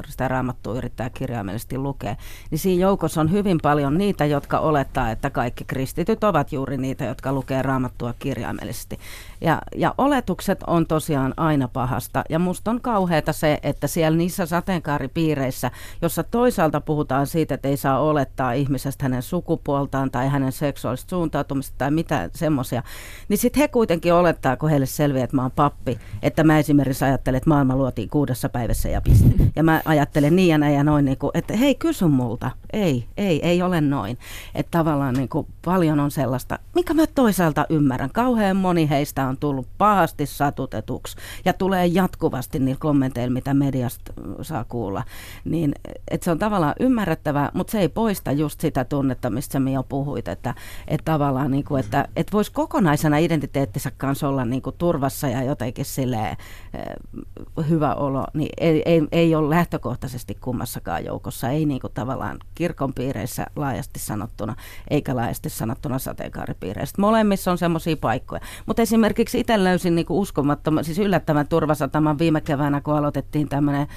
sitä 0.08 0.28
raamattua 0.28 0.78
yrittää 0.78 1.10
kirjaimellisesti 1.10 1.78
lukea, 1.78 2.16
niin 2.52 2.60
siinä 2.60 2.82
joukossa 2.82 3.22
on 3.22 3.32
hyvin 3.32 3.58
paljon 3.64 3.98
niitä, 3.98 4.26
jotka 4.26 4.60
olettaa, 4.60 5.12
että 5.12 5.30
kaikki 5.30 5.64
kristityt 5.64 6.24
ovat 6.24 6.52
juuri 6.52 6.78
niitä, 6.78 7.06
jotka 7.06 7.34
lukee 7.34 7.62
raamattua 7.62 8.14
kirjaimellisesti. 8.20 9.00
Ja, 9.42 9.62
ja 9.76 9.96
oletukset 9.98 10.64
on 10.68 10.88
tosiaan 10.88 11.34
aina 11.38 11.68
pahasta. 11.68 12.24
Ja 12.30 12.40
musta 12.40 12.72
on 12.72 12.82
kauheata 12.82 13.34
se, 13.34 13.60
että 13.64 13.88
siellä 13.88 14.18
niissä 14.18 14.46
sateenkaaripiireissä, 14.46 15.72
jossa 16.02 16.24
toisaalta 16.24 16.82
puhutaan 16.82 17.28
siitä, 17.28 17.56
että 17.56 17.68
ei 17.68 17.78
saa 17.78 18.00
olettaa 18.00 18.54
ihmisestä 18.54 19.06
hänen 19.06 19.22
sukupuoltaan 19.22 20.12
tai 20.12 20.30
hänen 20.30 20.52
seksuaalista 20.52 21.10
suuntautumista 21.10 21.76
tai 21.78 21.92
mitä 21.92 22.30
semmoisia, 22.36 22.84
niin 23.30 23.38
sitten 23.38 23.62
he 23.62 23.68
kuitenkin 23.68 24.14
olettaa, 24.14 24.58
kun 24.58 24.70
heille 24.70 24.86
selviää, 24.86 25.24
että 25.24 25.36
mä 25.36 25.42
oon 25.42 25.52
pappi, 25.52 26.00
että 26.22 26.44
mä 26.44 26.60
esimerkiksi 26.60 27.06
ajattelen, 27.06 27.38
että 27.38 27.50
maailma 27.50 27.76
luotiin 27.76 28.10
kuudessa 28.10 28.50
päivässä 28.50 28.90
ja 28.90 29.02
piste. 29.02 29.30
Ja 29.56 29.64
mä 29.64 29.82
ajattelen 29.86 30.36
niin 30.36 30.50
ja 30.50 30.58
näin 30.58 30.76
ja 30.76 30.84
noin, 30.84 31.06
niin 31.06 31.18
kuin, 31.18 31.32
että 31.34 31.58
hei, 31.58 31.76
kysy 31.76 32.08
multa. 32.08 32.52
Ei, 32.74 33.08
ei, 33.18 33.48
ei 33.48 33.62
ole 33.62 33.82
noin. 33.82 34.18
Että 34.56 34.78
tavallaan 34.78 35.14
niin 35.14 35.30
kuin, 35.30 35.48
paljon 35.66 36.00
on 36.00 36.12
sellaista, 36.12 36.60
mikä 36.76 36.94
mä 36.94 37.08
toisaalta 37.08 37.66
ymmärrän. 37.70 38.10
Kauhean 38.14 38.58
moni 38.58 38.90
heistä 38.90 39.28
on 39.28 39.31
tullut 39.38 39.68
pahasti 39.78 40.26
satutetuksi 40.26 41.18
ja 41.46 41.54
tulee 41.54 41.86
jatkuvasti 41.86 42.60
niillä 42.60 42.80
kommenteilla, 42.80 43.34
mitä 43.34 43.54
mediasta 43.54 44.14
saa 44.42 44.64
kuulla. 44.64 45.04
Niin, 45.46 45.72
että 46.12 46.26
se 46.26 46.32
on 46.32 46.40
tavallaan 46.40 46.76
ymmärrettävää, 46.80 47.52
mutta 47.54 47.72
se 47.72 47.80
ei 47.80 47.90
poista 47.90 48.32
just 48.32 48.62
sitä 48.62 48.84
tunnetta, 48.84 49.30
mistä 49.30 49.60
sä 49.60 49.70
jo 49.74 49.84
puhuit, 49.84 50.28
että, 50.28 50.56
että 50.88 51.12
tavallaan 51.12 51.52
niin 51.52 51.64
kuin, 51.64 51.80
että, 51.80 52.08
että 52.16 52.32
voisi 52.32 52.52
kokonaisena 52.52 53.18
identiteettinsä 53.18 53.92
kanssa 53.98 54.30
olla 54.30 54.46
niin 54.46 54.62
kuin 54.62 54.76
turvassa 54.78 55.28
ja 55.28 55.44
jotenkin 55.44 55.86
silleen, 55.86 56.38
eh, 56.74 57.70
hyvä 57.70 57.96
olo, 57.96 58.26
niin 58.34 58.50
ei, 58.60 58.82
ei, 58.86 59.02
ei 59.12 59.36
ole 59.36 59.50
lähtökohtaisesti 59.50 60.38
kummassakaan 60.42 61.06
joukossa, 61.06 61.50
ei 61.50 61.66
niin 61.66 61.82
kuin 61.82 61.94
tavallaan 61.94 62.38
kirkon 62.56 62.94
piireissä 62.94 63.46
laajasti 63.56 64.00
sanottuna, 64.00 64.56
eikä 64.90 65.16
laajasti 65.16 65.50
sanottuna 65.50 66.00
sateenkaaripiireissä. 66.00 66.96
Molemmissa 67.00 67.52
on 67.52 67.58
semmoisia 67.58 67.98
paikkoja. 67.98 68.42
Mutta 68.66 68.82
esimerkiksi 68.82 69.21
itse 69.36 69.64
löysin 69.64 69.96
niin 69.96 70.06
uskomattoman, 70.10 70.84
siis 70.84 71.00
yllättävän 71.00 71.48
turvasataman 71.48 72.20
viime 72.20 72.42
keväänä, 72.42 72.82
kun 72.82 72.96
aloitettiin 72.96 73.50
tämmöinen 73.50 73.88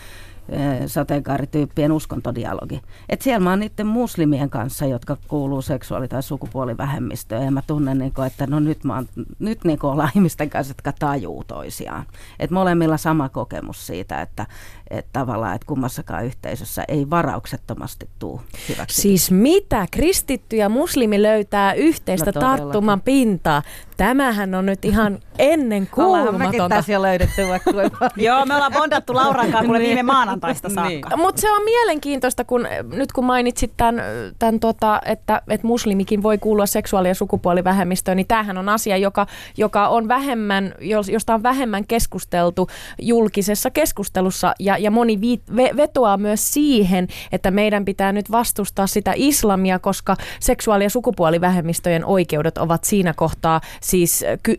sateenkaarityyppien 0.87 1.93
uskontodialogi. 1.93 2.83
Et 3.09 3.23
siellä 3.23 3.41
mä 3.41 3.51
oon 3.51 3.61
niiden 3.61 3.87
muslimien 3.87 4.51
kanssa, 4.51 4.87
jotka 4.87 5.17
kuuluu 5.29 5.63
seksuaali- 5.63 6.09
tai 6.09 6.23
sukupuolivähemmistöön. 6.23 7.45
Ja 7.45 7.51
mä 7.51 7.63
tunnen, 7.67 7.99
niin 7.99 8.13
kuin, 8.15 8.27
että 8.27 8.47
no 8.47 8.61
nyt, 8.61 8.85
mä 8.85 8.95
oon, 8.95 9.09
nyt 9.39 9.65
niin 9.65 9.79
kuin 9.79 9.91
ollaan 9.91 10.11
ihmisten 10.17 10.51
kanssa, 10.51 10.71
jotka 10.71 10.93
tajuu 10.99 11.45
toisiaan. 11.45 12.05
Et 12.39 12.51
molemmilla 12.51 12.97
sama 12.97 13.29
kokemus 13.29 13.87
siitä, 13.87 14.23
että, 14.23 14.47
että 14.91 15.11
tavallaan, 15.13 15.55
että 15.55 15.67
kummassakaan 15.67 16.25
yhteisössä 16.25 16.85
ei 16.89 17.11
varauksettomasti 17.11 18.09
tuu 18.19 18.41
hyväksi. 18.69 19.03
Siis 19.03 19.31
mitä? 19.31 19.87
Kristitty 19.91 20.57
ja 20.57 20.69
muslimi 20.69 21.23
löytää 21.23 21.73
yhteistä 21.73 22.33
no 22.35 22.41
tarttuman 22.41 23.01
pintaa. 23.01 23.63
Tämähän 23.97 24.55
on 24.55 24.67
nyt 24.67 24.85
ihan 24.85 25.19
ennen 25.39 25.87
kuulumatonta. 25.95 26.65
Ollaan 26.65 27.03
löydetty 27.03 27.49
vaikka 27.49 27.71
Joo, 28.17 28.47
me 28.47 28.55
ollaan 28.55 28.73
bondattu 28.73 29.15
Lauran 29.15 29.47
kanssa 29.47 29.65
kuule 29.65 29.79
viime 29.79 30.03
maanantaista 30.03 30.69
saakka. 30.69 30.89
Niin. 30.89 31.05
Mutta 31.17 31.41
se 31.41 31.51
on 31.51 31.65
mielenkiintoista, 31.65 32.45
kun 32.45 32.69
nyt 32.93 33.13
kun 33.13 33.25
mainitsit 33.25 33.73
tämän, 33.77 34.03
tämän 34.39 34.61
tota, 34.61 35.01
että, 35.05 35.43
että 35.49 35.67
muslimikin 35.67 36.23
voi 36.23 36.39
kuulua 36.39 36.67
seksuaali- 36.67 37.09
ja 37.09 37.15
sukupuolivähemmistöön, 37.15 38.17
niin 38.17 38.27
tämähän 38.27 38.59
on 38.59 38.69
asia, 38.69 38.97
joka, 38.97 39.27
joka 39.57 39.89
on 39.89 40.09
vähemmän, 40.09 40.75
josta 41.13 41.35
on 41.35 41.43
vähemmän 41.43 41.87
keskusteltu 41.87 42.69
julkisessa 43.03 43.71
keskustelussa 43.71 44.55
ja, 44.59 44.79
ja 44.79 44.91
moni 44.91 45.21
vi, 45.21 45.41
ve, 45.57 45.71
vetoaa 45.77 46.17
myös 46.17 46.53
siihen, 46.53 47.09
että 47.33 47.51
meidän 47.51 47.85
pitää 47.85 48.13
nyt 48.13 48.31
vastustaa 48.31 48.87
sitä 48.87 49.13
islamia, 49.17 49.79
koska 49.79 50.17
seksuaali- 50.41 50.85
ja 50.85 50.91
sukupuolivähemmistöjen 50.91 52.05
oikeudet 52.05 52.59
ovat 52.59 52.85
siinä 52.85 53.15
kohtaa 53.17 53.61
siis 53.85 54.25
ky, 54.43 54.57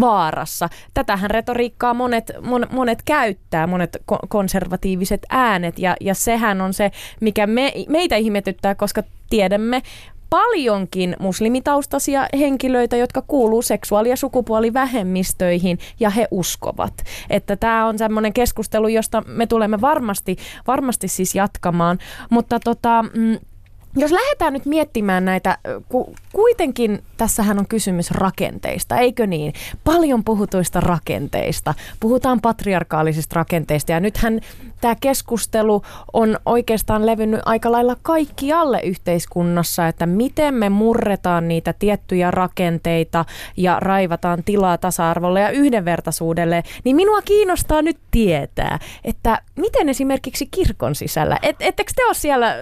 vaarassa. 0.00 0.68
Tätähän 0.94 1.30
retoriikkaa 1.30 1.94
monet, 1.94 2.32
mon, 2.42 2.66
monet 2.70 3.02
käyttää, 3.04 3.66
monet 3.66 3.96
konservatiiviset 4.28 5.26
äänet 5.28 5.78
ja, 5.78 5.96
ja 6.00 6.14
sehän 6.14 6.60
on 6.60 6.74
se, 6.74 6.90
mikä 7.20 7.46
me, 7.46 7.72
meitä 7.88 8.16
ihmetyttää, 8.16 8.74
koska 8.74 9.02
tiedämme 9.30 9.82
paljonkin 10.30 11.16
muslimitaustaisia 11.18 12.26
henkilöitä, 12.38 12.96
jotka 12.96 13.22
kuuluu 13.22 13.62
seksuaali- 13.62 14.08
ja 14.08 14.16
sukupuolivähemmistöihin 14.16 15.78
ja 16.00 16.10
he 16.10 16.28
uskovat. 16.30 16.94
Että 17.30 17.56
tämä 17.56 17.86
on 17.86 17.98
semmoinen 17.98 18.32
keskustelu, 18.32 18.88
josta 18.88 19.22
me 19.26 19.46
tulemme 19.46 19.80
varmasti, 19.80 20.36
varmasti 20.66 21.08
siis 21.08 21.34
jatkamaan. 21.34 21.98
Mutta 22.30 22.60
tota, 22.60 23.04
mm, 23.14 23.38
jos 23.96 24.12
lähdetään 24.12 24.52
nyt 24.52 24.66
miettimään 24.66 25.24
näitä, 25.24 25.58
ku, 25.88 26.14
kuitenkin 26.32 27.02
tässähän 27.16 27.58
on 27.58 27.66
kysymys 27.68 28.10
rakenteista, 28.10 28.96
eikö 28.96 29.26
niin? 29.26 29.52
Paljon 29.84 30.24
puhutuista 30.24 30.80
rakenteista. 30.80 31.74
Puhutaan 32.00 32.40
patriarkaalisista 32.40 33.34
rakenteista 33.34 33.92
ja 33.92 34.00
nythän 34.00 34.40
tämä 34.80 34.94
keskustelu 35.00 35.82
on 36.12 36.38
oikeastaan 36.46 37.06
levinnyt 37.06 37.40
aika 37.44 37.72
lailla 37.72 37.96
kaikkialle 38.02 38.80
yhteiskunnassa, 38.80 39.88
että 39.88 40.06
miten 40.06 40.54
me 40.54 40.68
murretaan 40.68 41.48
niitä 41.48 41.72
tiettyjä 41.72 42.30
rakenteita 42.30 43.24
ja 43.56 43.80
raivataan 43.80 44.44
tilaa 44.44 44.78
tasa-arvolle 44.78 45.40
ja 45.40 45.50
yhdenvertaisuudelle, 45.50 46.62
niin 46.84 46.96
minua 46.96 47.22
kiinnostaa 47.22 47.82
nyt 47.82 47.98
tietää, 48.10 48.78
että 49.04 49.42
miten 49.56 49.88
esimerkiksi 49.88 50.46
kirkon 50.46 50.94
sisällä, 50.94 51.38
et, 51.42 51.56
ettekö 51.60 51.92
te 51.96 52.04
ole 52.04 52.14
siellä 52.14 52.48
äh, 52.48 52.56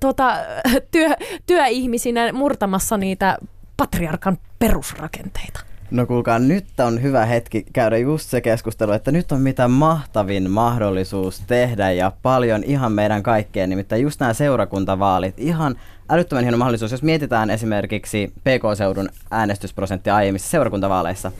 tota, 0.00 0.36
työ, 0.90 1.08
työihmisinä 1.46 2.32
murtamassa 2.32 2.96
niitä 2.96 3.38
patriarkan 3.76 4.38
perusrakenteita? 4.58 5.60
No 5.90 6.06
kuulkaa, 6.06 6.38
nyt 6.38 6.66
on 6.80 7.02
hyvä 7.02 7.26
hetki 7.26 7.66
käydä 7.72 7.98
just 7.98 8.30
se 8.30 8.40
keskustelu, 8.40 8.92
että 8.92 9.12
nyt 9.12 9.32
on 9.32 9.40
mitä 9.40 9.68
mahtavin 9.68 10.50
mahdollisuus 10.50 11.42
tehdä 11.46 11.90
ja 11.90 12.12
paljon 12.22 12.64
ihan 12.64 12.92
meidän 12.92 13.22
kaikkeen, 13.22 13.70
nimittäin 13.70 14.02
just 14.02 14.20
nämä 14.20 14.32
seurakuntavaalit, 14.32 15.34
ihan 15.38 15.76
älyttömän 16.08 16.44
hieno 16.44 16.58
mahdollisuus, 16.58 16.92
jos 16.92 17.02
mietitään 17.02 17.50
esimerkiksi 17.50 18.32
PK-seudun 18.40 19.08
äänestysprosenttia 19.30 20.16
aiemmissa 20.16 20.50
seurakuntavaaleissa, 20.50 21.32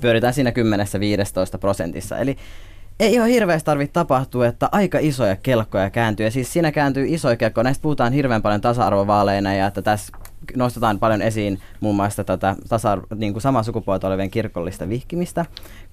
pyöritään 0.00 0.34
siinä 0.34 0.50
10-15 0.50 1.58
prosentissa, 1.58 2.18
eli 2.18 2.36
ei 3.00 3.20
ole 3.20 3.28
hirveästi 3.28 3.66
tarvitse 3.66 3.92
tapahtua, 3.92 4.46
että 4.46 4.68
aika 4.72 4.98
isoja 5.00 5.36
kelkkoja 5.36 5.90
kääntyy. 5.90 6.26
Ja 6.26 6.30
siis 6.30 6.52
siinä 6.52 6.72
kääntyy 6.72 7.06
isoja 7.08 7.36
kelkkoja. 7.36 7.64
Näistä 7.64 7.82
puhutaan 7.82 8.12
hirveän 8.12 8.42
paljon 8.42 8.60
tasa-arvovaaleina 8.60 9.54
ja 9.54 9.66
että 9.66 9.82
tässä 9.82 10.12
nostetaan 10.56 10.98
paljon 10.98 11.22
esiin 11.22 11.60
muun 11.80 11.96
muassa 11.96 12.24
tätä 12.24 12.56
tasa 12.68 12.98
niin 13.14 13.32
kuin 13.32 13.42
samaa 13.42 13.62
sukupuolta 13.62 14.06
olevien 14.06 14.30
kirkollista 14.30 14.88
vihkimistä, 14.88 15.46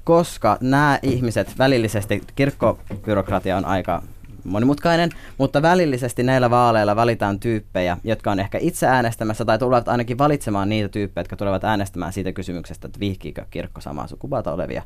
koska 0.04 0.58
nämä 0.62 1.00
ihmiset 1.04 1.58
välillisesti, 1.58 2.22
kirkkobyrokratia 2.36 3.58
on 3.58 3.66
aika 3.66 4.02
monimutkainen, 4.44 5.10
mutta 5.38 5.62
välillisesti 5.62 6.24
näillä 6.24 6.50
vaaleilla 6.50 6.96
valitaan 6.96 7.40
tyyppejä, 7.40 7.98
jotka 8.04 8.32
on 8.32 8.40
ehkä 8.40 8.58
itse 8.62 8.88
äänestämässä 8.88 9.46
tai 9.46 9.60
tulevat 9.60 9.88
ainakin 9.88 10.18
valitsemaan 10.18 10.70
niitä 10.70 10.90
tyyppejä, 10.90 11.22
jotka 11.22 11.36
tulevat 11.36 11.64
äänestämään 11.64 12.14
siitä 12.14 12.34
kysymyksestä, 12.34 12.88
että 12.88 13.00
vihkiikö 13.00 13.46
kirkko 13.50 13.82
samaa 13.82 14.08
sukupuolta 14.08 14.54
olevia 14.54 14.84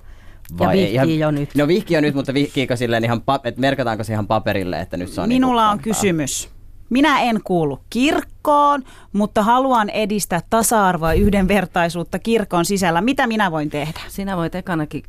vai 0.57 0.93
ja 0.93 1.01
vihkii 1.01 1.15
ihan, 1.15 1.19
jo 1.19 1.31
nyt. 1.31 1.55
No 1.55 1.67
vihkii 1.67 1.95
jo 1.97 2.01
nyt, 2.01 2.15
mutta 2.15 2.33
vihkiikö 2.33 2.75
silleen 2.75 3.03
ihan, 3.03 3.21
että 3.43 3.61
merkataanko 3.61 4.03
se 4.03 4.13
ihan 4.13 4.27
paperille, 4.27 4.79
että 4.79 4.97
nyt 4.97 5.09
se 5.09 5.21
on 5.21 5.29
Minulla 5.29 5.61
niin 5.61 5.71
on 5.71 5.79
kysymys. 5.79 6.49
Minä 6.89 7.21
en 7.21 7.39
kuulu 7.43 7.79
kirkkoon, 7.89 8.83
mutta 9.13 9.43
haluan 9.43 9.89
edistää 9.89 10.41
tasa-arvoa 10.49 11.13
ja 11.13 11.21
yhdenvertaisuutta 11.21 12.19
kirkon 12.19 12.65
sisällä. 12.65 13.01
Mitä 13.01 13.27
minä 13.27 13.51
voin 13.51 13.69
tehdä? 13.69 13.99
Sinä 14.07 14.37
voit 14.37 14.55
ekanakin 14.55 15.03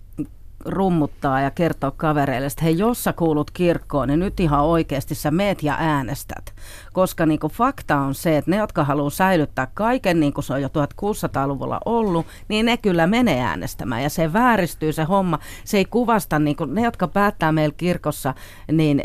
rummuttaa 0.65 1.41
ja 1.41 1.51
kertoa 1.51 1.91
kavereille, 1.91 2.47
että 2.47 2.65
hei, 2.65 2.79
jos 2.79 3.05
sä 3.05 3.13
kuulut 3.13 3.51
kirkkoon, 3.51 4.09
niin 4.09 4.21
nyt 4.21 4.41
ihan 4.41 4.65
oikeasti 4.65 5.15
sä 5.15 5.31
meet 5.31 5.63
ja 5.63 5.77
äänestät 5.79 6.55
koska 6.93 7.27
niin 7.27 7.41
kuin 7.41 7.53
fakta 7.53 7.97
on 7.97 8.15
se, 8.15 8.37
että 8.37 8.51
ne, 8.51 8.57
jotka 8.57 8.85
haluaa 8.85 9.11
säilyttää 9.11 9.69
kaiken 9.75 10.21
niin 10.21 10.33
kuin 10.33 10.45
se 10.45 10.53
on 10.53 10.63
jo 10.63 10.69
1600-luvulla 10.69 11.81
ollut, 11.85 12.27
niin 12.49 12.67
ne 12.67 12.77
kyllä 12.77 13.07
menee 13.07 13.41
äänestämään 13.41 14.03
ja 14.03 14.11
se 14.11 14.33
vääristyy 14.33 14.93
se 14.93 15.05
homma. 15.05 15.39
Se 15.65 15.77
ei 15.77 15.85
kuvasta, 15.85 16.39
niin 16.39 16.57
kuin, 16.57 16.75
ne 16.75 16.83
jotka 16.83 17.09
päättää 17.09 17.53
meillä 17.53 17.75
kirkossa, 17.77 18.35
niin 18.73 19.03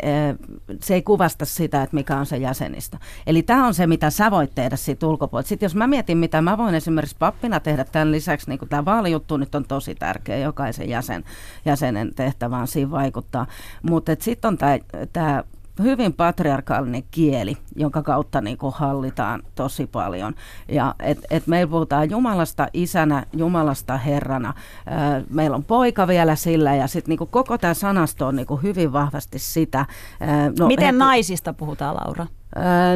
se 0.82 0.94
ei 0.94 1.02
kuvasta 1.02 1.44
sitä, 1.44 1.82
että 1.82 1.96
mikä 1.96 2.16
on 2.16 2.26
se 2.26 2.36
jäsenistä. 2.36 2.98
Eli 3.26 3.42
tämä 3.42 3.66
on 3.66 3.74
se, 3.74 3.86
mitä 3.86 4.10
sä 4.10 4.30
voit 4.30 4.54
tehdä 4.54 4.76
siitä 4.76 5.06
ulkopuolelta. 5.06 5.48
Sitten 5.48 5.66
jos 5.66 5.74
mä 5.74 5.86
mietin, 5.86 6.18
mitä 6.18 6.42
mä 6.42 6.58
voin 6.58 6.74
esimerkiksi 6.74 7.16
pappina 7.18 7.60
tehdä 7.60 7.84
tämän 7.84 8.12
lisäksi, 8.12 8.48
niin 8.48 8.58
kuin 8.58 8.68
tämä 8.68 8.84
vaalijuttu 8.84 9.36
nyt 9.36 9.54
on 9.54 9.64
tosi 9.64 9.94
tärkeä, 9.94 10.36
jokaisen 10.36 10.88
jäsen, 10.88 11.24
jäsenen 11.64 12.14
tehtävään 12.14 12.66
siinä 12.66 12.90
vaikuttaa. 12.90 13.46
Mutta 13.82 14.12
sitten 14.20 14.48
on 14.48 14.58
tämä 15.12 15.44
hyvin 15.82 16.12
patriarkaalinen 16.12 17.02
kieli, 17.10 17.56
jonka 17.76 18.02
kautta 18.02 18.40
niin 18.40 18.58
kuin 18.58 18.74
hallitaan 18.76 19.42
tosi 19.54 19.86
paljon. 19.86 20.34
Ja 20.68 20.94
et, 21.02 21.18
et 21.30 21.46
meillä 21.46 21.70
puhutaan 21.70 22.10
Jumalasta 22.10 22.68
isänä, 22.72 23.26
Jumalasta 23.32 23.96
herrana. 23.96 24.54
Meillä 25.30 25.56
on 25.56 25.64
poika 25.64 26.06
vielä 26.06 26.36
sillä 26.36 26.74
ja 26.74 26.86
sitten 26.86 27.16
niin 27.18 27.28
koko 27.28 27.58
tämä 27.58 27.74
sanasto 27.74 28.26
on 28.26 28.36
niin 28.36 28.46
kuin 28.46 28.62
hyvin 28.62 28.92
vahvasti 28.92 29.38
sitä. 29.38 29.86
No, 30.58 30.66
Miten 30.66 30.86
heti, 30.86 30.98
naisista 30.98 31.52
puhutaan, 31.52 31.96
Laura? 31.96 32.26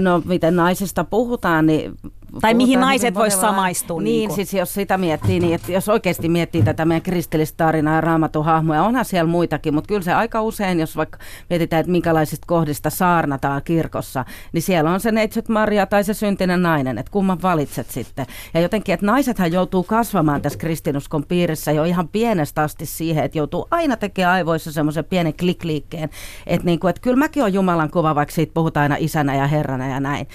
No 0.00 0.22
miten 0.24 0.56
naisista 0.56 1.04
puhutaan, 1.04 1.66
niin 1.66 1.92
tai 2.40 2.54
mihin 2.54 2.80
naiset 2.80 3.14
voisivat 3.14 3.40
samaistua. 3.40 4.02
Niin, 4.02 4.28
niin 4.28 4.36
siis 4.36 4.54
jos 4.54 4.74
sitä 4.74 4.98
miettii, 4.98 5.40
niin 5.40 5.54
että 5.54 5.72
jos 5.72 5.88
oikeasti 5.88 6.28
miettii 6.28 6.62
tätä 6.62 6.84
meidän 6.84 7.02
kristillistä 7.02 7.56
tarinaa 7.56 7.94
ja 7.94 8.00
raamatun 8.00 8.44
hahmoja, 8.44 8.82
onhan 8.82 9.04
siellä 9.04 9.30
muitakin, 9.30 9.74
mutta 9.74 9.88
kyllä 9.88 10.02
se 10.02 10.12
aika 10.12 10.42
usein, 10.42 10.80
jos 10.80 10.96
vaikka 10.96 11.18
mietitään, 11.50 11.80
että 11.80 11.92
minkälaisista 11.92 12.46
kohdista 12.46 12.90
saarnataan 12.90 13.62
kirkossa, 13.64 14.24
niin 14.52 14.62
siellä 14.62 14.90
on 14.90 15.00
se 15.00 15.12
neitsyt 15.12 15.48
Maria 15.48 15.86
tai 15.86 16.04
se 16.04 16.14
syntinen 16.14 16.62
nainen, 16.62 16.98
että 16.98 17.12
kumman 17.12 17.42
valitset 17.42 17.90
sitten. 17.90 18.26
Ja 18.54 18.60
jotenkin, 18.60 18.92
että 18.92 19.06
naisethan 19.06 19.52
joutuu 19.52 19.82
kasvamaan 19.82 20.42
tässä 20.42 20.58
kristinuskon 20.58 21.24
piirissä 21.24 21.72
jo 21.72 21.84
ihan 21.84 22.08
pienestä 22.08 22.62
asti 22.62 22.86
siihen, 22.86 23.24
että 23.24 23.38
joutuu 23.38 23.68
aina 23.70 23.96
tekemään 23.96 24.34
aivoissa 24.34 24.72
semmoisen 24.72 25.04
pienen 25.04 25.34
klikliikkeen, 25.34 26.10
että, 26.46 26.64
niin 26.64 26.80
kuin, 26.80 26.90
että 26.90 27.02
kyllä 27.02 27.16
mäkin 27.16 27.42
olen 27.42 27.54
Jumalan 27.54 27.90
kuva, 27.90 28.14
vaikka 28.14 28.34
siitä 28.34 28.54
puhutaan 28.54 28.82
aina 28.82 28.96
isänä 28.98 29.36
ja 29.36 29.46
herrana 29.50 29.88
ja 29.88 30.00
näin 30.00 30.26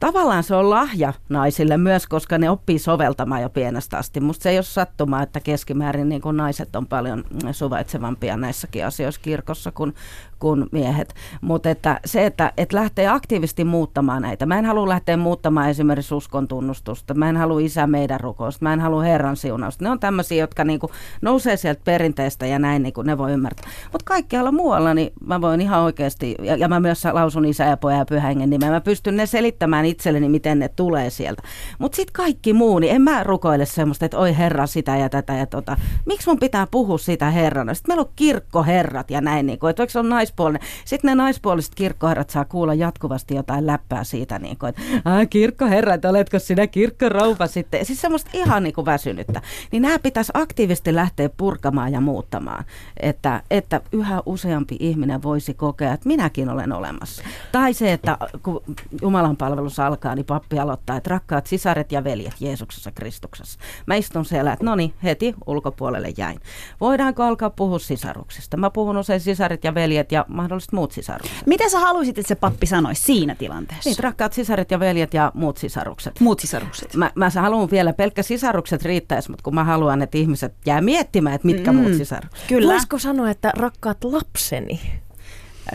tavallaan 0.00 0.42
se 0.42 0.54
on 0.54 0.70
lahja 0.70 1.12
naisille 1.28 1.76
myös, 1.76 2.06
koska 2.06 2.38
ne 2.38 2.50
oppii 2.50 2.78
soveltamaan 2.78 3.42
jo 3.42 3.50
pienestä 3.50 3.98
asti. 3.98 4.20
Musta 4.20 4.42
se 4.42 4.50
ei 4.50 4.56
ole 4.56 4.62
sattumaa, 4.62 5.22
että 5.22 5.40
keskimäärin 5.40 6.08
niin 6.08 6.20
kuin 6.20 6.36
naiset 6.36 6.76
on 6.76 6.86
paljon 6.86 7.24
suvaitsevampia 7.52 8.36
näissäkin 8.36 8.86
asioissa 8.86 9.20
kirkossa 9.20 9.72
kuin, 9.72 9.94
kuin 10.38 10.66
miehet. 10.72 11.14
Mutta 11.40 11.70
että 11.70 12.00
se, 12.04 12.26
että, 12.26 12.52
että 12.56 12.76
lähtee 12.76 13.08
aktiivisesti 13.08 13.64
muuttamaan 13.64 14.22
näitä. 14.22 14.46
Mä 14.46 14.58
en 14.58 14.64
halua 14.64 14.88
lähteä 14.88 15.16
muuttamaan 15.16 15.70
esimerkiksi 15.70 16.14
uskon 16.14 16.48
tunnustusta. 16.48 17.14
Mä 17.14 17.28
en 17.28 17.36
halua 17.36 17.60
isä 17.60 17.86
meidän 17.86 18.20
rukousta. 18.20 18.64
Mä 18.64 18.72
en 18.72 18.80
halua 18.80 19.02
Herran 19.02 19.36
siunausta. 19.36 19.84
Ne 19.84 19.90
on 19.90 20.00
tämmöisiä, 20.00 20.40
jotka 20.40 20.64
niin 20.64 20.80
kuin 20.80 20.92
nousee 21.22 21.56
sieltä 21.56 21.80
perinteestä 21.84 22.46
ja 22.46 22.58
näin 22.58 22.82
niin 22.82 22.92
kuin 22.92 23.06
ne 23.06 23.18
voi 23.18 23.32
ymmärtää. 23.32 23.70
Mutta 23.92 24.04
kaikkialla 24.04 24.52
muualla 24.52 24.94
niin 24.94 25.12
mä 25.26 25.40
voin 25.40 25.60
ihan 25.60 25.80
oikeasti, 25.80 26.34
ja, 26.42 26.56
ja 26.56 26.68
mä 26.68 26.80
myös 26.80 27.04
lausun 27.12 27.44
isä 27.44 27.64
ja 27.64 27.76
poja 27.76 27.96
ja 27.96 28.04
pyhängen 28.04 28.50
nimeä. 28.50 28.70
Mä 28.70 28.80
pystyn 28.80 29.16
ne 29.16 29.26
selittämään 29.26 29.84
itselleni, 29.84 30.28
miten 30.28 30.58
ne 30.58 30.68
tulee 30.68 31.10
sieltä. 31.10 31.42
Mutta 31.78 31.96
sitten 31.96 32.12
kaikki 32.12 32.52
muu, 32.52 32.78
niin 32.78 32.94
en 32.94 33.02
mä 33.02 33.24
rukoile 33.24 33.66
semmoista, 33.66 34.04
että 34.04 34.18
oi 34.18 34.36
Herra 34.36 34.66
sitä 34.66 34.96
ja 34.96 35.08
tätä 35.08 35.34
ja 35.34 35.46
tota. 35.46 35.76
Miksi 36.06 36.28
mun 36.28 36.38
pitää 36.38 36.66
puhua 36.70 36.98
sitä 36.98 37.30
Herrana? 37.30 37.74
Sitten 37.74 37.90
meillä 37.90 38.02
on 38.02 38.12
kirkkoherrat 38.16 39.10
ja 39.10 39.20
näin, 39.20 39.46
niin 39.46 39.58
kuin, 39.58 39.70
että 39.70 39.82
naispuolinen. 40.24 40.62
Sitten 40.84 41.08
ne 41.08 41.14
naispuoliset 41.14 41.74
kirkkoherrat 41.74 42.30
saa 42.30 42.44
kuulla 42.44 42.74
jatkuvasti 42.74 43.34
jotain 43.34 43.66
läppää 43.66 44.04
siitä, 44.04 44.38
niin 44.38 44.58
kuin, 44.58 44.68
että 44.68 44.82
kirkkoherrat, 45.30 46.04
oletko 46.04 46.38
sinä 46.38 46.66
kirkkorouva 46.66 47.46
sitten. 47.46 47.86
Siis 47.86 48.00
semmoista 48.00 48.30
ihan 48.34 48.62
niin 48.62 48.74
kuin 48.74 48.84
väsynyttä. 48.84 49.42
Niin 49.72 49.82
nämä 49.82 49.98
pitäisi 49.98 50.32
aktiivisesti 50.34 50.94
lähteä 50.94 51.28
purkamaan 51.36 51.92
ja 51.92 52.00
muuttamaan, 52.00 52.64
että, 53.00 53.42
että 53.50 53.80
yhä 53.92 54.22
useampi 54.26 54.76
ihminen 54.80 55.22
voisi 55.22 55.54
kokea, 55.54 55.92
että 55.92 56.08
minäkin 56.08 56.48
olen 56.48 56.72
olemassa. 56.72 57.22
Tai 57.52 57.74
se, 57.74 57.92
että 57.92 58.18
kun 58.42 58.62
Jumalan 59.02 59.36
palvelus 59.36 59.78
alkaa, 59.80 60.14
niin 60.14 60.26
pappi 60.26 60.58
aloittaa, 60.58 60.96
että 60.96 61.10
rakkaat 61.10 61.46
sisaret 61.46 61.92
ja 61.92 62.04
veljet 62.04 62.40
Jeesuksessa 62.40 62.90
Kristuksessa. 62.94 63.58
Mä 63.86 63.94
istun 63.94 64.24
siellä, 64.24 64.52
että 64.52 64.64
no 64.64 64.74
niin, 64.74 64.94
heti 65.02 65.34
ulkopuolelle 65.46 66.12
jäin. 66.16 66.40
Voidaanko 66.80 67.22
alkaa 67.22 67.50
puhua 67.50 67.78
sisaruksista? 67.78 68.56
Mä 68.56 68.70
puhun 68.70 68.96
usein 68.96 69.20
sisaret 69.20 69.64
ja 69.64 69.74
veljet 69.74 70.12
ja 70.14 70.24
mahdolliset 70.28 70.72
muut 70.72 70.92
sisarukset. 70.92 71.46
Mitä 71.46 71.68
sä 71.68 71.78
haluaisit, 71.78 72.18
että 72.18 72.28
se 72.28 72.34
pappi 72.34 72.66
sanoisi 72.66 73.02
siinä 73.02 73.34
tilanteessa? 73.34 73.90
Niin, 73.90 73.98
rakkaat 73.98 74.32
sisaret 74.32 74.70
ja 74.70 74.80
veljet 74.80 75.14
ja 75.14 75.32
muut 75.34 75.56
sisarukset. 75.56 76.20
Muut 76.20 76.40
sisarukset. 76.40 76.94
Mä, 76.94 77.10
mä 77.14 77.30
haluan 77.30 77.70
vielä, 77.70 77.92
pelkkä 77.92 78.22
sisarukset 78.22 78.82
riittäisi, 78.82 79.30
mutta 79.30 79.42
kun 79.42 79.54
mä 79.54 79.64
haluan, 79.64 80.02
että 80.02 80.18
ihmiset 80.18 80.54
jää 80.66 80.80
miettimään, 80.80 81.34
että 81.34 81.46
mitkä 81.46 81.72
mm. 81.72 81.78
muut 81.78 81.94
sisarukset. 81.94 82.48
Kyllä. 82.48 82.72
Voisiko 82.72 82.98
sanoa, 82.98 83.30
että 83.30 83.52
rakkaat 83.56 84.04
lapseni? 84.04 84.80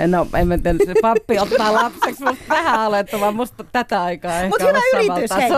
No, 0.08 0.28
en 0.38 0.48
mä 0.48 0.58
tiedä, 0.58 0.86
se 0.86 0.94
pappi 1.02 1.40
ottaa 1.40 1.74
lapseksi, 1.74 2.24
mutta 2.24 2.44
vähän 2.50 2.80
alettava, 2.80 3.32
musta 3.32 3.64
tätä 3.72 4.04
aikaa 4.04 4.36
ehkä 4.36 4.50
Mutta 4.50 4.68
hyvä 4.68 4.80
yritys, 4.94 5.38
hei. 5.38 5.50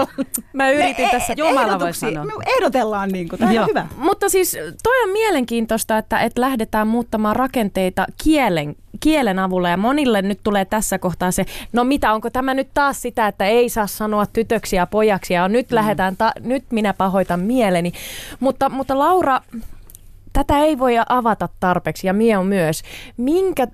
Mä 0.53 0.69
yritin 0.69 1.05
me 1.05 1.11
tässä. 1.11 1.33
E- 1.33 1.35
Jumala 1.37 1.79
voi 1.79 1.93
sanoa. 1.93 2.25
Me 2.25 2.31
ehdotellaan 2.57 3.09
niin 3.09 3.29
kuin, 3.29 3.39
tämä 3.39 3.61
on 3.61 3.67
hyvä. 3.69 3.87
Mutta 3.97 4.29
siis 4.29 4.57
toi 4.83 5.03
on 5.03 5.09
mielenkiintoista, 5.09 5.97
että, 5.97 6.19
että 6.19 6.41
lähdetään 6.41 6.87
muuttamaan 6.87 7.35
rakenteita 7.35 8.05
kielen, 8.23 8.75
kielen 8.99 9.39
avulla 9.39 9.69
ja 9.69 9.77
monille 9.77 10.21
nyt 10.21 10.39
tulee 10.43 10.65
tässä 10.65 10.99
kohtaa 10.99 11.31
se, 11.31 11.45
no 11.73 11.83
mitä, 11.83 12.13
onko 12.13 12.29
tämä 12.29 12.53
nyt 12.53 12.67
taas 12.73 13.01
sitä, 13.01 13.27
että 13.27 13.45
ei 13.45 13.69
saa 13.69 13.87
sanoa 13.87 14.25
tytöksiä 14.25 14.81
ja 14.81 14.87
pojaksi 14.87 15.33
ja 15.33 15.47
nyt 15.47 15.69
mm. 15.69 15.75
lähdetään, 15.75 16.17
ta- 16.17 16.33
nyt 16.39 16.63
minä 16.71 16.93
pahoitan 16.93 17.39
mieleni. 17.39 17.91
Mutta, 18.39 18.69
mutta 18.69 18.99
Laura, 18.99 19.41
tätä 20.33 20.59
ei 20.59 20.79
voi 20.79 20.93
avata 21.09 21.49
tarpeeksi 21.59 22.07
ja 22.07 22.13
Mie 22.13 22.37
on 22.37 22.45
myös. 22.45 22.81
Minkä 23.17 23.67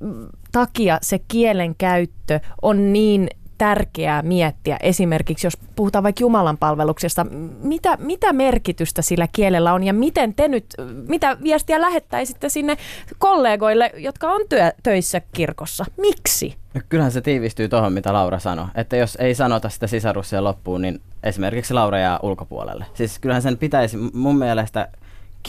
takia 0.51 0.97
se 1.01 1.19
kielen 1.27 1.75
käyttö 1.75 2.39
on 2.61 2.93
niin 2.93 3.27
tärkeää 3.57 4.21
miettiä 4.21 4.77
esimerkiksi, 4.81 5.47
jos 5.47 5.57
puhutaan 5.75 6.03
vaikka 6.03 6.21
Jumalan 6.21 6.57
palveluksesta, 6.57 7.25
mitä, 7.63 7.97
mitä 7.99 8.33
merkitystä 8.33 9.01
sillä 9.01 9.27
kielellä 9.31 9.73
on 9.73 9.83
ja 9.83 9.93
miten 9.93 10.33
te 10.33 10.47
nyt, 10.47 10.65
mitä 11.07 11.37
viestiä 11.43 11.81
lähettäisitte 11.81 12.49
sinne 12.49 12.77
kollegoille, 13.17 13.91
jotka 13.95 14.31
on 14.31 14.41
työ, 14.49 14.71
töissä 14.83 15.21
kirkossa? 15.31 15.85
Miksi? 15.97 16.55
No 16.73 16.81
kyllähän 16.89 17.11
se 17.11 17.21
tiivistyy 17.21 17.69
tuohon, 17.69 17.93
mitä 17.93 18.13
Laura 18.13 18.39
sanoi, 18.39 18.65
että 18.75 18.97
jos 18.97 19.15
ei 19.15 19.35
sanota 19.35 19.69
sitä 19.69 19.87
sisarussia 19.87 20.43
loppuun, 20.43 20.81
niin 20.81 21.01
esimerkiksi 21.23 21.73
Laura 21.73 21.99
jää 21.99 22.19
ulkopuolelle. 22.23 22.85
Siis 22.93 23.19
kyllähän 23.19 23.41
sen 23.41 23.57
pitäisi 23.57 23.97
mun 24.13 24.37
mielestä 24.37 24.87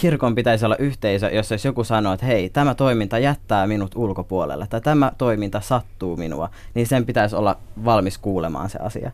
kirkon 0.01 0.34
pitäisi 0.34 0.64
olla 0.64 0.76
yhteisö, 0.76 1.30
jossa 1.30 1.55
jos 1.55 1.64
joku 1.64 1.84
sanoo, 1.84 2.12
että 2.12 2.26
hei, 2.26 2.51
tämä 2.51 2.74
toiminta 2.74 3.18
jättää 3.18 3.66
minut 3.66 3.96
ulkopuolelle 3.96 4.66
tai 4.70 4.80
tämä 4.80 5.12
toiminta 5.18 5.61
sattuu 5.61 6.16
minua, 6.16 6.51
niin 6.74 6.86
sen 6.86 7.07
pitäisi 7.07 7.36
olla 7.36 7.57
valmis 7.84 8.18
kuulemaan 8.18 8.70
se 8.70 8.78
asia. 8.78 9.11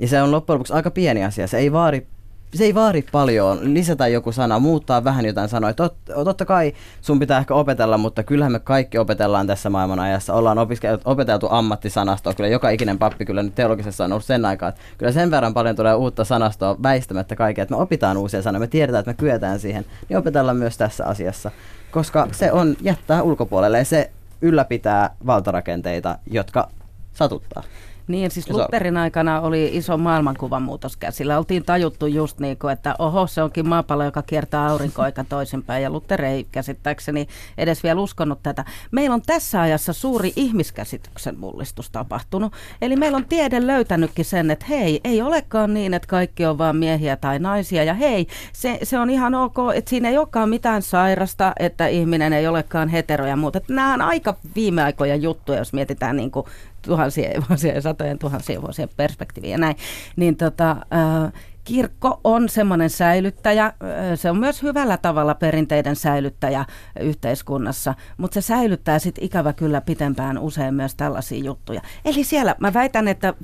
Ja 0.00 0.08
se 0.08 0.22
on 0.22 0.30
loppujen 0.30 0.54
lopuksi 0.54 0.72
aika 0.72 0.90
pieni 0.90 1.24
asia. 1.24 1.46
Se 1.46 1.58
ei 1.58 1.72
vaadi 1.72 2.06
se 2.54 2.64
ei 2.64 2.74
vaadi 2.74 3.02
paljon, 3.12 3.74
lisätä 3.74 4.08
joku 4.08 4.32
sana, 4.32 4.58
muuttaa 4.58 5.04
vähän 5.04 5.26
jotain 5.26 5.48
sanoja. 5.48 5.74
Tot, 5.74 5.96
totta 6.24 6.44
kai 6.44 6.72
sun 7.00 7.18
pitää 7.18 7.38
ehkä 7.38 7.54
opetella, 7.54 7.98
mutta 7.98 8.22
kyllähän 8.22 8.52
me 8.52 8.58
kaikki 8.58 8.98
opetellaan 8.98 9.46
tässä 9.46 9.70
maailman 9.70 10.00
ajassa. 10.00 10.34
Ollaan 10.34 10.58
opeteltu 11.04 11.46
ammattisanastoa, 11.50 12.34
kyllä 12.34 12.48
joka 12.48 12.70
ikinen 12.70 12.98
pappi 12.98 13.24
kyllä 13.24 13.42
nyt 13.42 13.54
teologisessa 13.54 14.04
on 14.04 14.12
ollut 14.12 14.24
sen 14.24 14.44
aikaa. 14.44 14.68
Että 14.68 14.80
kyllä 14.98 15.12
sen 15.12 15.30
verran 15.30 15.54
paljon 15.54 15.76
tulee 15.76 15.94
uutta 15.94 16.24
sanastoa 16.24 16.76
väistämättä 16.82 17.36
kaikkea, 17.36 17.62
että 17.62 17.74
me 17.74 17.82
opitaan 17.82 18.16
uusia 18.16 18.42
sanoja, 18.42 18.60
me 18.60 18.66
tiedetään, 18.66 19.00
että 19.00 19.10
me 19.10 19.16
kyetään 19.16 19.60
siihen. 19.60 19.84
Niin 20.08 20.18
opetellaan 20.18 20.56
myös 20.56 20.78
tässä 20.78 21.04
asiassa, 21.04 21.50
koska 21.90 22.28
se 22.32 22.52
on 22.52 22.76
jättää 22.80 23.22
ulkopuolelle 23.22 23.78
ja 23.78 23.84
se 23.84 24.10
ylläpitää 24.42 25.16
valtarakenteita, 25.26 26.18
jotka 26.30 26.68
satuttaa. 27.12 27.62
Niin, 28.08 28.30
siis 28.30 28.50
Lutherin 28.50 28.96
aikana 28.96 29.40
oli 29.40 29.70
iso 29.72 29.96
maailmankuvan 29.96 30.62
muutos 30.62 30.96
käsillä. 30.96 31.38
Oltiin 31.38 31.64
tajuttu 31.64 32.06
just 32.06 32.40
niin 32.40 32.58
kuin, 32.58 32.72
että 32.72 32.94
oho, 32.98 33.26
se 33.26 33.42
onkin 33.42 33.68
maapallo, 33.68 34.04
joka 34.04 34.22
kiertää 34.22 34.66
aurinkoa 34.66 35.06
eikä 35.06 35.24
toisinpäin. 35.24 35.82
Ja 35.82 35.90
Luther 35.90 36.24
ei 36.24 36.46
käsittääkseni 36.52 37.26
edes 37.58 37.82
vielä 37.82 38.00
uskonut 38.00 38.42
tätä. 38.42 38.64
Meillä 38.90 39.14
on 39.14 39.22
tässä 39.22 39.60
ajassa 39.60 39.92
suuri 39.92 40.32
ihmiskäsityksen 40.36 41.38
mullistus 41.38 41.90
tapahtunut. 41.90 42.52
Eli 42.82 42.96
meillä 42.96 43.16
on 43.16 43.24
tiede 43.24 43.66
löytänytkin 43.66 44.24
sen, 44.24 44.50
että 44.50 44.66
hei, 44.68 45.00
ei 45.04 45.22
olekaan 45.22 45.74
niin, 45.74 45.94
että 45.94 46.08
kaikki 46.08 46.46
on 46.46 46.58
vain 46.58 46.76
miehiä 46.76 47.16
tai 47.16 47.38
naisia. 47.38 47.84
Ja 47.84 47.94
hei, 47.94 48.26
se, 48.52 48.78
se 48.82 48.98
on 48.98 49.10
ihan 49.10 49.34
ok, 49.34 49.56
että 49.74 49.90
siinä 49.90 50.08
ei 50.08 50.18
olekaan 50.18 50.48
mitään 50.48 50.82
sairasta, 50.82 51.52
että 51.58 51.86
ihminen 51.86 52.32
ei 52.32 52.46
olekaan 52.46 52.88
hetero 52.88 53.26
ja 53.26 53.36
muuta. 53.36 53.60
Nämä 53.68 53.94
on 53.94 54.02
aika 54.02 54.36
viime 54.56 54.82
aikoja 54.82 55.16
juttuja, 55.16 55.58
jos 55.58 55.72
mietitään 55.72 56.16
niin 56.16 56.30
kuin 56.30 56.46
tuhansien 56.82 57.44
vuosien 57.48 57.74
ja 57.74 57.80
satojen 57.80 58.18
tuhansien 58.18 58.62
vuosien 58.62 58.88
perspektiiviä 58.96 59.50
ja 59.50 59.58
näin, 59.58 59.76
niin 60.16 60.36
tota, 60.36 60.70
äh, 60.70 61.32
kirkko 61.68 62.20
on 62.24 62.48
semmoinen 62.48 62.90
säilyttäjä, 62.90 63.72
se 64.14 64.30
on 64.30 64.38
myös 64.38 64.62
hyvällä 64.62 64.96
tavalla 64.96 65.34
perinteiden 65.34 65.96
säilyttäjä 65.96 66.64
yhteiskunnassa, 67.00 67.94
mutta 68.16 68.34
se 68.34 68.40
säilyttää 68.40 68.98
sitten 68.98 69.24
ikävä 69.24 69.52
kyllä 69.52 69.80
pitempään 69.80 70.38
usein 70.38 70.74
myös 70.74 70.94
tällaisia 70.94 71.44
juttuja. 71.44 71.80
Eli 72.04 72.24
siellä 72.24 72.54
mä 72.60 72.74
väitän, 72.74 73.08
että 73.08 73.34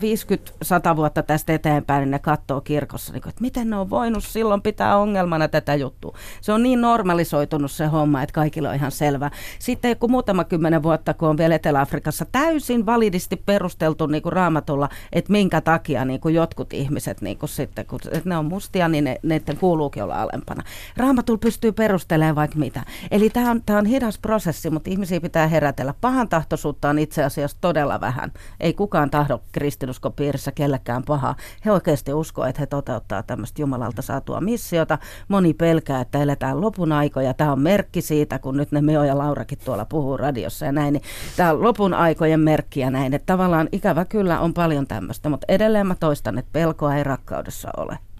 50-100 0.93 0.97
vuotta 0.97 1.23
tästä 1.23 1.53
eteenpäin 1.53 2.01
niin 2.01 2.11
ne 2.11 2.19
katsoo 2.19 2.61
kirkossa, 2.61 3.13
niin 3.13 3.29
että 3.29 3.41
miten 3.41 3.71
ne 3.71 3.77
on 3.77 3.91
voinut 3.91 4.25
silloin 4.25 4.63
pitää 4.63 4.97
ongelmana 4.97 5.49
tätä 5.49 5.75
juttua. 5.75 6.17
Se 6.41 6.53
on 6.53 6.63
niin 6.63 6.81
normalisoitunut 6.81 7.71
se 7.71 7.87
homma, 7.87 8.23
että 8.23 8.33
kaikilla 8.33 8.69
on 8.69 8.75
ihan 8.75 8.93
selvä. 8.93 9.31
Sitten 9.59 9.97
kun 9.97 10.11
muutama 10.11 10.45
kymmenen 10.45 10.83
vuotta, 10.83 11.15
kun 11.15 11.29
on 11.29 11.37
vielä 11.37 11.55
Etelä-Afrikassa 11.55 12.27
täysin 12.33 12.87
validisti 12.87 13.37
perusteltu 13.37 14.07
niin 14.07 14.23
kuin 14.23 14.33
raamatulla, 14.33 14.89
että 15.13 15.33
minkä 15.33 15.61
takia 15.61 16.05
niin 16.05 16.21
kuin 16.21 16.35
jotkut 16.35 16.73
ihmiset 16.73 17.21
niin 17.21 17.39
kuin 17.39 17.49
sitten, 17.49 17.87
kun 17.87 17.99
että 18.17 18.29
ne 18.29 18.37
on 18.37 18.45
mustia, 18.45 18.89
niin 18.89 19.05
ne, 19.05 19.17
neiden 19.23 19.57
kuuluukin 19.57 20.03
olla 20.03 20.23
alempana. 20.23 20.63
Raamatul 20.97 21.37
pystyy 21.37 21.73
perustelemaan 21.73 22.37
vaikka 22.37 22.59
mitä. 22.59 22.83
Eli 23.11 23.31
tämä 23.31 23.51
on, 23.51 23.63
on 23.79 23.87
hidas 23.87 24.19
prosessi, 24.19 24.71
mutta 24.71 24.91
ihmisiä 24.91 25.21
pitää 25.21 25.47
herätellä. 25.47 25.95
Pahan 26.01 26.29
tahtoisuutta 26.29 26.89
on 26.89 26.99
itse 26.99 27.25
asiassa 27.25 27.57
todella 27.61 28.01
vähän. 28.01 28.33
Ei 28.61 28.75
kukaan 28.75 29.11
tahdo 29.11 29.41
kristinuskopiirissä 29.53 30.53
kellekään 30.53 31.03
pahaa. 31.03 31.37
He 31.65 31.73
oikeasti 31.73 32.13
uskoo, 32.13 32.45
että 32.45 32.61
he 32.61 32.67
toteuttaa 32.67 33.23
tämmöistä 33.23 33.63
Jumalalta 33.63 34.03
saatua 34.03 34.41
missiota. 34.41 34.99
Moni 35.29 35.55
pelkää, 35.55 36.01
että 36.01 36.23
eletään 36.23 36.61
lopun 36.61 36.93
aikoja. 36.93 37.35
Tämä 37.35 37.53
on 37.53 37.61
merkki 37.61 38.01
siitä, 38.03 38.39
kun 38.39 38.57
nyt 38.57 38.73
ne 38.73 38.81
Meo 38.81 39.05
ja 39.05 39.19
Laurakin 39.19 39.59
tuolla 39.65 39.85
puhuu 39.85 40.17
radiossa 40.17 40.67
ja 40.67 40.73
näin, 40.73 40.93
niin 40.93 41.03
tämä 41.37 41.51
on 41.51 41.63
lopun 41.63 41.95
aikojen 41.95 42.41
merkki 42.41 42.81
ja 42.81 42.91
näin. 42.91 43.15
Että 43.15 43.27
tavallaan 43.27 43.69
ikävä 43.73 44.05
kyllä 44.05 44.41
on 44.41 44.55
paljon 44.55 44.87
tämmöistä, 44.87 45.29
mutta 45.29 45.45
edelleen 45.49 45.87
mä 45.87 45.95
toistan, 45.95 46.39
että 46.39 46.51
pelkoa 46.53 46.95
ei 46.95 47.05
rakkaudessa 47.05 47.69
ole. 47.77 47.99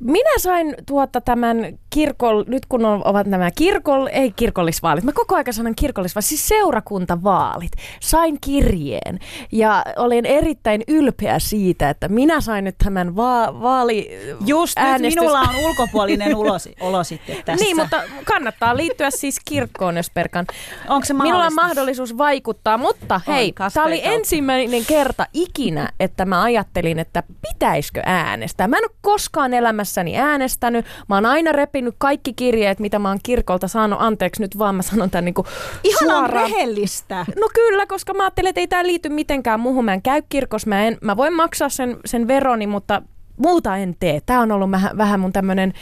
Minä 0.00 0.38
sain 0.38 0.74
tuota 0.86 1.20
tämän 1.20 1.78
kirkol, 1.90 2.44
nyt 2.46 2.66
kun 2.68 2.84
on, 2.84 3.02
ovat 3.04 3.26
nämä 3.26 3.50
kirkol, 3.50 4.06
ei 4.12 4.32
kirkollisvaalit, 4.32 5.04
mä 5.04 5.12
koko 5.12 5.34
ajan 5.34 5.52
sanon 5.52 5.74
kirkollisvaalit, 5.74 6.26
siis 6.26 6.48
seurakuntavaalit. 6.48 7.72
Sain 8.00 8.38
kirjeen 8.40 9.18
ja 9.52 9.84
olin 9.96 10.26
erittäin 10.26 10.82
ylpeä 10.88 11.38
siitä, 11.38 11.90
että 11.90 12.08
minä 12.08 12.40
sain 12.40 12.64
nyt 12.64 12.74
tämän 12.84 13.16
va- 13.16 13.60
vaali 13.62 14.10
Just 14.46 14.78
äänestys... 14.78 15.14
nyt 15.14 15.20
minulla 15.20 15.40
on 15.40 15.64
ulkopuolinen 15.64 16.36
ulosi, 16.42 16.74
olo 16.80 17.04
sitten 17.04 17.36
tässä. 17.44 17.64
Niin, 17.64 17.76
mutta 17.76 18.02
kannattaa 18.24 18.76
liittyä 18.76 19.10
siis 19.10 19.40
kirkkoon, 19.44 19.96
jos 19.96 20.10
perkan. 20.10 20.46
Onko 20.88 21.04
se 21.04 21.14
Minulla 21.14 21.46
on 21.46 21.54
mahdollisuus 21.54 22.18
vaikuttaa, 22.18 22.78
mutta 22.78 23.20
hei, 23.26 23.54
tämä 23.74 23.86
oli 23.86 24.00
ensimmäinen 24.04 24.84
kerta 24.86 25.26
ikinä, 25.32 25.88
että 26.00 26.24
mä 26.24 26.42
ajattelin, 26.42 26.98
että 26.98 27.22
pitäisikö 27.52 28.02
äänestää. 28.06 28.68
Mä 28.68 28.76
en 28.76 28.84
ole 28.84 28.96
koskaan 29.00 29.54
elämässäni 29.90 30.18
äänestänyt. 30.18 30.86
Mä 31.08 31.14
oon 31.14 31.26
aina 31.26 31.52
repinyt 31.52 31.94
kaikki 31.98 32.32
kirjeet, 32.32 32.78
mitä 32.80 32.98
mä 32.98 33.08
oon 33.08 33.18
kirkolta 33.22 33.68
saanut. 33.68 33.98
Anteeksi 34.02 34.42
nyt 34.42 34.58
vaan, 34.58 34.74
mä 34.74 34.82
sanon 34.82 35.10
tämän 35.10 35.24
niinku 35.24 35.46
Ihanan 35.84 36.16
suoraan. 36.18 36.50
rehellistä. 36.50 37.26
No 37.40 37.48
kyllä, 37.54 37.86
koska 37.86 38.14
mä 38.14 38.22
ajattelin, 38.22 38.48
että 38.48 38.60
ei 38.60 38.66
tämä 38.66 38.86
liity 38.86 39.08
mitenkään 39.08 39.60
muuhun. 39.60 39.84
Mä 39.84 39.94
en 39.94 40.02
käy 40.02 40.22
kirkossa, 40.28 40.68
mä, 40.68 40.86
en, 40.86 40.98
mä 41.00 41.16
voin 41.16 41.32
maksaa 41.34 41.68
sen, 41.68 41.96
sen 42.04 42.28
veroni, 42.28 42.66
mutta 42.66 43.02
muuta 43.36 43.76
en 43.76 43.96
tee. 44.00 44.20
Tämä 44.26 44.40
on 44.40 44.52
ollut 44.52 44.70
vähän, 44.70 44.98
vähän 44.98 45.20
mun 45.20 45.32
tämmöinen 45.32 45.72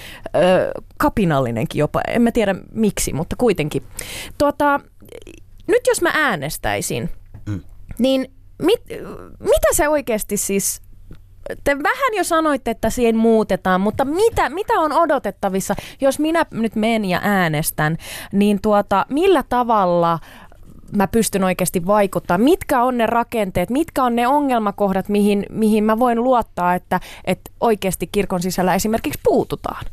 kapinallinenkin 0.96 1.78
jopa. 1.78 2.00
En 2.08 2.22
mä 2.22 2.32
tiedä 2.32 2.54
miksi, 2.72 3.12
mutta 3.12 3.36
kuitenkin. 3.36 3.82
Tuota, 4.38 4.80
nyt 5.66 5.82
jos 5.86 6.02
mä 6.02 6.10
äänestäisin, 6.14 7.10
Mm. 7.48 7.60
niin 7.98 8.30
mit, 8.62 8.82
mitä 9.40 9.68
se 9.72 9.88
oikeasti 9.88 10.36
siis... 10.36 10.82
Te 11.64 11.76
vähän 11.82 12.14
jo 12.16 12.24
sanoitte, 12.24 12.70
että 12.70 12.90
siihen 12.90 13.16
muutetaan, 13.16 13.80
mutta 13.80 14.04
mitä, 14.04 14.50
mitä 14.50 14.72
on 14.72 14.92
odotettavissa, 14.92 15.74
jos 16.00 16.18
minä 16.18 16.46
nyt 16.50 16.76
menen 16.76 17.04
ja 17.04 17.20
äänestän, 17.22 17.96
niin 18.32 18.58
tuota, 18.62 19.06
millä 19.08 19.44
tavalla 19.48 20.18
mä 20.96 21.06
pystyn 21.06 21.44
oikeasti 21.44 21.86
vaikuttaa? 21.86 22.38
Mitkä 22.38 22.82
on 22.82 22.98
ne 22.98 23.06
rakenteet, 23.06 23.70
mitkä 23.70 24.04
on 24.04 24.16
ne 24.16 24.26
ongelmakohdat, 24.26 25.08
mihin, 25.08 25.46
mihin 25.50 25.84
mä 25.84 25.98
voin 25.98 26.24
luottaa, 26.24 26.74
että, 26.74 27.00
että 27.24 27.50
oikeasti 27.60 28.08
kirkon 28.12 28.42
sisällä 28.42 28.74
esimerkiksi 28.74 29.20
puututaan? 29.24 29.84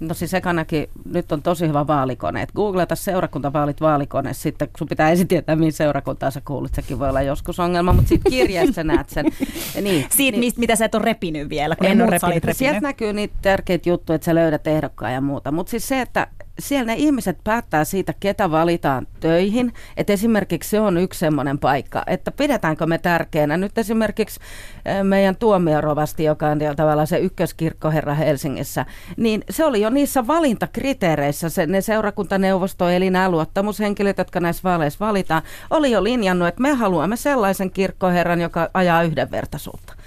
No 0.00 0.14
siis 0.14 0.34
ekanakin, 0.34 0.88
nyt 1.12 1.32
on 1.32 1.42
tosi 1.42 1.68
hyvä 1.68 1.86
vaalikone. 1.86 2.42
Et 2.42 2.52
googleta 2.52 2.96
seurakuntavaalit 2.96 3.80
vaalikone, 3.80 4.34
sitten 4.34 4.68
sun 4.78 4.88
pitää 4.88 5.10
ensin 5.10 5.28
tietää, 5.28 5.56
mihin 5.56 5.72
seurakuntaan 5.72 6.32
sä 6.32 6.40
kuulut. 6.44 6.74
Sekin 6.74 6.98
voi 6.98 7.08
olla 7.08 7.22
joskus 7.22 7.60
ongelma, 7.60 7.92
mutta 7.92 8.08
sitten 8.08 8.32
kirjeessä 8.32 8.84
näet 8.84 9.08
sen. 9.08 9.26
Ja 9.74 9.82
niin, 9.82 10.06
Siitä, 10.16 10.38
niin, 10.38 10.52
mitä 10.56 10.76
sä 10.76 10.84
et 10.84 10.94
ole 10.94 11.04
repinyt 11.04 11.48
vielä, 11.48 11.76
kun 11.76 11.86
En 11.86 11.98
muut 11.98 12.10
repinyt. 12.10 12.56
Sieltä 12.56 12.80
näkyy 12.80 13.12
niitä 13.12 13.34
tärkeitä 13.42 13.88
juttuja, 13.88 14.14
että 14.14 14.24
sä 14.24 14.34
löydät 14.34 14.66
ehdokkaan 14.66 15.12
ja 15.12 15.20
muuta. 15.20 15.52
Mutta 15.52 15.70
siis 15.70 15.88
se, 15.88 16.00
että 16.00 16.26
siellä 16.58 16.84
ne 16.84 16.94
ihmiset 16.94 17.38
päättää 17.44 17.84
siitä, 17.84 18.14
ketä 18.20 18.50
valitaan 18.50 19.06
töihin. 19.20 19.72
Että 19.96 20.12
esimerkiksi 20.12 20.70
se 20.70 20.80
on 20.80 20.98
yksi 20.98 21.20
semmoinen 21.20 21.58
paikka, 21.58 22.02
että 22.06 22.30
pidetäänkö 22.30 22.86
me 22.86 22.98
tärkeänä. 22.98 23.56
Nyt 23.56 23.78
esimerkiksi 23.78 24.40
eh, 24.84 25.04
meidän 25.04 25.36
tuomiorovasti, 25.36 26.24
joka 26.24 26.46
on 26.46 26.58
tavallaan 26.76 27.06
se 27.06 27.18
ykköskirkkoherra 27.18 28.14
Helsingissä, 28.14 28.86
niin 29.16 29.44
se 29.50 29.64
oli 29.64 29.80
jo 29.80 29.90
niissä 29.90 30.26
valintakriteereissä, 30.26 31.48
se, 31.48 31.66
ne 31.66 31.80
seurakuntaneuvosto 31.80 32.88
eli 32.88 33.10
nämä 33.10 33.30
luottamushenkilöt, 33.30 34.18
jotka 34.18 34.40
näissä 34.40 34.62
vaaleissa 34.64 35.06
valitaan, 35.06 35.42
oli 35.70 35.90
jo 35.90 36.04
linjannut, 36.04 36.48
että 36.48 36.62
me 36.62 36.72
haluamme 36.72 37.16
sellaisen 37.16 37.70
kirkkoherran, 37.70 38.40
joka 38.40 38.70
ajaa 38.74 39.02
yhdenvertaisuutta. 39.02 39.97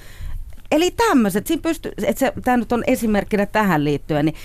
Eli 0.72 0.92
tämmöiset, 0.92 1.48
siinä 1.48 1.62
pystyy, 1.62 1.92
että 2.06 2.34
tämä 2.44 2.58
nyt 2.58 2.72
on 2.72 2.84
esimerkkinä 2.88 3.46
tähän 3.46 3.84
liittyen, 3.84 4.26
niin 4.26 4.36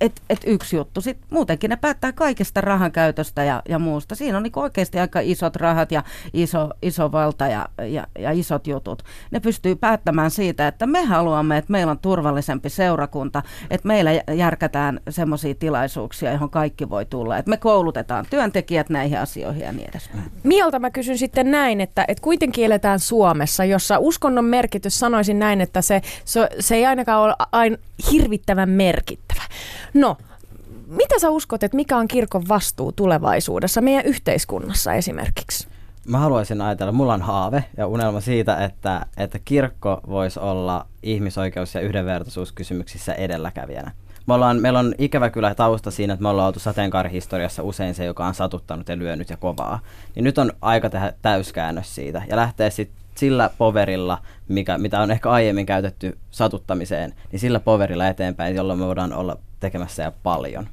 et, 0.00 0.22
et 0.30 0.40
yksi 0.46 0.76
juttu. 0.76 1.00
Sitten 1.00 1.26
muutenkin 1.30 1.70
ne 1.70 1.76
päättää 1.76 2.12
kaikesta 2.12 2.60
rahan 2.60 2.92
käytöstä 2.92 3.44
ja, 3.44 3.62
ja 3.68 3.78
muusta. 3.78 4.14
Siinä 4.14 4.36
on 4.36 4.42
niin 4.42 4.52
oikeasti 4.56 4.98
aika 4.98 5.20
isot 5.20 5.56
rahat 5.56 5.92
ja 5.92 6.02
iso, 6.32 6.70
iso 6.82 7.12
valta 7.12 7.46
ja, 7.46 7.68
ja, 7.88 8.06
ja 8.18 8.30
isot 8.30 8.66
jutut. 8.66 9.02
Ne 9.30 9.40
pystyy 9.40 9.76
päättämään 9.76 10.30
siitä, 10.30 10.68
että 10.68 10.86
me 10.86 11.04
haluamme, 11.04 11.58
että 11.58 11.72
meillä 11.72 11.90
on 11.90 11.98
turvallisempi 11.98 12.70
seurakunta, 12.70 13.42
että 13.70 13.88
meillä 13.88 14.10
järkätään 14.34 15.00
semmoisia 15.08 15.54
tilaisuuksia, 15.54 16.32
johon 16.32 16.50
kaikki 16.50 16.90
voi 16.90 17.04
tulla. 17.04 17.38
Että 17.38 17.50
me 17.50 17.56
koulutetaan 17.56 18.26
työntekijät 18.30 18.90
näihin 18.90 19.18
asioihin 19.18 19.62
ja 19.62 19.72
niin 19.72 19.88
edespäin. 19.88 20.24
Miolta 20.42 20.78
mä 20.78 20.90
kysyn 20.90 21.18
sitten 21.18 21.50
näin, 21.50 21.80
että, 21.80 22.04
että 22.08 22.22
kuitenkin 22.22 22.64
eletään 22.64 23.00
Suomessa, 23.00 23.64
jossa 23.64 23.98
uskonnon 23.98 24.44
merkitys, 24.44 24.98
sanoisin 24.98 25.38
näin, 25.38 25.60
että 25.62 25.82
se, 25.82 26.02
se, 26.24 26.48
se 26.60 26.74
ei 26.74 26.86
ainakaan 26.86 27.22
ole 27.22 27.34
aina 27.52 27.76
hirvittävän 28.12 28.68
merkittävä. 28.68 29.42
No, 29.94 30.16
mitä 30.86 31.18
sä 31.18 31.30
uskot, 31.30 31.62
että 31.62 31.76
mikä 31.76 31.96
on 31.96 32.08
kirkon 32.08 32.48
vastuu 32.48 32.92
tulevaisuudessa 32.92 33.80
meidän 33.80 34.04
yhteiskunnassa 34.04 34.94
esimerkiksi? 34.94 35.68
Mä 36.06 36.18
haluaisin 36.18 36.60
ajatella, 36.60 36.92
mulla 36.92 37.14
on 37.14 37.22
haave 37.22 37.64
ja 37.76 37.86
unelma 37.86 38.20
siitä, 38.20 38.64
että, 38.64 39.06
että 39.16 39.38
kirkko 39.44 40.00
voisi 40.08 40.40
olla 40.40 40.86
ihmisoikeus- 41.02 41.74
ja 41.74 41.80
yhdenvertaisuuskysymyksissä 41.80 43.14
edelläkävijänä. 43.14 43.90
Me 44.26 44.34
ollaan, 44.34 44.60
meillä 44.60 44.78
on 44.78 44.94
ikävä 44.98 45.30
kyllä 45.30 45.54
tausta 45.54 45.90
siinä, 45.90 46.12
että 46.12 46.22
me 46.22 46.28
ollaan 46.28 46.46
oltu 46.46 46.60
sateenkaarihistoriassa 46.60 47.62
usein 47.62 47.94
se, 47.94 48.04
joka 48.04 48.26
on 48.26 48.34
satuttanut 48.34 48.88
ja 48.88 48.98
lyönyt 48.98 49.30
ja 49.30 49.36
kovaa. 49.36 49.80
Niin 50.14 50.24
nyt 50.24 50.38
on 50.38 50.52
aika 50.60 50.90
tehdä 50.90 51.12
täyskäännös 51.22 51.94
siitä 51.94 52.22
ja 52.28 52.36
lähteä 52.36 52.70
sitten 52.70 53.01
sillä 53.14 53.50
poverilla, 53.58 54.18
mikä, 54.48 54.78
mitä 54.78 55.00
on 55.00 55.10
ehkä 55.10 55.30
aiemmin 55.30 55.66
käytetty 55.66 56.18
satuttamiseen, 56.30 57.14
niin 57.32 57.40
sillä 57.40 57.60
poverilla 57.60 58.08
eteenpäin, 58.08 58.56
jolloin 58.56 58.78
me 58.78 58.86
voidaan 58.86 59.12
olla 59.12 59.36
tekemässä 59.60 60.02
ja 60.02 60.12
paljon. 60.22 60.68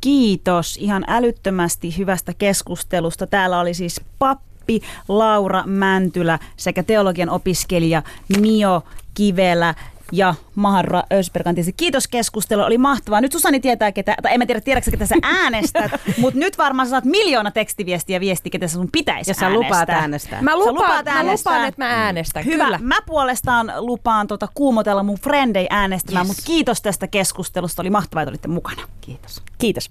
Kiitos 0.00 0.76
ihan 0.76 1.04
älyttömästi 1.08 1.98
hyvästä 1.98 2.32
keskustelusta. 2.34 3.26
Täällä 3.26 3.60
oli 3.60 3.74
siis 3.74 4.00
pappi 4.18 4.82
Laura 5.08 5.62
Mäntylä 5.66 6.38
sekä 6.56 6.82
teologian 6.82 7.30
opiskelija 7.30 8.02
Mio 8.40 8.84
Kivelä 9.14 9.74
ja 10.12 10.34
Maharra 10.54 11.02
Ösperkan. 11.12 11.54
Kiitos 11.76 12.08
keskustelu, 12.08 12.62
oli 12.62 12.78
mahtavaa. 12.78 13.20
Nyt 13.20 13.32
Susani 13.32 13.60
tietää, 13.60 13.92
ketä, 13.92 14.16
tai 14.22 14.32
en 14.34 14.38
mä 14.40 14.46
tiedä, 14.46 14.60
tiedätkö 14.60 14.90
ketä 14.90 15.06
sä 15.06 15.14
äänestät, 15.42 15.90
mutta 16.18 16.38
nyt 16.38 16.58
varmaan 16.58 16.88
saat 16.88 17.04
miljoona 17.04 17.50
tekstiviestiä 17.50 18.16
ja 18.16 18.20
viesti, 18.20 18.50
ketä 18.50 18.68
sun 18.68 18.88
pitäisi 18.92 19.30
Ja 19.30 19.34
sä 19.34 19.46
äänestää. 19.46 19.68
lupaat 19.68 19.90
äänestää. 19.90 20.42
Mä 20.42 20.50
Sä 20.50 20.56
lupaan, 20.58 20.74
lupaat 20.74 21.04
mä 21.04 21.12
äänestää. 21.12 21.52
lupaan 21.52 21.68
että 21.68 21.84
mä 21.84 21.90
äänestän. 22.04 22.44
Hyvä. 22.44 22.64
Kyllä. 22.64 22.78
Mä 22.82 22.96
puolestaan 23.06 23.72
lupaan 23.76 24.26
tota 24.26 24.48
kuumotella 24.54 25.02
mun 25.02 25.18
frendei 25.18 25.66
äänestämään, 25.70 26.26
Yes. 26.26 26.28
mutta 26.36 26.42
kiitos 26.46 26.82
tästä 26.82 27.06
keskustelusta. 27.06 27.82
Oli 27.82 27.90
mahtavaa, 27.90 28.22
että 28.22 28.30
olitte 28.30 28.48
mukana. 28.48 28.82
Kiitos. 29.00 29.42
Kiitos. 29.58 29.90